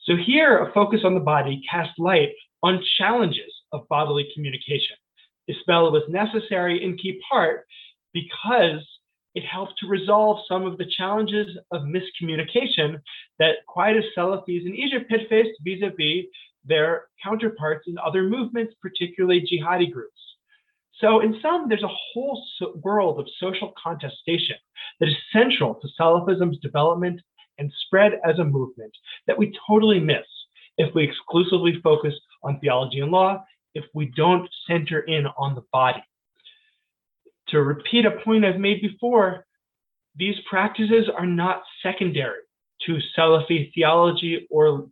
So 0.00 0.16
here, 0.16 0.58
a 0.58 0.72
focus 0.72 1.00
on 1.04 1.14
the 1.14 1.20
body 1.20 1.62
casts 1.70 1.98
light 1.98 2.30
on 2.62 2.82
challenges 2.98 3.52
of 3.72 3.86
bodily 3.88 4.28
communication. 4.34 4.96
Isbal 5.48 5.92
was 5.92 6.02
necessary 6.08 6.82
in 6.82 6.96
key 6.96 7.20
part 7.30 7.66
because 8.12 8.84
it 9.34 9.44
helped 9.44 9.74
to 9.80 9.86
resolve 9.86 10.38
some 10.48 10.64
of 10.64 10.78
the 10.78 10.90
challenges 10.96 11.58
of 11.70 11.82
miscommunication 11.82 12.98
that 13.38 13.56
Quietist 13.68 14.08
Salafis 14.16 14.64
in 14.64 14.74
Egypt 14.74 15.06
had 15.10 15.28
faced 15.28 15.60
vis-a-vis 15.62 16.24
their 16.66 17.04
counterparts 17.22 17.84
in 17.86 17.96
other 17.98 18.24
movements, 18.24 18.74
particularly 18.80 19.40
jihadi 19.40 19.90
groups. 19.90 20.20
So, 21.00 21.20
in 21.20 21.38
sum, 21.42 21.68
there's 21.68 21.82
a 21.82 21.88
whole 21.88 22.42
so 22.58 22.80
world 22.82 23.20
of 23.20 23.26
social 23.38 23.72
contestation 23.82 24.56
that 24.98 25.08
is 25.08 25.16
central 25.32 25.74
to 25.74 25.88
Salafism's 26.00 26.58
development 26.60 27.20
and 27.58 27.72
spread 27.84 28.12
as 28.24 28.38
a 28.38 28.44
movement 28.44 28.92
that 29.26 29.36
we 29.36 29.56
totally 29.68 30.00
miss 30.00 30.24
if 30.78 30.94
we 30.94 31.04
exclusively 31.04 31.80
focus 31.82 32.14
on 32.42 32.58
theology 32.60 33.00
and 33.00 33.10
law, 33.10 33.42
if 33.74 33.84
we 33.94 34.12
don't 34.16 34.48
center 34.66 35.00
in 35.00 35.26
on 35.38 35.54
the 35.54 35.62
body. 35.72 36.02
To 37.48 37.62
repeat 37.62 38.06
a 38.06 38.22
point 38.24 38.44
I've 38.44 38.58
made 38.58 38.80
before, 38.80 39.46
these 40.16 40.36
practices 40.48 41.08
are 41.14 41.26
not 41.26 41.62
secondary 41.82 42.40
to 42.86 42.98
Salafi 43.16 43.72
theology 43.74 44.46
or, 44.50 44.88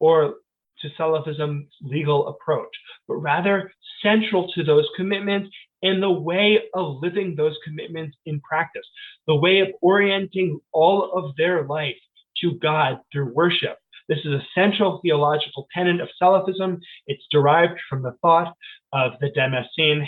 or 0.00 0.36
to 0.84 0.90
Salafism's 1.02 1.68
legal 1.82 2.28
approach, 2.28 2.70
but 3.08 3.16
rather 3.16 3.72
central 4.02 4.50
to 4.52 4.62
those 4.62 4.86
commitments 4.96 5.50
and 5.82 6.02
the 6.02 6.10
way 6.10 6.60
of 6.74 6.96
living 7.02 7.34
those 7.36 7.56
commitments 7.64 8.16
in 8.26 8.40
practice, 8.40 8.86
the 9.26 9.34
way 9.34 9.60
of 9.60 9.68
orienting 9.82 10.60
all 10.72 11.12
of 11.12 11.34
their 11.36 11.66
life 11.66 11.96
to 12.40 12.52
God 12.62 13.00
through 13.12 13.34
worship. 13.34 13.78
This 14.08 14.18
is 14.18 14.32
a 14.32 14.46
central 14.54 15.00
theological 15.02 15.66
tenet 15.74 16.00
of 16.00 16.08
Salafism. 16.20 16.78
It's 17.06 17.24
derived 17.30 17.80
from 17.88 18.02
the 18.02 18.16
thought 18.20 18.54
of 18.92 19.12
the 19.20 19.30
Damascene 19.30 20.06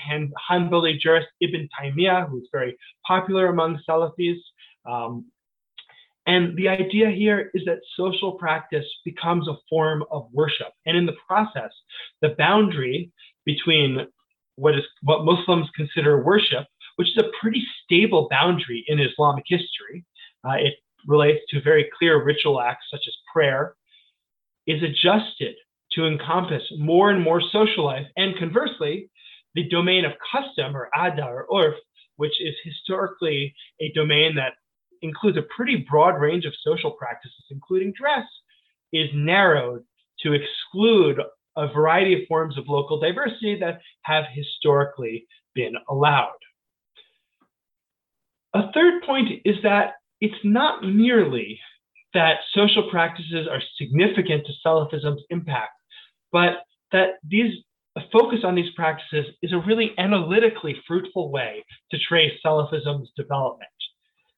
Hanbali 0.51 0.99
jurist 1.01 1.29
Ibn 1.41 1.69
Taymiyyah, 1.81 2.29
who's 2.29 2.49
very 2.53 2.77
popular 3.07 3.47
among 3.47 3.81
Salafis. 3.89 4.37
Um, 4.85 5.27
and 6.27 6.57
the 6.57 6.69
idea 6.69 7.11
here 7.11 7.51
is 7.55 7.63
that 7.67 7.79
social 7.97 8.33
practice 8.33 8.85
becomes 9.05 9.47
a 9.47 9.55
form 9.71 10.05
of 10.11 10.29
worship. 10.33 10.73
And 10.85 10.97
in 10.97 11.07
the 11.07 11.15
process, 11.27 11.71
the 12.21 12.35
boundary 12.37 13.13
between 13.45 14.07
what 14.57 14.75
is 14.75 14.83
what 15.03 15.25
Muslims 15.25 15.69
consider 15.77 16.23
worship, 16.23 16.67
which 16.97 17.09
is 17.09 17.19
a 17.19 17.31
pretty 17.41 17.63
stable 17.85 18.27
boundary 18.31 18.85
in 18.89 18.99
Islamic 18.99 19.45
history, 19.47 20.05
uh, 20.45 20.55
it 20.55 20.75
relates 21.07 21.41
to 21.51 21.61
very 21.63 21.89
clear 21.97 22.23
ritual 22.25 22.61
acts 22.61 22.87
such 22.91 23.05
as 23.07 23.15
prayer, 23.33 23.77
is 24.67 24.83
adjusted 24.83 25.55
to 25.93 26.07
encompass 26.07 26.63
more 26.79 27.11
and 27.11 27.23
more 27.23 27.41
social 27.53 27.85
life. 27.85 28.07
And 28.17 28.37
conversely, 28.37 29.11
the 29.55 29.69
domain 29.69 30.05
of 30.05 30.13
custom 30.33 30.77
or 30.77 30.91
ada 30.97 31.25
or 31.25 31.47
urf, 31.53 31.75
which 32.17 32.41
is 32.41 32.55
historically 32.65 33.55
a 33.81 33.93
domain 33.93 34.35
that 34.35 34.55
includes 35.03 35.39
a 35.39 35.47
pretty 35.55 35.87
broad 35.89 36.21
range 36.21 36.45
of 36.45 36.53
social 36.63 36.93
practices, 36.93 37.45
including 37.51 37.93
dress, 37.99 38.27
is 38.93 39.09
narrowed 39.15 39.85
to 40.23 40.33
exclude 40.33 41.21
a 41.57 41.73
variety 41.73 42.15
of 42.15 42.29
forms 42.29 42.59
of 42.59 42.69
local 42.69 43.01
diversity 43.01 43.59
that 43.59 43.81
have 44.03 44.25
historically 44.33 45.27
been 45.55 45.75
allowed. 45.89 46.37
A 48.55 48.71
third 48.73 49.03
point 49.05 49.29
is 49.45 49.57
that 49.63 49.95
it's 50.21 50.45
not 50.45 50.83
merely 50.85 51.59
that 52.15 52.37
social 52.55 52.89
practices 52.91 53.47
are 53.51 53.61
significant 53.77 54.47
to 54.47 54.53
Salafism's 54.65 55.23
impact, 55.31 55.73
but 56.33 56.63
that 56.93 57.17
these 57.29 57.53
a 57.97 58.01
focus 58.13 58.41
on 58.45 58.55
these 58.55 58.73
practices 58.77 59.27
is 59.43 59.53
a 59.53 59.67
really 59.67 59.93
analytically 59.97 60.77
fruitful 60.87 61.31
way 61.31 61.65
to 61.91 61.99
trace 61.99 62.33
Salafism's 62.45 63.11
development. 63.17 63.71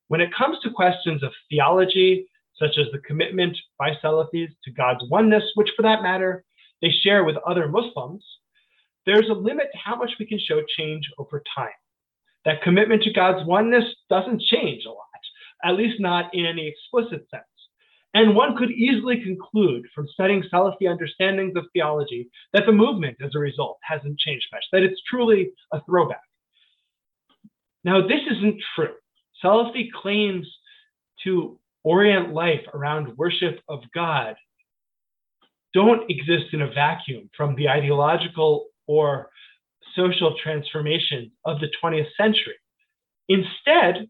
When 0.09 0.21
it 0.21 0.35
comes 0.37 0.59
to 0.63 0.71
questions 0.71 1.23
of 1.23 1.33
theology, 1.51 2.27
such 2.59 2.77
as 2.79 2.87
the 2.93 2.99
commitment 2.99 3.57
by 3.79 3.93
Salafis 4.03 4.49
to 4.65 4.73
God's 4.73 5.05
oneness, 5.11 5.45
which 5.55 5.71
for 5.77 5.83
that 5.83 6.03
matter 6.03 6.45
they 6.83 6.91
share 6.91 7.25
with 7.25 7.37
other 7.47 7.69
Muslims, 7.69 8.25
there's 9.07 9.29
a 9.31 9.35
limit 9.35 9.69
to 9.73 9.79
how 9.79 9.97
much 9.97 10.11
we 10.19 10.27
can 10.27 10.39
show 10.39 10.61
change 10.77 11.09
over 11.19 11.43
time. 11.57 11.69
That 12.45 12.63
commitment 12.63 13.03
to 13.05 13.13
God's 13.13 13.47
oneness 13.47 13.85
doesn't 14.11 14.43
change 14.43 14.85
a 14.87 14.91
lot, 14.91 14.99
at 15.65 15.77
least 15.77 16.01
not 16.01 16.35
in 16.35 16.47
any 16.47 16.67
explicit 16.67 17.27
sense. 17.31 17.45
And 18.15 18.35
one 18.35 18.57
could 18.57 18.71
easily 18.71 19.23
conclude 19.23 19.85
from 19.95 20.09
studying 20.09 20.43
Salafi 20.53 20.91
understandings 20.91 21.57
of 21.57 21.65
theology 21.73 22.31
that 22.53 22.65
the 22.65 22.73
movement, 22.73 23.19
as 23.23 23.33
a 23.35 23.39
result, 23.39 23.79
hasn't 23.83 24.19
changed 24.19 24.47
much, 24.53 24.65
that 24.73 24.83
it's 24.83 25.01
truly 25.11 25.51
a 25.73 25.83
throwback. 25.85 26.23
Now, 27.85 28.01
this 28.01 28.21
isn't 28.31 28.61
true. 28.75 28.95
Salafi 29.45 29.91
claims 29.93 30.47
to 31.24 31.59
orient 31.84 32.32
life 32.32 32.62
around 32.74 33.16
worship 33.16 33.61
of 33.68 33.80
God 33.95 34.36
don't 35.74 36.11
exist 36.11 36.47
in 36.53 36.62
a 36.62 36.72
vacuum 36.72 37.30
from 37.36 37.55
the 37.57 37.68
ideological 37.68 38.66
or 38.86 39.30
social 39.95 40.34
transformation 40.43 41.30
of 41.45 41.61
the 41.61 41.68
20th 41.82 42.09
century. 42.16 42.55
Instead, 43.28 44.09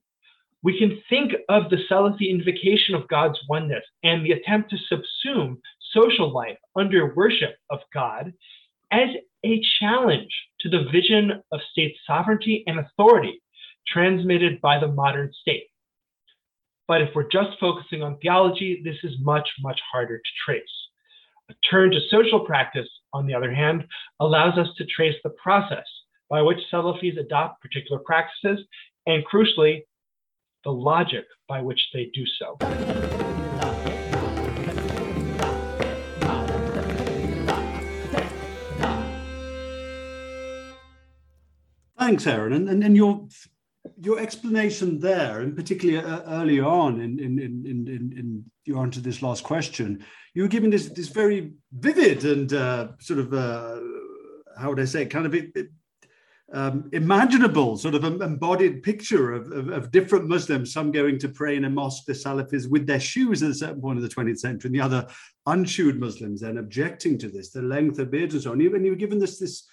we 0.62 0.78
can 0.78 1.00
think 1.08 1.32
of 1.48 1.70
the 1.70 1.78
Salafi 1.90 2.30
invocation 2.30 2.94
of 2.94 3.08
God's 3.08 3.38
oneness 3.48 3.84
and 4.02 4.24
the 4.24 4.32
attempt 4.32 4.70
to 4.70 4.76
subsume 4.92 5.56
social 5.92 6.32
life 6.32 6.58
under 6.76 7.14
worship 7.14 7.56
of 7.70 7.80
God 7.92 8.32
as 8.90 9.08
a 9.44 9.60
challenge 9.78 10.32
to 10.60 10.68
the 10.68 10.84
vision 10.92 11.42
of 11.52 11.60
state 11.70 11.94
sovereignty 12.06 12.64
and 12.66 12.80
authority 12.80 13.40
transmitted 13.92 14.60
by 14.60 14.78
the 14.78 14.88
modern 14.88 15.32
state. 15.40 15.66
But 16.86 17.02
if 17.02 17.10
we're 17.14 17.28
just 17.28 17.58
focusing 17.60 18.02
on 18.02 18.18
theology, 18.18 18.80
this 18.84 18.96
is 19.02 19.12
much, 19.20 19.48
much 19.60 19.80
harder 19.92 20.18
to 20.18 20.30
trace. 20.44 20.62
A 21.50 21.54
turn 21.70 21.90
to 21.90 22.00
social 22.10 22.40
practice, 22.40 22.88
on 23.12 23.26
the 23.26 23.34
other 23.34 23.52
hand, 23.52 23.86
allows 24.20 24.58
us 24.58 24.68
to 24.76 24.86
trace 24.86 25.16
the 25.22 25.30
process 25.30 25.86
by 26.30 26.42
which 26.42 26.58
Salafis 26.72 27.18
adopt 27.18 27.62
particular 27.62 28.00
practices 28.04 28.64
and, 29.06 29.24
crucially, 29.26 29.82
the 30.64 30.70
logic 30.70 31.24
by 31.48 31.60
which 31.60 31.80
they 31.94 32.10
do 32.14 32.24
so. 32.38 32.56
Thanks, 41.98 42.26
Aaron. 42.26 42.52
And, 42.54 42.68
and, 42.68 42.82
and 42.82 42.96
your 42.96 43.26
your 44.00 44.18
explanation 44.18 44.98
there, 44.98 45.40
and 45.40 45.56
particularly 45.56 46.04
uh, 46.04 46.22
earlier 46.26 46.64
on 46.64 47.00
in, 47.00 47.18
in, 47.18 47.38
in, 47.38 47.66
in, 47.66 48.18
in 48.18 48.44
your 48.64 48.82
answer 48.82 49.00
to 49.00 49.04
this 49.04 49.22
last 49.22 49.44
question, 49.44 50.04
you 50.34 50.42
were 50.42 50.48
giving 50.48 50.70
this, 50.70 50.88
this 50.88 51.08
very 51.08 51.52
vivid 51.72 52.24
and 52.24 52.52
uh, 52.52 52.88
sort 53.00 53.18
of, 53.18 53.32
uh, 53.32 53.78
how 54.58 54.70
would 54.70 54.80
I 54.80 54.84
say, 54.84 55.06
kind 55.06 55.26
of 55.26 55.34
um, 56.52 56.88
imaginable 56.92 57.76
sort 57.76 57.94
of 57.94 58.04
embodied 58.04 58.82
picture 58.82 59.32
of, 59.32 59.52
of, 59.52 59.68
of, 59.68 59.90
different 59.90 60.28
Muslims, 60.28 60.72
some 60.72 60.90
going 60.90 61.18
to 61.18 61.28
pray 61.28 61.56
in 61.56 61.66
a 61.66 61.70
mosque, 61.70 62.06
the 62.06 62.14
Salafis, 62.14 62.70
with 62.70 62.86
their 62.86 63.00
shoes 63.00 63.42
at 63.42 63.50
a 63.50 63.54
certain 63.54 63.82
point 63.82 63.98
of 63.98 64.02
the 64.02 64.08
20th 64.08 64.38
century, 64.38 64.68
and 64.68 64.74
the 64.74 64.80
other 64.80 65.06
unshoed 65.46 65.98
Muslims 65.98 66.40
then 66.40 66.56
objecting 66.58 67.18
to 67.18 67.28
this, 67.28 67.50
the 67.50 67.60
length 67.60 67.98
of 67.98 68.10
beards 68.10 68.34
and 68.34 68.42
so 68.42 68.52
on. 68.52 68.60
And 68.60 68.84
you 68.84 68.92
were 68.92 68.96
given 68.96 69.18
this, 69.18 69.38
this, 69.38 69.66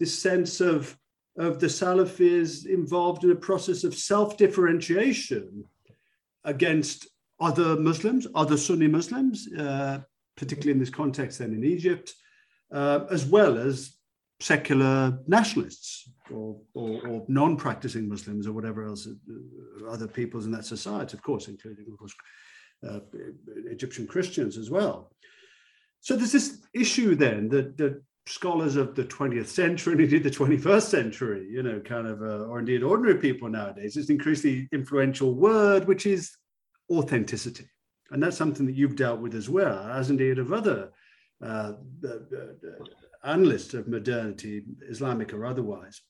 this 0.00 0.18
sense 0.18 0.60
of, 0.60 0.98
of 1.38 1.60
the 1.60 1.66
Salafis 1.66 2.66
involved 2.66 3.24
in 3.24 3.30
a 3.30 3.36
process 3.36 3.84
of 3.84 3.94
self 3.94 4.36
differentiation 4.36 5.64
against 6.44 7.08
other 7.40 7.76
Muslims, 7.76 8.26
other 8.34 8.56
Sunni 8.56 8.86
Muslims, 8.86 9.48
uh, 9.52 10.00
particularly 10.36 10.72
in 10.72 10.78
this 10.78 10.90
context 10.90 11.38
then 11.38 11.52
in 11.52 11.64
Egypt, 11.64 12.14
uh, 12.72 13.00
as 13.10 13.26
well 13.26 13.58
as 13.58 13.96
secular 14.40 15.18
nationalists 15.26 16.10
or, 16.30 16.56
or, 16.74 17.06
or, 17.06 17.24
non-practicing 17.28 18.08
Muslims 18.08 18.46
or 18.46 18.52
whatever 18.52 18.86
else, 18.86 19.06
uh, 19.06 19.86
other 19.86 20.06
peoples 20.06 20.44
in 20.44 20.52
that 20.52 20.64
society, 20.64 21.16
of 21.16 21.22
course, 21.22 21.48
including, 21.48 21.86
of 21.90 21.98
course, 21.98 22.14
uh, 22.86 23.00
Egyptian 23.70 24.06
Christians 24.06 24.58
as 24.58 24.70
well. 24.70 25.10
So 26.00 26.16
there's 26.16 26.32
this 26.32 26.60
issue 26.74 27.14
then 27.14 27.48
that, 27.48 27.76
that 27.78 28.02
scholars 28.26 28.76
of 28.76 28.94
the 28.94 29.04
20th 29.04 29.46
century 29.46 29.92
and 29.92 30.02
indeed 30.02 30.24
the 30.24 30.30
21st 30.30 30.82
century, 30.82 31.48
you 31.48 31.62
know, 31.62 31.80
kind 31.80 32.06
of, 32.06 32.22
uh, 32.22 32.44
or 32.46 32.58
indeed 32.58 32.82
ordinary 32.82 33.18
people 33.18 33.48
nowadays, 33.48 33.96
it's 33.96 34.08
an 34.08 34.16
increasingly 34.16 34.68
influential 34.72 35.34
word, 35.34 35.86
which 35.86 36.06
is 36.06 36.36
authenticity. 36.90 37.68
And 38.10 38.22
that's 38.22 38.36
something 38.36 38.66
that 38.66 38.74
you've 38.74 38.96
dealt 38.96 39.20
with 39.20 39.34
as 39.34 39.48
well, 39.48 39.78
as 39.88 40.10
indeed 40.10 40.38
of 40.38 40.52
other 40.52 40.90
uh, 41.44 41.72
analysts 43.24 43.74
of 43.74 43.88
modernity, 43.88 44.64
Islamic 44.88 45.32
or 45.32 45.44
otherwise. 45.44 46.00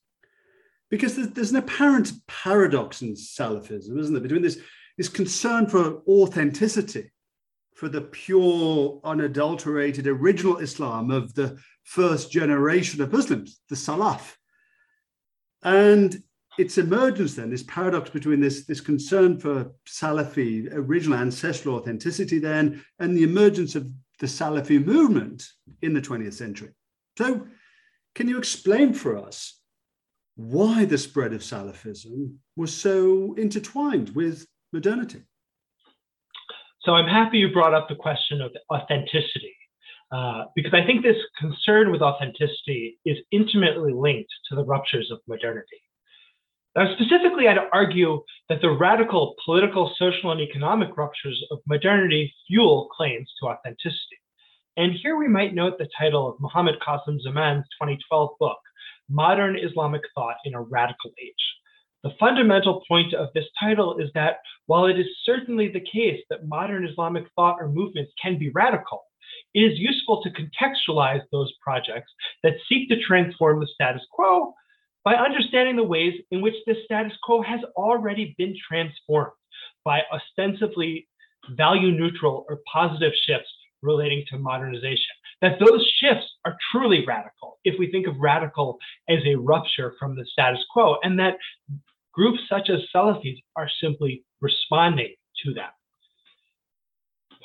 Because 0.90 1.16
there's, 1.16 1.30
there's 1.30 1.50
an 1.50 1.56
apparent 1.56 2.12
paradox 2.26 3.02
in 3.02 3.14
Salafism, 3.14 3.98
isn't 3.98 4.14
there, 4.14 4.22
between 4.22 4.42
this, 4.42 4.58
this 4.96 5.08
concern 5.08 5.66
for 5.66 6.02
authenticity, 6.06 7.10
for 7.76 7.88
the 7.90 8.00
pure, 8.00 9.00
unadulterated, 9.04 10.06
original 10.06 10.58
Islam 10.58 11.10
of 11.10 11.34
the 11.34 11.58
first 11.84 12.32
generation 12.32 13.02
of 13.02 13.12
Muslims, 13.12 13.60
the 13.68 13.76
Salaf, 13.76 14.34
and 15.62 16.22
its 16.58 16.78
emergence 16.78 17.34
then, 17.34 17.50
this 17.50 17.64
paradox 17.64 18.08
between 18.08 18.40
this, 18.40 18.64
this 18.64 18.80
concern 18.80 19.38
for 19.38 19.72
Salafi, 19.86 20.72
original 20.72 21.18
ancestral 21.18 21.76
authenticity 21.76 22.38
then, 22.38 22.82
and 22.98 23.14
the 23.14 23.24
emergence 23.24 23.74
of 23.74 23.86
the 24.20 24.26
Salafi 24.26 24.82
movement 24.82 25.46
in 25.82 25.92
the 25.92 26.00
20th 26.00 26.32
century. 26.32 26.70
So, 27.18 27.46
can 28.14 28.26
you 28.26 28.38
explain 28.38 28.94
for 28.94 29.18
us 29.18 29.60
why 30.36 30.86
the 30.86 30.96
spread 30.96 31.34
of 31.34 31.42
Salafism 31.42 32.36
was 32.56 32.74
so 32.74 33.34
intertwined 33.34 34.10
with 34.10 34.46
modernity? 34.72 35.22
So, 36.86 36.94
I'm 36.94 37.08
happy 37.08 37.38
you 37.38 37.52
brought 37.52 37.74
up 37.74 37.88
the 37.88 37.96
question 37.96 38.40
of 38.40 38.52
authenticity. 38.72 39.56
Uh, 40.12 40.44
because 40.54 40.72
I 40.72 40.86
think 40.86 41.02
this 41.02 41.16
concern 41.36 41.90
with 41.90 42.00
authenticity 42.00 42.96
is 43.04 43.18
intimately 43.32 43.92
linked 43.92 44.30
to 44.48 44.54
the 44.54 44.64
ruptures 44.64 45.10
of 45.10 45.18
modernity. 45.26 45.82
Now, 46.76 46.94
specifically, 46.94 47.48
I'd 47.48 47.58
argue 47.72 48.22
that 48.48 48.60
the 48.60 48.70
radical 48.70 49.34
political, 49.44 49.92
social, 49.98 50.30
and 50.30 50.40
economic 50.40 50.96
ruptures 50.96 51.42
of 51.50 51.58
modernity 51.66 52.32
fuel 52.46 52.88
claims 52.96 53.28
to 53.40 53.48
authenticity. 53.48 54.20
And 54.76 54.92
here 54.92 55.16
we 55.16 55.26
might 55.26 55.54
note 55.54 55.78
the 55.78 55.88
title 55.98 56.28
of 56.28 56.38
Muhammad 56.38 56.76
Qasim 56.86 57.18
Zaman's 57.26 57.66
2012 57.80 58.30
book, 58.38 58.58
Modern 59.08 59.56
Islamic 59.56 60.02
Thought 60.14 60.36
in 60.44 60.54
a 60.54 60.60
Radical 60.60 61.10
Age. 61.20 61.55
The 62.06 62.14
fundamental 62.20 62.84
point 62.86 63.14
of 63.14 63.30
this 63.34 63.46
title 63.58 63.98
is 63.98 64.10
that 64.14 64.36
while 64.66 64.86
it 64.86 64.96
is 64.96 65.08
certainly 65.24 65.66
the 65.66 65.80
case 65.80 66.22
that 66.30 66.46
modern 66.46 66.86
Islamic 66.86 67.24
thought 67.34 67.56
or 67.58 67.68
movements 67.68 68.12
can 68.22 68.38
be 68.38 68.50
radical, 68.50 69.02
it 69.54 69.62
is 69.62 69.76
useful 69.76 70.22
to 70.22 70.30
contextualize 70.30 71.22
those 71.32 71.52
projects 71.60 72.12
that 72.44 72.52
seek 72.68 72.88
to 72.90 73.02
transform 73.02 73.58
the 73.58 73.66
status 73.74 74.02
quo 74.12 74.54
by 75.02 75.16
understanding 75.16 75.74
the 75.74 75.82
ways 75.82 76.14
in 76.30 76.40
which 76.42 76.54
this 76.64 76.76
status 76.84 77.12
quo 77.24 77.42
has 77.42 77.58
already 77.74 78.36
been 78.38 78.54
transformed 78.68 79.32
by 79.84 80.02
ostensibly 80.12 81.08
value 81.56 81.90
neutral 81.90 82.46
or 82.48 82.60
positive 82.72 83.14
shifts 83.26 83.50
relating 83.82 84.24
to 84.30 84.38
modernization. 84.38 85.16
That 85.42 85.58
those 85.58 85.84
shifts 85.98 86.26
are 86.44 86.56
truly 86.70 87.04
radical 87.04 87.58
if 87.64 87.74
we 87.80 87.90
think 87.90 88.06
of 88.06 88.14
radical 88.20 88.78
as 89.08 89.18
a 89.26 89.34
rupture 89.34 89.94
from 89.98 90.14
the 90.14 90.24
status 90.24 90.64
quo, 90.72 90.98
and 91.02 91.18
that 91.18 91.36
groups 92.16 92.40
such 92.48 92.70
as 92.70 92.80
Salafis 92.94 93.42
are 93.56 93.68
simply 93.80 94.24
responding 94.40 95.14
to 95.44 95.52
that. 95.54 95.74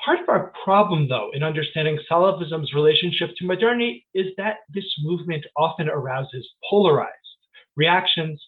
Part 0.03 0.21
of 0.21 0.29
our 0.29 0.51
problem, 0.63 1.07
though, 1.07 1.29
in 1.33 1.43
understanding 1.43 1.99
Salafism's 2.09 2.73
relationship 2.73 3.29
to 3.37 3.45
modernity 3.45 4.07
is 4.15 4.27
that 4.37 4.57
this 4.73 4.85
movement 5.03 5.45
often 5.57 5.89
arouses 5.89 6.47
polarized 6.67 7.11
reactions 7.75 8.41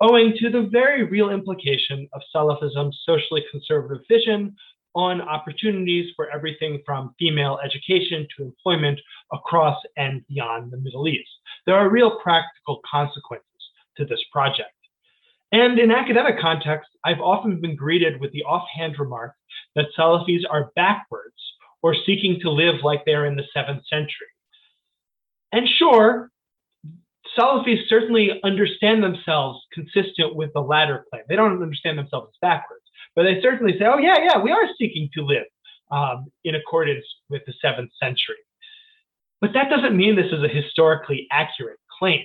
owing 0.00 0.34
to 0.38 0.50
the 0.50 0.68
very 0.72 1.04
real 1.04 1.30
implication 1.30 2.08
of 2.12 2.22
Salafism's 2.34 3.00
socially 3.06 3.44
conservative 3.50 4.04
vision 4.08 4.54
on 4.94 5.20
opportunities 5.20 6.10
for 6.16 6.30
everything 6.30 6.82
from 6.84 7.14
female 7.18 7.58
education 7.64 8.26
to 8.36 8.44
employment 8.44 8.98
across 9.32 9.78
and 9.96 10.26
beyond 10.26 10.72
the 10.72 10.78
Middle 10.78 11.06
East. 11.06 11.28
There 11.66 11.76
are 11.76 11.90
real 11.90 12.18
practical 12.22 12.80
consequences 12.90 13.46
to 13.98 14.04
this 14.04 14.22
project. 14.32 14.75
And 15.52 15.78
in 15.78 15.90
academic 15.90 16.38
context, 16.40 16.90
I've 17.04 17.20
often 17.20 17.60
been 17.60 17.76
greeted 17.76 18.20
with 18.20 18.32
the 18.32 18.42
offhand 18.44 18.98
remark 18.98 19.32
that 19.74 19.86
Salafis 19.98 20.42
are 20.50 20.72
backwards 20.74 21.34
or 21.82 21.94
seeking 22.06 22.40
to 22.40 22.50
live 22.50 22.76
like 22.82 23.04
they're 23.04 23.26
in 23.26 23.36
the 23.36 23.44
seventh 23.54 23.82
century. 23.88 24.26
And 25.52 25.68
sure, 25.78 26.30
Salafis 27.38 27.88
certainly 27.88 28.40
understand 28.44 29.02
themselves 29.02 29.60
consistent 29.72 30.34
with 30.34 30.52
the 30.54 30.60
latter 30.60 31.04
claim. 31.10 31.22
They 31.28 31.36
don't 31.36 31.62
understand 31.62 31.98
themselves 31.98 32.28
as 32.34 32.38
backwards, 32.40 32.84
but 33.14 33.22
they 33.22 33.40
certainly 33.40 33.78
say, 33.78 33.84
oh, 33.86 33.98
yeah, 33.98 34.16
yeah, 34.18 34.42
we 34.42 34.50
are 34.50 34.68
seeking 34.78 35.08
to 35.14 35.22
live 35.22 35.44
um, 35.90 36.26
in 36.44 36.54
accordance 36.54 37.04
with 37.28 37.42
the 37.46 37.54
seventh 37.62 37.90
century. 38.02 38.36
But 39.40 39.52
that 39.54 39.70
doesn't 39.70 39.96
mean 39.96 40.16
this 40.16 40.32
is 40.32 40.42
a 40.42 40.48
historically 40.48 41.26
accurate 41.30 41.78
claim. 41.98 42.24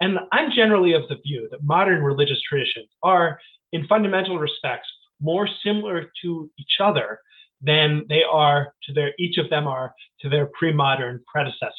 And 0.00 0.18
I'm 0.32 0.50
generally 0.54 0.92
of 0.92 1.02
the 1.08 1.16
view 1.16 1.48
that 1.50 1.62
modern 1.62 2.02
religious 2.02 2.40
traditions 2.48 2.88
are, 3.02 3.38
in 3.72 3.86
fundamental 3.86 4.38
respects, 4.38 4.88
more 5.20 5.48
similar 5.64 6.10
to 6.22 6.50
each 6.58 6.78
other 6.80 7.18
than 7.60 8.04
they 8.08 8.22
are 8.22 8.74
to 8.84 8.92
their, 8.92 9.12
each 9.18 9.38
of 9.38 9.48
them 9.50 9.66
are 9.66 9.94
to 10.20 10.28
their 10.28 10.46
pre 10.46 10.72
modern 10.72 11.22
predecessors. 11.32 11.72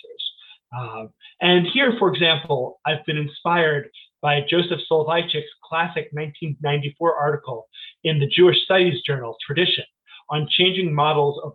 Uh, 0.78 1.06
and 1.42 1.68
here, 1.74 1.94
for 2.00 2.12
example, 2.12 2.80
I've 2.86 3.06
been 3.06 3.18
inspired 3.18 3.90
by 4.22 4.42
Joseph 4.50 4.80
Soloveitchik's 4.90 5.52
classic 5.64 6.10
1994 6.12 7.16
article 7.16 7.68
in 8.04 8.20
the 8.20 8.28
Jewish 8.28 8.58
Studies 8.64 9.02
Journal, 9.06 9.36
Tradition, 9.46 9.84
on 10.30 10.48
changing 10.50 10.94
models 10.94 11.40
of 11.44 11.54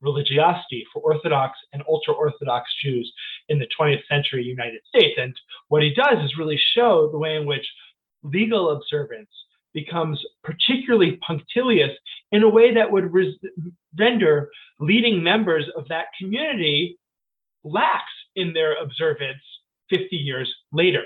religiosity 0.00 0.84
for 0.92 1.00
Orthodox 1.02 1.58
and 1.72 1.82
ultra 1.88 2.14
Orthodox 2.14 2.68
Jews 2.82 3.12
in 3.48 3.58
the 3.58 3.68
20th 3.78 4.06
century 4.08 4.42
United 4.44 4.80
States. 4.88 5.14
And 5.18 5.34
what 5.68 5.82
he 5.82 5.94
does 5.94 6.24
is 6.24 6.38
really 6.38 6.60
show 6.74 7.08
the 7.10 7.18
way 7.18 7.36
in 7.36 7.46
which 7.46 7.66
legal 8.22 8.70
observance 8.70 9.30
becomes 9.74 10.22
particularly 10.42 11.18
punctilious 11.26 11.90
in 12.32 12.42
a 12.42 12.48
way 12.48 12.74
that 12.74 12.90
would 12.90 13.12
res- 13.12 13.38
render 13.98 14.48
leading 14.80 15.22
members 15.22 15.66
of 15.76 15.86
that 15.88 16.06
community 16.18 16.98
lax 17.64 18.04
in 18.34 18.52
their 18.52 18.76
observance 18.82 19.42
50 19.90 20.16
years 20.16 20.52
later. 20.72 21.02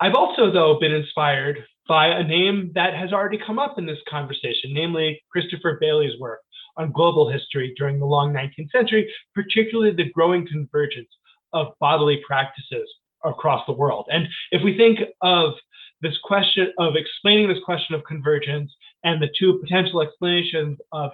I've 0.00 0.14
also, 0.14 0.50
though, 0.50 0.78
been 0.80 0.92
inspired 0.92 1.64
by 1.88 2.08
a 2.08 2.24
name 2.24 2.72
that 2.74 2.94
has 2.94 3.12
already 3.12 3.38
come 3.44 3.58
up 3.58 3.78
in 3.78 3.86
this 3.86 3.98
conversation, 4.08 4.72
namely 4.72 5.22
Christopher 5.30 5.78
Bayly's 5.80 6.18
work 6.18 6.40
on 6.76 6.92
global 6.92 7.30
history 7.30 7.74
during 7.76 7.98
the 7.98 8.06
long 8.06 8.32
19th 8.32 8.70
century, 8.70 9.12
particularly 9.34 9.92
the 9.94 10.10
growing 10.12 10.46
convergence 10.46 11.08
of 11.52 11.68
bodily 11.80 12.22
practices 12.26 12.88
across 13.24 13.64
the 13.66 13.72
world. 13.72 14.06
And 14.10 14.26
if 14.50 14.62
we 14.62 14.76
think 14.76 15.00
of 15.20 15.54
this 16.00 16.18
question 16.24 16.72
of 16.78 16.94
explaining 16.96 17.48
this 17.48 17.62
question 17.64 17.94
of 17.94 18.02
convergence 18.04 18.72
and 19.04 19.22
the 19.22 19.28
two 19.38 19.58
potential 19.60 20.02
explanations 20.02 20.78
of 20.92 21.12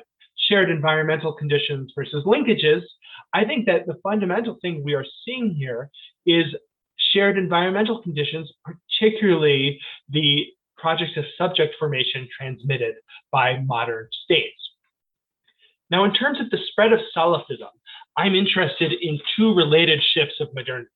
shared 0.48 0.70
environmental 0.70 1.32
conditions 1.32 1.92
versus 1.94 2.24
linkages, 2.24 2.82
I 3.34 3.44
think 3.44 3.66
that 3.66 3.86
the 3.86 3.98
fundamental 4.02 4.58
thing 4.62 4.82
we 4.82 4.94
are 4.94 5.04
seeing 5.24 5.54
here 5.54 5.90
is 6.24 6.46
shared 7.12 7.36
environmental 7.38 8.02
conditions, 8.02 8.50
particularly 8.64 9.78
the 10.08 10.46
projects 10.76 11.16
of 11.16 11.24
subject 11.36 11.74
formation 11.78 12.28
transmitted 12.36 12.94
by 13.30 13.58
modern 13.66 14.08
states. 14.24 14.67
Now, 15.90 16.04
in 16.04 16.12
terms 16.12 16.40
of 16.40 16.50
the 16.50 16.58
spread 16.70 16.92
of 16.92 17.00
Salafism, 17.16 17.70
I'm 18.16 18.34
interested 18.34 18.92
in 18.92 19.18
two 19.36 19.54
related 19.54 20.02
shifts 20.02 20.36
of 20.40 20.52
modernity. 20.54 20.90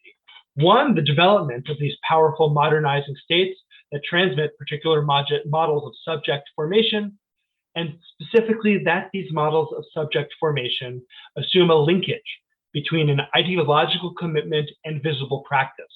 One, 0.54 0.94
the 0.94 1.02
development 1.02 1.68
of 1.70 1.78
these 1.78 1.96
powerful 2.06 2.50
modernizing 2.50 3.14
states 3.24 3.58
that 3.90 4.02
transmit 4.04 4.58
particular 4.58 5.02
models 5.02 5.84
of 5.86 5.92
subject 6.04 6.50
formation, 6.54 7.18
and 7.74 7.94
specifically 8.20 8.82
that 8.84 9.08
these 9.12 9.32
models 9.32 9.72
of 9.76 9.84
subject 9.94 10.34
formation 10.38 11.02
assume 11.38 11.70
a 11.70 11.74
linkage 11.74 12.20
between 12.72 13.08
an 13.08 13.20
ideological 13.36 14.12
commitment 14.14 14.70
and 14.84 15.02
visible 15.02 15.42
practice. 15.48 15.86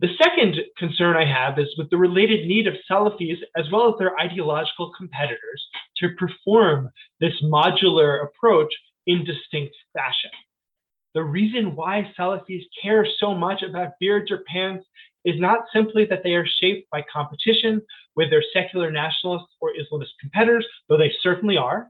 The 0.00 0.08
second 0.22 0.56
concern 0.76 1.16
I 1.16 1.24
have 1.24 1.58
is 1.58 1.72
with 1.78 1.88
the 1.88 1.96
related 1.96 2.46
need 2.46 2.66
of 2.66 2.74
Salafis 2.90 3.38
as 3.56 3.70
well 3.70 3.88
as 3.88 3.94
their 3.98 4.18
ideological 4.18 4.92
competitors 4.96 5.64
to 5.98 6.08
perform 6.18 6.90
this 7.20 7.34
modular 7.42 8.24
approach 8.24 8.72
in 9.06 9.24
distinct 9.24 9.74
fashion. 9.92 10.30
The 11.14 11.22
reason 11.22 11.76
why 11.76 12.12
Salafis 12.18 12.64
care 12.82 13.06
so 13.20 13.34
much 13.34 13.62
about 13.62 13.98
beards 14.00 14.32
or 14.32 14.42
pants 14.48 14.84
is 15.24 15.38
not 15.38 15.60
simply 15.72 16.04
that 16.06 16.22
they 16.24 16.34
are 16.34 16.46
shaped 16.60 16.90
by 16.90 17.04
competition 17.12 17.80
with 18.16 18.30
their 18.30 18.42
secular 18.52 18.90
nationalists 18.90 19.54
or 19.60 19.70
Islamist 19.72 20.10
competitors, 20.20 20.66
though 20.88 20.98
they 20.98 21.12
certainly 21.22 21.56
are, 21.56 21.88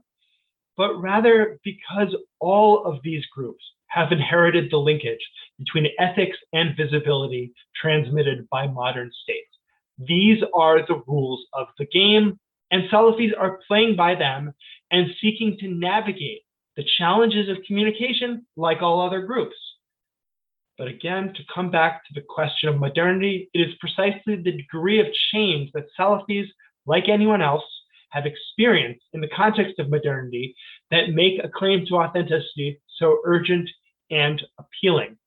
but 0.77 0.95
rather 1.01 1.59
because 1.63 2.15
all 2.39 2.85
of 2.85 2.99
these 3.03 3.25
groups 3.27 3.63
have 3.87 4.11
inherited 4.11 4.69
the 4.69 4.77
linkage 4.77 5.19
between 5.57 5.87
ethics 5.99 6.37
and 6.53 6.75
visibility 6.75 7.53
transmitted 7.81 8.47
by 8.49 8.67
modern 8.67 9.11
states. 9.23 9.47
These 9.97 10.43
are 10.53 10.85
the 10.85 11.01
rules 11.07 11.45
of 11.53 11.67
the 11.79 11.85
game, 11.85 12.37
and 12.71 12.89
Salafis 12.89 13.31
are 13.37 13.59
playing 13.67 13.95
by 13.95 14.15
them 14.15 14.53
and 14.91 15.07
seeking 15.21 15.57
to 15.59 15.67
navigate 15.67 16.41
the 16.75 16.85
challenges 16.97 17.47
of 17.49 17.63
communication 17.65 18.45
like 18.57 18.81
all 18.81 19.01
other 19.01 19.21
groups. 19.21 19.55
But 20.77 20.89
again, 20.89 21.33
to 21.33 21.43
come 21.53 21.71
back 21.71 22.03
to 22.05 22.13
the 22.13 22.25
question 22.27 22.67
of 22.67 22.79
modernity, 22.79 23.49
it 23.53 23.59
is 23.59 23.73
precisely 23.79 24.35
the 24.35 24.51
degree 24.51 24.99
of 24.99 25.07
change 25.33 25.71
that 25.73 25.85
Salafis, 25.97 26.47
like 26.85 27.07
anyone 27.07 27.41
else, 27.41 27.63
have 28.15 28.25
experienced 28.25 29.03
in 29.13 29.19
the 29.21 29.27
context 29.27 29.77
of 29.77 29.89
modernity 29.89 30.55
that 30.89 31.09
make 31.09 31.43
a 31.43 31.49
claim 31.49 31.85
to 31.85 31.95
authenticity 31.95 32.79
so 32.97 33.19
urgent 33.25 33.69
and 34.09 34.41
appealing. 34.57 35.17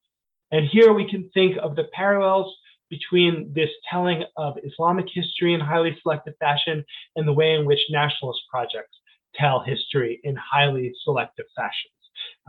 And 0.51 0.66
here 0.66 0.95
we 0.95 1.09
can 1.09 1.28
think 1.34 1.59
of 1.62 1.76
the 1.76 1.89
parallels 1.93 2.55
between 2.89 3.53
this 3.55 3.68
telling 3.91 4.24
of 4.39 4.57
Islamic 4.64 5.05
history 5.12 5.53
in 5.53 5.61
highly 5.61 5.97
selective 6.03 6.32
fashion 6.41 6.82
and 7.16 7.28
the 7.28 7.32
way 7.32 7.53
in 7.53 7.66
which 7.66 7.80
nationalist 7.91 8.41
projects 8.51 8.97
tell 9.34 9.61
history 9.61 10.20
in 10.24 10.34
highly 10.36 10.95
selective 11.05 11.45
fashions. 11.55 11.93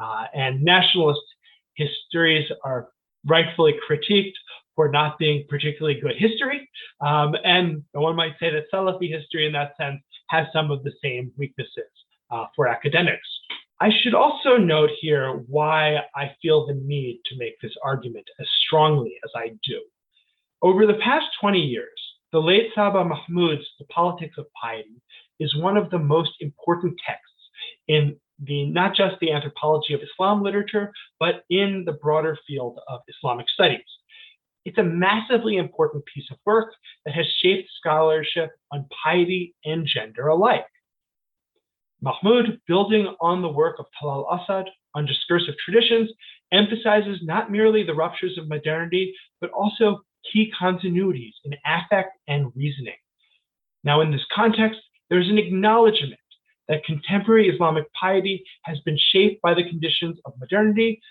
Uh, 0.01 0.25
and 0.33 0.63
nationalist 0.63 1.19
histories 1.75 2.49
are 2.63 2.87
rightfully 3.25 3.75
critiqued 3.89 4.31
for 4.75 4.87
not 4.89 5.19
being 5.19 5.45
particularly 5.49 5.99
good 5.99 6.15
history. 6.17 6.69
Um, 7.01 7.35
and 7.43 7.83
one 7.91 8.15
might 8.15 8.35
say 8.39 8.49
that 8.49 8.71
Salafi 8.73 9.11
history, 9.11 9.45
in 9.45 9.51
that 9.51 9.73
sense, 9.75 10.01
has 10.29 10.47
some 10.53 10.71
of 10.71 10.83
the 10.83 10.93
same 11.03 11.31
weaknesses 11.37 11.91
uh, 12.31 12.45
for 12.55 12.67
academics. 12.67 13.27
I 13.81 13.89
should 14.01 14.13
also 14.13 14.57
note 14.57 14.89
here 14.99 15.43
why 15.47 15.97
I 16.15 16.31
feel 16.41 16.67
the 16.67 16.73
need 16.73 17.21
to 17.27 17.37
make 17.37 17.59
this 17.61 17.75
argument 17.83 18.25
as 18.39 18.47
strongly 18.67 19.15
as 19.23 19.31
I 19.35 19.49
do. 19.65 19.81
Over 20.61 20.85
the 20.85 20.99
past 21.03 21.27
20 21.39 21.59
years, 21.59 21.87
the 22.31 22.39
late 22.39 22.67
Saba 22.75 23.03
Mahmood's 23.05 23.65
The 23.79 23.85
Politics 23.85 24.35
of 24.37 24.45
Piety 24.61 25.01
is 25.39 25.55
one 25.55 25.77
of 25.77 25.89
the 25.89 25.97
most 25.97 26.31
important 26.41 26.95
texts 27.05 27.25
in 27.87 28.17
the 28.43 28.65
not 28.65 28.95
just 28.95 29.15
the 29.19 29.31
anthropology 29.31 29.93
of 29.93 30.01
Islam 30.01 30.43
literature, 30.43 30.91
but 31.19 31.43
in 31.49 31.83
the 31.85 31.93
broader 31.93 32.37
field 32.47 32.79
of 32.87 32.99
Islamic 33.07 33.47
studies. 33.49 33.79
It's 34.69 34.77
a 34.77 34.83
massively 34.83 35.57
important 35.57 36.03
piece 36.05 36.27
of 36.29 36.37
work 36.45 36.75
that 37.03 37.15
has 37.15 37.25
shaped 37.41 37.71
scholarship 37.79 38.51
on 38.71 38.85
piety 39.03 39.55
and 39.65 39.83
gender 39.83 40.27
alike. 40.27 40.67
Mahmood, 42.03 42.61
building 42.67 43.07
on 43.19 43.41
the 43.41 43.49
work 43.49 43.77
of 43.79 43.87
Talal 43.99 44.31
Asad 44.31 44.65
on 44.93 45.07
discursive 45.07 45.55
traditions, 45.65 46.11
emphasizes 46.51 47.17
not 47.23 47.51
merely 47.51 47.83
the 47.83 47.95
ruptures 47.95 48.37
of 48.37 48.47
modernity, 48.47 49.15
but 49.41 49.49
also 49.49 50.01
key 50.31 50.53
continuities 50.61 51.33
in 51.45 51.55
affect 51.65 52.19
and 52.27 52.51
reasoning. 52.55 52.93
Now, 53.83 54.01
in 54.01 54.11
this 54.11 54.25
context, 54.31 54.79
there's 55.09 55.29
an 55.29 55.39
acknowledgement 55.39 56.21
that 56.67 56.85
contemporary 56.85 57.49
Islamic 57.49 57.91
piety 57.99 58.43
has 58.65 58.79
been 58.81 58.99
shaped 59.11 59.41
by 59.41 59.55
the 59.55 59.67
conditions 59.67 60.19
of 60.25 60.33
modernity, 60.39 61.01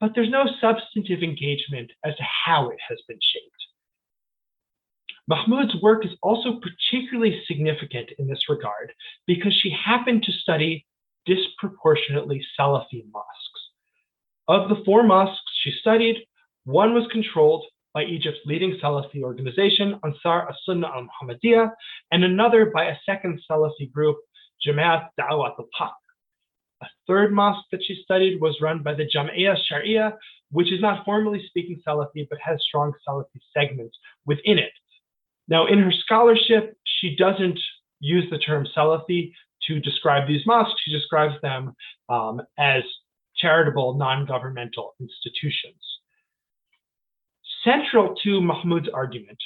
but 0.00 0.12
there's 0.14 0.30
no 0.30 0.44
substantive 0.60 1.22
engagement 1.22 1.90
as 2.04 2.14
to 2.16 2.22
how 2.44 2.68
it 2.70 2.78
has 2.88 2.98
been 3.08 3.18
shaped. 3.20 3.56
Mahmood's 5.28 5.74
work 5.82 6.04
is 6.04 6.12
also 6.22 6.60
particularly 6.60 7.42
significant 7.46 8.10
in 8.18 8.28
this 8.28 8.48
regard 8.48 8.92
because 9.26 9.52
she 9.60 9.70
happened 9.70 10.22
to 10.22 10.32
study 10.32 10.86
disproportionately 11.26 12.44
Salafi 12.58 13.04
mosques. 13.12 13.62
Of 14.46 14.68
the 14.68 14.84
four 14.84 15.02
mosques 15.02 15.42
she 15.62 15.72
studied, 15.80 16.16
one 16.64 16.94
was 16.94 17.08
controlled 17.10 17.64
by 17.92 18.04
Egypt's 18.04 18.40
leading 18.44 18.78
Salafi 18.80 19.22
organization, 19.22 19.98
Ansar 20.04 20.48
as-Sunnah 20.48 20.86
al-Muhammadiyah, 20.86 21.70
and 22.12 22.22
another 22.22 22.66
by 22.66 22.84
a 22.84 22.96
second 23.04 23.40
Salafi 23.50 23.90
group, 23.90 24.18
Jamaat 24.64 25.08
Da'wat 25.18 25.54
al-Haq. 25.58 25.94
A 26.82 26.86
third 27.06 27.32
mosque 27.32 27.66
that 27.72 27.82
she 27.86 28.00
studied 28.02 28.40
was 28.40 28.58
run 28.60 28.82
by 28.82 28.94
the 28.94 29.08
Jam'iyah 29.08 29.56
Sharia, 29.66 30.16
which 30.50 30.72
is 30.72 30.80
not 30.80 31.04
formally 31.04 31.42
speaking 31.48 31.80
Salafi, 31.86 32.26
but 32.28 32.38
has 32.44 32.58
strong 32.62 32.92
Salafi 33.06 33.40
segments 33.56 33.96
within 34.26 34.58
it. 34.58 34.72
Now, 35.48 35.66
in 35.66 35.78
her 35.78 35.92
scholarship, 35.92 36.76
she 36.84 37.16
doesn't 37.16 37.58
use 38.00 38.24
the 38.30 38.38
term 38.38 38.66
Salafi 38.76 39.32
to 39.66 39.80
describe 39.80 40.28
these 40.28 40.46
mosques. 40.46 40.80
She 40.84 40.92
describes 40.92 41.34
them 41.42 41.74
um, 42.08 42.42
as 42.58 42.82
charitable, 43.36 43.94
non 43.94 44.26
governmental 44.26 44.94
institutions. 45.00 45.80
Central 47.64 48.14
to 48.22 48.40
Mahmood's 48.40 48.88
argument, 48.92 49.38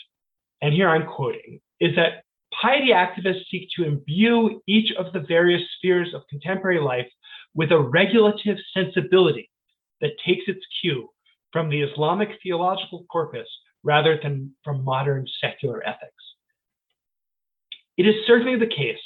and 0.60 0.74
here 0.74 0.88
I'm 0.88 1.06
quoting, 1.06 1.60
is 1.80 1.94
that 1.96 2.24
piety 2.60 2.88
activists 2.88 3.48
seek 3.50 3.68
to 3.76 3.84
imbue 3.84 4.60
each 4.66 4.92
of 4.98 5.12
the 5.12 5.24
various 5.28 5.62
spheres 5.76 6.12
of 6.14 6.26
contemporary 6.28 6.80
life 6.80 7.08
with 7.54 7.72
a 7.72 7.78
regulative 7.78 8.56
sensibility 8.74 9.50
that 10.00 10.12
takes 10.24 10.44
its 10.46 10.64
cue 10.80 11.08
from 11.52 11.68
the 11.68 11.82
Islamic 11.82 12.28
theological 12.42 13.04
corpus 13.10 13.48
rather 13.82 14.18
than 14.22 14.54
from 14.62 14.84
modern 14.84 15.26
secular 15.40 15.86
ethics. 15.86 16.12
It 17.96 18.06
is 18.06 18.14
certainly 18.26 18.58
the 18.58 18.66
case 18.66 18.98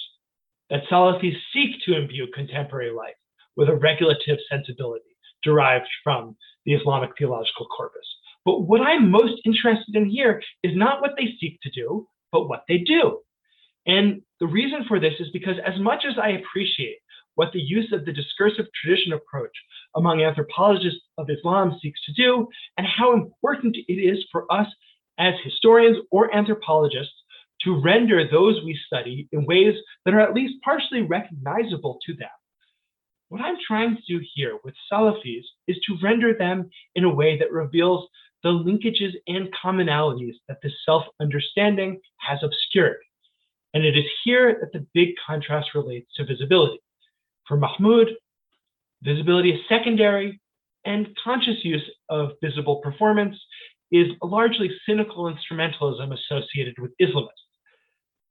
that 0.71 0.85
Salafis 0.91 1.37
seek 1.53 1.71
to 1.85 1.97
imbue 1.97 2.29
contemporary 2.35 2.93
life 2.93 3.15
with 3.57 3.69
a 3.69 3.75
regulative 3.75 4.39
sensibility 4.51 5.17
derived 5.43 5.87
from 6.03 6.37
the 6.65 6.75
Islamic 6.75 7.11
theological 7.19 7.67
corpus. 7.67 8.07
But 8.45 8.63
what 8.63 8.81
I'm 8.81 9.11
most 9.11 9.41
interested 9.45 9.95
in 9.95 10.09
here 10.09 10.43
is 10.63 10.77
not 10.77 11.01
what 11.01 11.13
they 11.17 11.35
seek 11.41 11.61
to 11.63 11.71
do, 11.71 12.07
but 12.33 12.49
what 12.49 12.65
they 12.69 12.79
do. 12.79 13.21
And 13.87 14.23
the 14.41 14.47
reason 14.47 14.85
for 14.89 14.99
this 14.99 15.15
is 15.21 15.29
because, 15.33 15.57
as 15.65 15.79
much 15.79 16.05
as 16.09 16.17
I 16.19 16.31
appreciate 16.31 16.99
what 17.35 17.53
the 17.53 17.61
use 17.61 17.93
of 17.93 18.05
the 18.05 18.13
discursive 18.13 18.67
tradition 18.81 19.13
approach 19.13 19.53
among 19.97 20.23
anthropologists 20.23 21.01
of 21.19 21.29
Islam 21.29 21.79
seeks 21.83 22.01
to 22.05 22.13
do, 22.13 22.49
and 22.79 22.87
how 22.87 23.13
important 23.13 23.77
it 23.77 23.93
is 23.93 24.25
for 24.31 24.51
us 24.53 24.69
as 25.19 25.35
historians 25.43 25.99
or 26.11 26.35
anthropologists 26.35 27.15
to 27.63 27.81
render 27.81 28.29
those 28.29 28.63
we 28.65 28.79
study 28.87 29.29
in 29.33 29.47
ways 29.47 29.75
that 30.05 30.15
are 30.15 30.21
at 30.21 30.35
least 30.35 30.55
partially 30.65 31.03
recognizable 31.03 31.99
to 32.07 32.15
them. 32.15 32.29
What 33.29 33.41
I'm 33.41 33.57
trying 33.67 33.97
to 33.97 34.03
do 34.19 34.25
here 34.35 34.59
with 34.65 34.75
Salafis 34.93 35.45
is 35.67 35.77
to 35.87 35.97
render 36.03 36.35
them 36.35 36.71
in 36.95 37.05
a 37.05 37.15
way 37.15 37.39
that 37.39 37.53
reveals 37.53 38.09
the 38.43 38.51
linkages 38.51 39.13
and 39.27 39.49
commonalities 39.65 40.35
that 40.49 40.59
this 40.63 40.75
self 40.85 41.05
understanding 41.21 42.01
has 42.19 42.39
obscured. 42.43 42.99
And 43.75 43.85
it 43.85 43.97
is 43.97 44.05
here 44.25 44.57
that 44.61 44.73
the 44.73 44.87
big 44.95 45.11
contrast 45.27 45.75
relates 45.75 46.07
to 46.17 46.25
visibility. 46.25 46.81
For 47.47 47.57
Mahmood, 47.57 48.09
visibility 49.03 49.51
is 49.51 49.61
secondary, 49.69 50.41
and 50.85 51.09
conscious 51.23 51.65
use 51.65 51.89
of 52.09 52.33
visible 52.43 52.77
performance 52.77 53.37
is 53.91 54.07
largely 54.23 54.71
cynical 54.87 55.33
instrumentalism 55.33 56.15
associated 56.15 56.75
with 56.79 56.93
Islamists. 57.01 57.29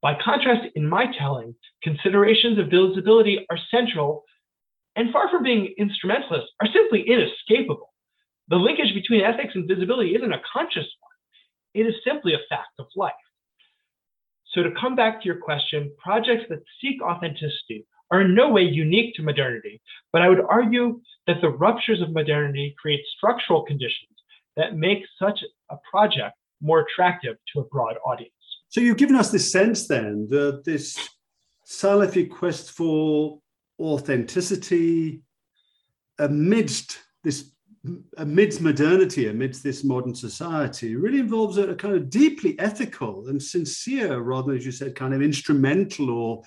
By 0.01 0.17
contrast, 0.23 0.67
in 0.75 0.87
my 0.87 1.05
telling, 1.17 1.55
considerations 1.81 2.59
of 2.59 2.67
visibility 2.67 3.45
are 3.49 3.57
central 3.71 4.23
and 4.95 5.11
far 5.11 5.29
from 5.29 5.43
being 5.43 5.73
instrumentalist, 5.77 6.47
are 6.61 6.67
simply 6.71 7.03
inescapable. 7.07 7.93
The 8.49 8.57
linkage 8.57 8.93
between 8.93 9.21
ethics 9.21 9.55
and 9.55 9.67
visibility 9.67 10.15
isn't 10.15 10.33
a 10.33 10.41
conscious 10.51 10.85
one, 10.99 11.11
it 11.73 11.87
is 11.87 11.95
simply 12.05 12.33
a 12.33 12.39
fact 12.49 12.69
of 12.79 12.87
life. 12.95 13.13
So, 14.53 14.61
to 14.61 14.71
come 14.79 14.95
back 14.95 15.21
to 15.21 15.25
your 15.25 15.37
question, 15.37 15.91
projects 15.97 16.45
that 16.49 16.59
seek 16.79 17.01
authenticity 17.01 17.85
are 18.11 18.21
in 18.21 18.35
no 18.35 18.49
way 18.49 18.61
unique 18.61 19.15
to 19.15 19.23
modernity, 19.23 19.81
but 20.11 20.21
I 20.21 20.29
would 20.29 20.41
argue 20.47 21.01
that 21.25 21.41
the 21.41 21.49
ruptures 21.49 22.01
of 22.01 22.11
modernity 22.11 22.75
create 22.79 23.01
structural 23.17 23.63
conditions 23.63 24.11
that 24.55 24.75
make 24.75 24.99
such 25.17 25.39
a 25.71 25.75
project 25.89 26.35
more 26.61 26.81
attractive 26.81 27.37
to 27.53 27.61
a 27.61 27.65
broad 27.65 27.95
audience. 28.05 28.31
So, 28.69 28.79
you've 28.79 28.97
given 28.97 29.15
us 29.15 29.31
this 29.31 29.51
sense 29.51 29.87
then 29.87 30.27
that 30.29 30.63
this 30.65 30.97
Salafi 31.65 32.29
quest 32.29 32.71
for 32.71 33.39
authenticity 33.79 35.23
amidst 36.19 36.99
this 37.23 37.52
amidst 38.17 38.61
modernity, 38.61 39.27
amidst 39.27 39.63
this 39.63 39.83
modern 39.83 40.15
society, 40.15 40.95
really 40.95 41.19
involves 41.19 41.57
a, 41.57 41.69
a, 41.69 41.75
kind 41.75 41.95
of 41.95 42.09
deeply 42.09 42.57
ethical 42.59 43.27
and 43.27 43.41
sincere, 43.41 44.19
rather 44.19 44.47
than, 44.47 44.57
as 44.57 44.65
you 44.65 44.71
said, 44.71 44.95
kind 44.95 45.13
of 45.13 45.21
instrumental 45.21 46.09
or, 46.09 46.43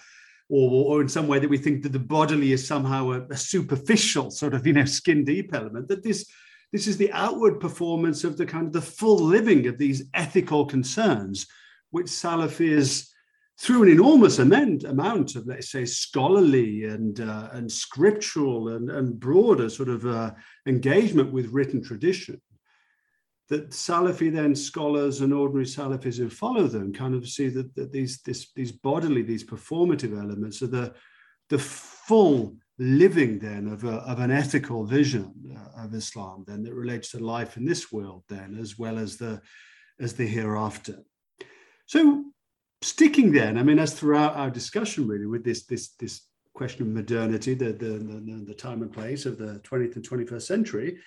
or, 0.48 0.96
or 0.96 1.02
in 1.02 1.08
some 1.08 1.28
way 1.28 1.38
that 1.38 1.50
we 1.50 1.58
think 1.58 1.82
that 1.82 1.92
the 1.92 1.98
bodily 1.98 2.52
is 2.52 2.66
somehow 2.66 3.10
a, 3.10 3.20
a 3.28 3.36
superficial 3.36 4.30
sort 4.30 4.54
of, 4.54 4.66
you 4.66 4.72
know, 4.72 4.84
skin 4.84 5.24
deep 5.24 5.54
element. 5.54 5.88
That 5.88 6.02
this 6.02 6.26
this 6.72 6.86
is 6.86 6.96
the 6.96 7.12
outward 7.12 7.60
performance 7.60 8.24
of 8.24 8.36
the 8.36 8.46
kind 8.46 8.66
of 8.66 8.72
the 8.72 8.82
full 8.82 9.18
living 9.18 9.66
of 9.66 9.78
these 9.78 10.04
ethical 10.14 10.66
concerns, 10.66 11.46
which 11.90 12.06
Salafis 12.06 13.08
through 13.58 13.84
an 13.84 13.88
enormous 13.88 14.38
amount, 14.38 14.84
amount 14.84 15.34
of, 15.34 15.46
let's 15.46 15.70
say, 15.70 15.84
scholarly 15.84 16.84
and 16.84 17.20
uh, 17.20 17.48
and 17.52 17.70
scriptural 17.70 18.68
and, 18.68 18.90
and 18.90 19.18
broader 19.18 19.70
sort 19.70 19.88
of 19.88 20.04
uh, 20.04 20.32
engagement 20.66 21.32
with 21.32 21.52
written 21.52 21.82
tradition, 21.82 22.40
that 23.48 23.70
Salafi 23.70 24.32
then 24.32 24.54
scholars 24.54 25.20
and 25.20 25.32
ordinary 25.32 25.64
Salafis 25.64 26.18
who 26.18 26.28
follow 26.28 26.66
them 26.66 26.92
kind 26.92 27.14
of 27.14 27.26
see 27.28 27.48
that, 27.48 27.74
that 27.76 27.92
these 27.92 28.20
this, 28.22 28.52
these 28.54 28.72
bodily, 28.72 29.22
these 29.22 29.44
performative 29.44 30.18
elements 30.18 30.62
are 30.62 30.66
the 30.66 30.94
the 31.48 31.58
full 31.58 32.56
living 32.78 33.38
then 33.38 33.68
of, 33.68 33.84
a, 33.84 33.96
of 33.98 34.18
an 34.18 34.30
ethical 34.30 34.84
vision 34.84 35.32
uh, 35.56 35.84
of 35.84 35.94
Islam 35.94 36.44
then 36.46 36.62
that 36.62 36.74
relates 36.74 37.10
to 37.12 37.18
life 37.18 37.56
in 37.56 37.64
this 37.64 37.90
world 37.90 38.22
then 38.28 38.58
as 38.60 38.78
well 38.78 38.98
as 38.98 39.16
the 39.16 39.40
as 39.98 40.12
the 40.12 40.26
hereafter. 40.26 40.98
So 41.86 42.24
sticking 42.82 43.32
then, 43.32 43.58
I 43.58 43.62
mean, 43.62 43.78
as 43.78 43.94
throughout 43.94 44.36
our 44.36 44.50
discussion, 44.50 45.06
really, 45.08 45.26
with 45.26 45.44
this 45.44 45.64
this 45.64 45.88
this 45.98 46.22
question 46.54 46.82
of 46.82 46.88
modernity, 46.88 47.54
the 47.54 47.72
the, 47.72 47.98
the, 47.98 48.44
the 48.46 48.54
time 48.54 48.82
and 48.82 48.92
place 48.92 49.26
of 49.26 49.38
the 49.38 49.60
20th 49.60 49.96
and 49.96 50.08
21st 50.08 50.42
century, 50.42 50.98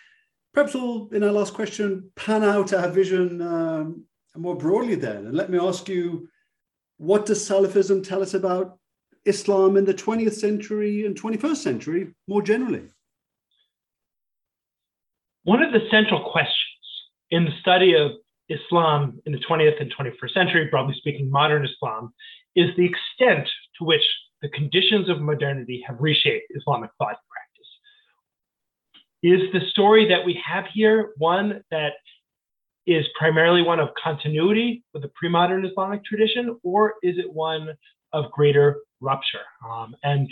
perhaps 0.53 0.73
we'll, 0.73 1.09
in 1.11 1.23
our 1.23 1.31
last 1.31 1.53
question, 1.53 2.11
pan 2.15 2.43
out 2.43 2.73
our 2.73 2.89
vision 2.89 3.41
um, 3.41 4.03
more 4.35 4.55
broadly 4.55 4.95
then. 4.95 5.27
And 5.27 5.35
let 5.35 5.49
me 5.49 5.59
ask 5.59 5.89
you, 5.89 6.27
what 6.97 7.25
does 7.25 7.47
Salafism 7.47 8.07
tell 8.07 8.21
us 8.21 8.33
about 8.33 8.77
Islam 9.25 9.77
in 9.77 9.85
the 9.85 9.93
20th 9.93 10.33
century 10.33 11.05
and 11.05 11.19
21st 11.19 11.57
century 11.57 12.13
more 12.27 12.41
generally? 12.41 12.89
One 15.43 15.63
of 15.63 15.71
the 15.71 15.87
central 15.89 16.29
questions 16.31 16.55
in 17.31 17.45
the 17.45 17.51
study 17.61 17.95
of 17.95 18.11
Islam 18.49 19.19
in 19.25 19.31
the 19.31 19.39
20th 19.39 19.79
and 19.79 19.93
21st 19.93 20.33
century, 20.33 20.67
broadly 20.69 20.95
speaking, 20.97 21.29
modern 21.29 21.65
Islam, 21.65 22.13
is 22.55 22.69
the 22.75 22.85
extent 22.85 23.47
to 23.77 23.85
which 23.85 24.03
the 24.41 24.49
conditions 24.49 25.09
of 25.09 25.21
modernity 25.21 25.83
have 25.87 25.97
reshaped 25.99 26.45
Islamic 26.55 26.89
thought 26.97 27.09
and 27.09 27.17
practice. 27.29 27.67
Is 29.21 29.51
the 29.53 29.69
story 29.69 30.07
that 30.09 30.25
we 30.25 30.41
have 30.45 30.65
here 30.73 31.11
one 31.17 31.61
that 31.71 31.93
is 32.87 33.05
primarily 33.17 33.61
one 33.61 33.79
of 33.79 33.89
continuity 34.01 34.83
with 34.93 35.03
the 35.03 35.09
pre 35.09 35.29
modern 35.29 35.65
Islamic 35.65 36.03
tradition, 36.03 36.57
or 36.63 36.95
is 37.03 37.17
it 37.17 37.31
one 37.31 37.69
of 38.13 38.31
greater 38.31 38.77
rupture? 38.99 39.45
Um, 39.69 39.95
and 40.03 40.27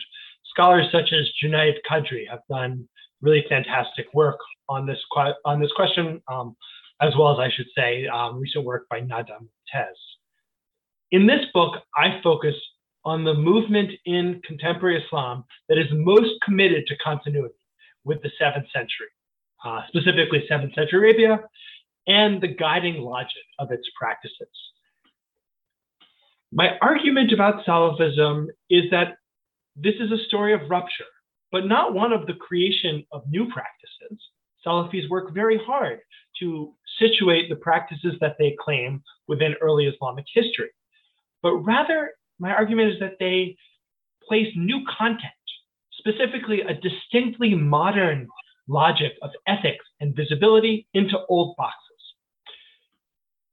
scholars 0.46 0.88
such 0.92 1.14
as 1.14 1.30
Junaid 1.44 1.76
Quadri 1.88 2.28
have 2.30 2.40
done 2.50 2.88
really 3.22 3.46
fantastic 3.50 4.08
work 4.14 4.40
on 4.70 4.86
this, 4.86 5.00
on 5.46 5.60
this 5.60 5.72
question. 5.76 6.22
Um, 6.32 6.56
as 7.02 7.14
well 7.18 7.32
as 7.32 7.40
I 7.40 7.54
should 7.56 7.68
say, 7.76 8.08
um, 8.08 8.40
recent 8.40 8.66
work 8.66 8.88
by 8.90 9.00
Nada 9.00 9.34
Moumtaz. 9.34 9.96
In 11.12 11.28
this 11.28 11.46
book, 11.54 11.76
I 11.96 12.20
focus 12.24 12.56
on 13.06 13.24
the 13.24 13.34
movement 13.34 13.92
in 14.06 14.42
contemporary 14.46 15.02
Islam 15.02 15.46
that 15.70 15.78
is 15.78 15.88
most 15.92 16.32
committed 16.44 16.86
to 16.88 16.98
continuity 16.98 17.56
with 18.04 18.22
the 18.22 18.32
7th 18.42 18.70
century, 18.74 19.08
uh, 19.64 19.82
specifically 19.88 20.46
7th 20.50 20.74
century 20.76 21.00
Arabia, 21.00 21.40
and 22.08 22.42
the 22.42 22.48
guiding 22.48 23.02
logic 23.02 23.44
of 23.60 23.72
its 23.72 23.88
practices. 23.98 24.48
My 26.52 26.78
argument 26.82 27.32
about 27.32 27.66
Salafism 27.66 28.48
is 28.70 28.90
that 28.92 29.18
this 29.76 29.96
is 30.00 30.12
a 30.12 30.24
story 30.26 30.54
of 30.54 30.70
rupture, 30.70 31.06
but 31.52 31.66
not 31.66 31.94
one 31.94 32.12
of 32.12 32.26
the 32.26 32.34
creation 32.34 33.06
of 33.12 33.24
new 33.30 33.50
practices. 33.50 34.20
Salafis 34.66 35.10
work 35.10 35.34
very 35.34 35.60
hard 35.66 36.00
to 36.40 36.74
situate 37.00 37.50
the 37.50 37.56
practices 37.56 38.16
that 38.22 38.36
they 38.40 38.56
claim 38.60 39.02
within 39.28 39.56
early 39.62 39.86
Islamic 39.86 40.26
history. 40.34 40.70
But 41.42 41.56
rather, 41.58 42.12
my 42.40 42.52
argument 42.52 42.94
is 42.94 43.00
that 43.00 43.18
they 43.20 43.56
place 44.28 44.48
new 44.56 44.82
content, 44.98 45.22
specifically 45.94 46.62
a 46.62 46.74
distinctly 46.74 47.56
modern 47.56 48.28
logic 48.68 49.14
of 49.22 49.32
ethics 49.48 49.86
and 50.02 50.16
visibility, 50.16 50.88
into 50.94 51.18
old 51.30 51.56
boxes. 51.58 51.78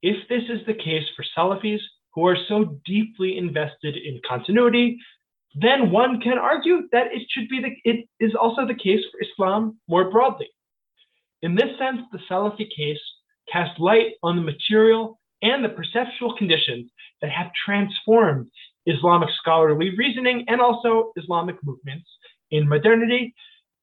If 0.03 0.29
this 0.29 0.43
is 0.49 0.67
the 0.67 0.75
case 0.75 1.05
for 1.17 1.25
Salafis, 1.37 1.81
who 2.15 2.27
are 2.27 2.37
so 2.49 2.79
deeply 2.85 3.39
invested 3.39 3.97
in 3.97 4.21
continuity, 4.29 4.99
then 5.55 5.91
one 5.91 6.21
can 6.21 6.39
argue 6.39 6.89
that 6.93 7.09
it 7.13 7.23
should 7.31 7.49
be 7.49 7.61
the, 7.61 7.91
it 7.91 8.09
is 8.21 8.35
also 8.35 8.67
the 8.67 8.75
case 8.75 9.01
for 9.11 9.21
Islam 9.21 9.79
more 9.89 10.11
broadly. 10.11 10.49
In 11.45 11.55
this 11.55 11.77
sense, 11.79 12.01
the 12.11 12.21
Salafi 12.31 12.67
case 12.75 12.99
casts 13.53 13.79
light 13.79 14.13
on 14.23 14.37
the 14.37 14.43
material 14.43 15.21
and 15.43 15.63
the 15.63 15.69
perceptual 15.69 16.35
conditions 16.39 16.91
that 17.21 17.31
have 17.31 17.51
transformed 17.67 18.51
Islamic 18.87 19.29
scholarly 19.43 19.95
reasoning 19.95 20.47
and 20.49 20.63
also 20.63 21.13
Islamic 21.17 21.57
movements 21.63 22.09
in 22.51 22.67
modernity, 22.67 23.35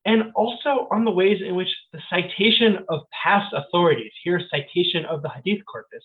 and 0.06 0.32
also 0.34 0.88
on 0.90 1.06
the 1.06 1.12
ways 1.12 1.38
in 1.48 1.54
which 1.54 1.70
the 1.94 2.00
citation 2.10 2.80
of 2.90 3.02
past 3.24 3.54
authorities, 3.54 4.12
here 4.24 4.42
citation 4.50 5.06
of 5.06 5.22
the 5.22 5.30
Hadith 5.30 5.64
corpus, 5.72 6.04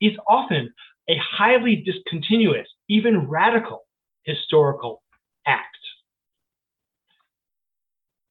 is 0.00 0.12
often 0.28 0.72
a 1.10 1.16
highly 1.18 1.74
discontinuous, 1.74 2.68
even 2.88 3.28
radical 3.28 3.80
historical 4.22 5.02
act. 5.44 5.76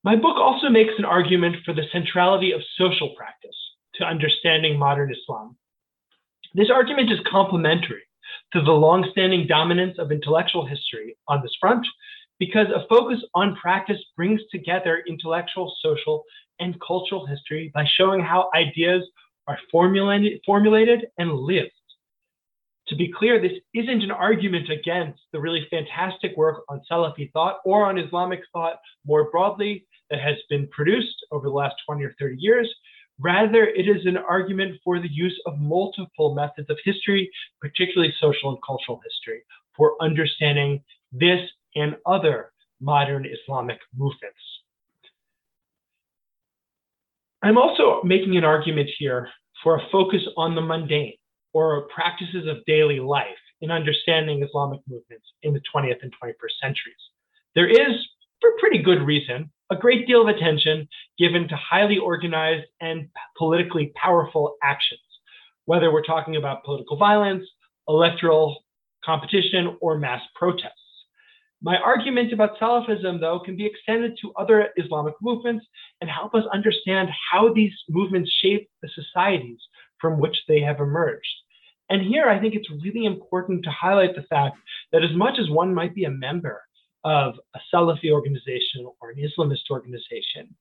My 0.04 0.18
book 0.18 0.36
also 0.36 0.68
makes 0.68 0.94
an 0.98 1.06
argument 1.06 1.58
for 1.64 1.74
the 1.74 1.86
centrality 1.92 2.52
of 2.52 2.62
social 2.78 3.16
practice 3.16 3.56
to 3.96 4.04
understanding 4.04 4.78
modern 4.78 5.14
Islam. 5.14 5.56
This 6.54 6.70
argument 6.70 7.10
is 7.10 7.20
complementary 7.26 8.04
to 8.52 8.62
the 8.62 8.72
long-standing 8.72 9.48
dominance 9.48 9.98
of 9.98 10.12
intellectual 10.12 10.66
history 10.66 11.16
on 11.30 11.42
this 11.42 11.56
front, 11.60 11.88
because 12.38 12.68
a 12.68 12.86
focus 12.90 13.20
on 13.34 13.56
practice 13.56 14.00
brings 14.18 14.42
together 14.52 15.04
intellectual, 15.08 15.74
social, 15.82 16.24
and 16.60 16.80
cultural 16.86 17.26
history 17.26 17.72
by 17.74 17.86
showing 17.98 18.20
how 18.20 18.50
ideas 18.54 19.04
are 19.48 19.58
formulated, 19.72 20.42
formulated 20.46 21.06
and 21.18 21.32
lived. 21.32 21.72
To 22.90 22.96
be 22.96 23.12
clear, 23.18 23.42
this 23.42 23.58
isn't 23.74 24.04
an 24.04 24.12
argument 24.12 24.70
against 24.70 25.22
the 25.32 25.40
really 25.40 25.66
fantastic 25.70 26.36
work 26.36 26.64
on 26.68 26.82
Salafi 26.92 27.32
thought 27.32 27.60
or 27.64 27.86
on 27.86 27.98
Islamic 27.98 28.42
thought 28.52 28.80
more 29.06 29.32
broadly 29.32 29.86
that 30.14 30.22
has 30.22 30.38
been 30.48 30.68
produced 30.68 31.26
over 31.32 31.48
the 31.48 31.54
last 31.54 31.74
20 31.88 32.04
or 32.04 32.16
30 32.20 32.36
years. 32.38 32.72
Rather, 33.20 33.66
it 33.66 33.88
is 33.88 34.06
an 34.06 34.18
argument 34.18 34.80
for 34.84 35.00
the 35.00 35.12
use 35.12 35.40
of 35.48 35.58
multiple 35.60 36.36
methods 36.36 36.70
of 36.70 36.78
history, 36.86 37.32
particularly 37.60 38.14
social 38.22 38.50
and 38.52 38.60
cultural 38.66 39.02
history, 39.04 39.42
for 39.76 39.96
understanding 40.02 40.84
this 41.12 41.40
and 41.76 41.96
other 42.06 42.52
modern 42.80 43.26
Islamic 43.26 43.80
movements. 43.98 44.38
I'm 47.42 47.58
also 47.58 48.02
making 48.04 48.38
an 48.38 48.44
argument 48.44 48.90
here 49.00 49.30
for 49.64 49.78
a 49.78 49.82
focus 49.92 50.22
on 50.38 50.54
the 50.54 50.62
mundane 50.62 51.18
or 51.54 51.88
practices 51.94 52.48
of 52.48 52.64
daily 52.68 53.00
life 53.00 53.26
in 53.62 53.72
understanding 53.72 54.44
Islamic 54.44 54.82
movements 54.88 55.26
in 55.42 55.54
the 55.54 55.62
20th 55.74 56.04
and 56.04 56.14
21st 56.22 56.56
centuries. 56.62 57.04
There 57.56 57.68
is, 57.68 57.96
for 58.42 58.52
pretty 58.60 58.80
good 58.80 59.02
reason, 59.02 59.52
a 59.74 59.80
great 59.80 60.08
deal 60.08 60.22
of 60.22 60.28
attention 60.28 60.88
given 61.18 61.48
to 61.48 61.56
highly 61.56 61.98
organized 61.98 62.68
and 62.80 63.08
politically 63.38 63.92
powerful 63.96 64.56
actions, 64.64 65.02
whether 65.66 65.92
we're 65.92 66.04
talking 66.04 66.36
about 66.36 66.64
political 66.64 66.96
violence, 66.96 67.44
electoral 67.88 68.64
competition, 69.04 69.76
or 69.82 69.98
mass 69.98 70.22
protests. 70.36 70.72
My 71.62 71.78
argument 71.78 72.34
about 72.34 72.60
Salafism, 72.60 73.20
though, 73.20 73.40
can 73.40 73.56
be 73.56 73.66
extended 73.66 74.18
to 74.22 74.34
other 74.34 74.70
Islamic 74.78 75.16
movements 75.22 75.66
and 76.02 76.10
help 76.10 76.36
us 76.36 76.44
understand 76.54 77.10
how 77.32 77.54
these 77.54 77.74
movements 77.90 78.32
shape 78.42 78.70
the 78.82 78.90
societies 78.94 79.60
from 80.00 80.20
which 80.20 80.38
they 80.48 80.60
have 80.60 80.80
emerged. 80.80 81.26
And 81.90 82.02
here 82.02 82.28
I 82.28 82.40
think 82.40 82.54
it's 82.54 82.70
really 82.84 83.06
important 83.06 83.64
to 83.64 83.72
highlight 83.72 84.16
the 84.16 84.24
fact 84.24 84.58
that 84.92 85.04
as 85.04 85.16
much 85.16 85.40
as 85.40 85.50
one 85.50 85.74
might 85.74 85.96
be 85.96 86.04
a 86.04 86.12
member 86.12 86.62
of 87.04 87.36
a 87.56 87.60
Salafi 87.74 88.12
organization 88.12 88.88
or 89.02 89.10
an 89.12 89.18
Islamist 89.18 89.70
organization, 89.70 90.56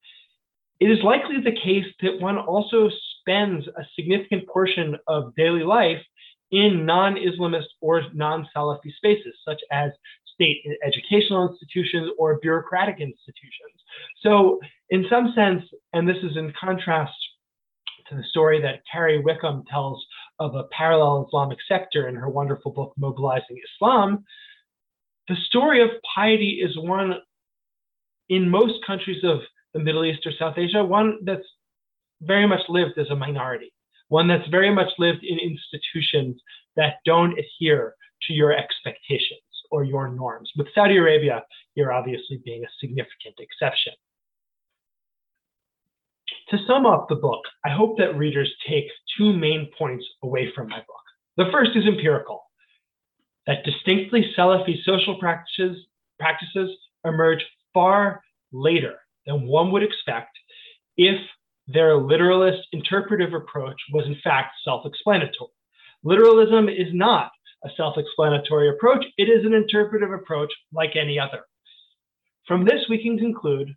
it 0.81 0.91
is 0.91 0.99
likely 1.05 1.37
the 1.41 1.53
case 1.53 1.87
that 2.03 2.21
one 2.21 2.39
also 2.39 2.91
spends 3.21 3.67
a 3.69 3.83
significant 3.95 4.49
portion 4.49 4.97
of 5.07 5.35
daily 5.37 5.63
life 5.63 6.03
in 6.51 6.85
non 6.85 7.15
Islamist 7.15 7.67
or 7.81 8.03
non 8.13 8.49
Salafi 8.55 8.95
spaces, 8.97 9.35
such 9.45 9.61
as 9.71 9.91
state 10.35 10.65
educational 10.85 11.49
institutions 11.49 12.11
or 12.19 12.39
bureaucratic 12.41 13.01
institutions. 13.01 13.79
So, 14.23 14.61
in 14.91 15.07
some 15.09 15.33
sense, 15.35 15.63
and 15.93 16.09
this 16.09 16.17
is 16.23 16.37
in 16.37 16.53
contrast 16.59 17.13
to 18.09 18.17
the 18.17 18.25
story 18.31 18.61
that 18.61 18.83
Carrie 18.91 19.23
Wickham 19.23 19.65
tells 19.71 20.05
of 20.39 20.55
a 20.55 20.65
parallel 20.65 21.27
Islamic 21.29 21.59
sector 21.69 22.09
in 22.09 22.15
her 22.15 22.29
wonderful 22.29 22.73
book, 22.73 22.93
Mobilizing 22.97 23.61
Islam, 23.75 24.25
the 25.33 25.41
story 25.47 25.83
of 25.83 25.89
piety 26.15 26.61
is 26.63 26.77
one 26.77 27.15
in 28.29 28.51
most 28.51 28.75
countries 28.87 29.25
of 29.25 29.39
the 29.73 29.81
Middle 29.81 30.05
East 30.05 30.27
or 30.27 30.33
South 30.39 30.59
Asia, 30.59 30.85
one 30.85 31.19
that's 31.25 31.47
very 32.21 32.47
much 32.47 32.61
lived 32.69 32.99
as 32.99 33.09
a 33.11 33.17
minority, 33.17 33.73
one 34.09 34.29
that's 34.29 34.47
very 34.51 34.73
much 34.75 34.91
lived 34.99 35.25
in 35.25 35.39
institutions 35.39 36.39
that 36.77 36.97
don't 37.07 37.39
adhere 37.39 37.95
to 38.27 38.35
your 38.35 38.53
expectations 38.53 39.41
or 39.71 39.85
your 39.85 40.11
norms, 40.13 40.51
with 40.59 40.67
Saudi 40.75 40.99
Arabia 40.99 41.43
here 41.75 41.93
obviously 41.93 42.43
being 42.45 42.63
a 42.63 42.69
significant 42.79 43.35
exception. 43.39 43.95
To 46.51 46.59
sum 46.67 46.85
up 46.85 47.09
the 47.09 47.15
book, 47.15 47.41
I 47.65 47.71
hope 47.71 47.97
that 47.97 48.19
readers 48.19 48.53
take 48.69 48.85
two 49.17 49.33
main 49.33 49.71
points 49.79 50.05
away 50.23 50.53
from 50.55 50.69
my 50.69 50.81
book. 50.81 51.05
The 51.39 51.51
first 51.51 51.71
is 51.75 51.87
empirical, 51.87 52.43
that 53.47 53.65
distinctly 53.65 54.33
Salafi 54.37 54.83
social 54.85 55.19
practices, 55.19 55.77
practices 56.19 56.71
emerge 57.05 57.45
far 57.75 58.23
later 58.53 58.95
than 59.27 59.47
one 59.47 59.73
would 59.73 59.83
expect 59.83 60.31
if 60.97 61.19
their 61.67 61.97
literalist 61.97 62.63
interpretive 62.73 63.35
approach 63.35 63.81
was 63.93 64.07
in 64.07 64.17
fact 64.23 64.55
self-explanatory. 64.65 65.51
Literalism 66.05 66.69
is 66.69 66.89
not 66.93 67.31
a 67.65 67.69
self-explanatory 67.77 68.69
approach, 68.69 69.05
it 69.17 69.25
is 69.25 69.45
an 69.47 69.55
interpretive 69.55 70.13
approach 70.13 70.53
like 70.73 70.97
any 70.97 71.19
other. 71.19 71.41
From 72.49 72.65
this, 72.65 72.85
we 72.91 73.01
can 73.01 73.17
conclude 73.19 73.73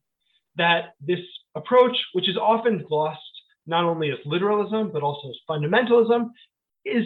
that 0.57 0.95
this 0.99 1.19
approach, 1.55 1.95
which 2.13 2.27
is 2.27 2.37
often 2.37 2.83
glossed 2.87 3.21
not 3.67 3.83
only 3.83 4.11
as 4.11 4.17
literalism, 4.25 4.91
but 4.91 5.03
also 5.03 5.29
as 5.29 5.35
fundamentalism, 5.49 6.29
is 6.83 7.05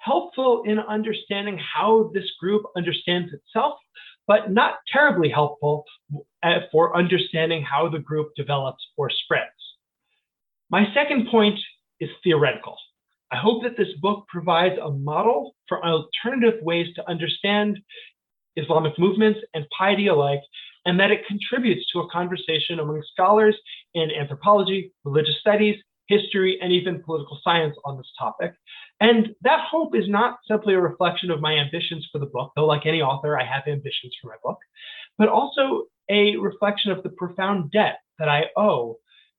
helpful 0.00 0.62
in 0.66 0.78
understanding 0.78 1.58
how 1.58 2.10
this 2.14 2.24
group 2.40 2.62
understands 2.76 3.32
itself, 3.32 3.78
but 4.26 4.50
not 4.50 4.74
terribly 4.92 5.28
helpful 5.28 5.84
uh, 6.42 6.60
for 6.72 6.96
understanding 6.96 7.62
how 7.62 7.88
the 7.88 7.98
group 7.98 8.30
develops 8.36 8.82
or 8.96 9.10
spreads. 9.10 9.50
My 10.70 10.86
second 10.94 11.28
point 11.30 11.58
is 12.00 12.10
theoretical. 12.24 12.76
I 13.32 13.36
hope 13.36 13.62
that 13.62 13.76
this 13.76 13.92
book 14.00 14.26
provides 14.28 14.76
a 14.82 14.90
model 14.90 15.54
for 15.68 15.84
alternative 15.84 16.60
ways 16.62 16.88
to 16.96 17.08
understand 17.08 17.78
Islamic 18.56 18.98
movements 18.98 19.40
and 19.54 19.66
piety 19.76 20.08
alike 20.08 20.40
and 20.86 20.98
that 20.98 21.10
it 21.10 21.26
contributes 21.26 21.88
to 21.92 22.00
a 22.00 22.10
conversation 22.10 22.80
among 22.80 23.02
scholars 23.12 23.56
in 23.94 24.10
anthropology, 24.10 24.92
religious 25.04 25.38
studies, 25.40 25.76
history, 26.10 26.58
and 26.60 26.72
even 26.72 27.02
political 27.02 27.38
science 27.42 27.76
on 27.86 27.96
this 27.96 28.12
topic. 28.18 28.52
And 29.00 29.28
that 29.42 29.60
hope 29.70 29.94
is 29.94 30.08
not 30.08 30.38
simply 30.46 30.74
a 30.74 30.80
reflection 30.80 31.30
of 31.30 31.40
my 31.40 31.54
ambitions 31.54 32.06
for 32.10 32.18
the 32.18 32.26
book, 32.26 32.52
though, 32.54 32.66
like 32.66 32.84
any 32.84 33.00
author, 33.00 33.38
I 33.38 33.44
have 33.44 33.62
ambitions 33.66 34.12
for 34.20 34.28
my 34.28 34.36
book, 34.44 34.58
but 35.16 35.28
also 35.28 35.84
a 36.10 36.36
reflection 36.36 36.90
of 36.90 37.02
the 37.02 37.10
profound 37.10 37.70
debt 37.70 37.98
that 38.18 38.28
I 38.28 38.42
owe 38.56 38.98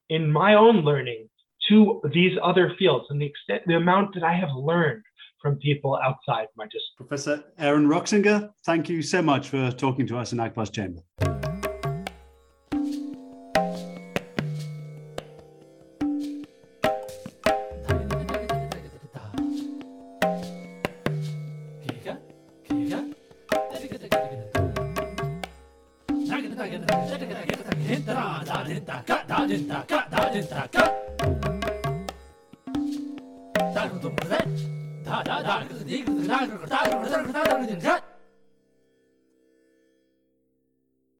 in 0.09 0.31
my 0.31 0.55
own 0.55 0.77
learning 0.77 1.27
to 1.69 2.01
these 2.13 2.37
other 2.41 2.73
fields 2.79 3.05
and 3.09 3.21
the 3.21 3.25
extent, 3.25 3.63
the 3.67 3.75
amount 3.75 4.15
that 4.15 4.23
I 4.23 4.33
have 4.33 4.49
learned 4.55 5.03
from 5.41 5.57
people 5.57 5.99
outside 6.03 6.47
my 6.55 6.65
discipline. 6.65 7.07
Professor 7.07 7.43
Aaron 7.57 7.87
Rock-Singer, 7.87 8.49
thank 8.65 8.89
you 8.89 9.01
so 9.01 9.21
much 9.21 9.49
for 9.49 9.71
talking 9.71 10.07
to 10.07 10.17
us 10.17 10.33
in 10.33 10.39
Akbar's 10.39 10.69
Chamber. 10.69 11.01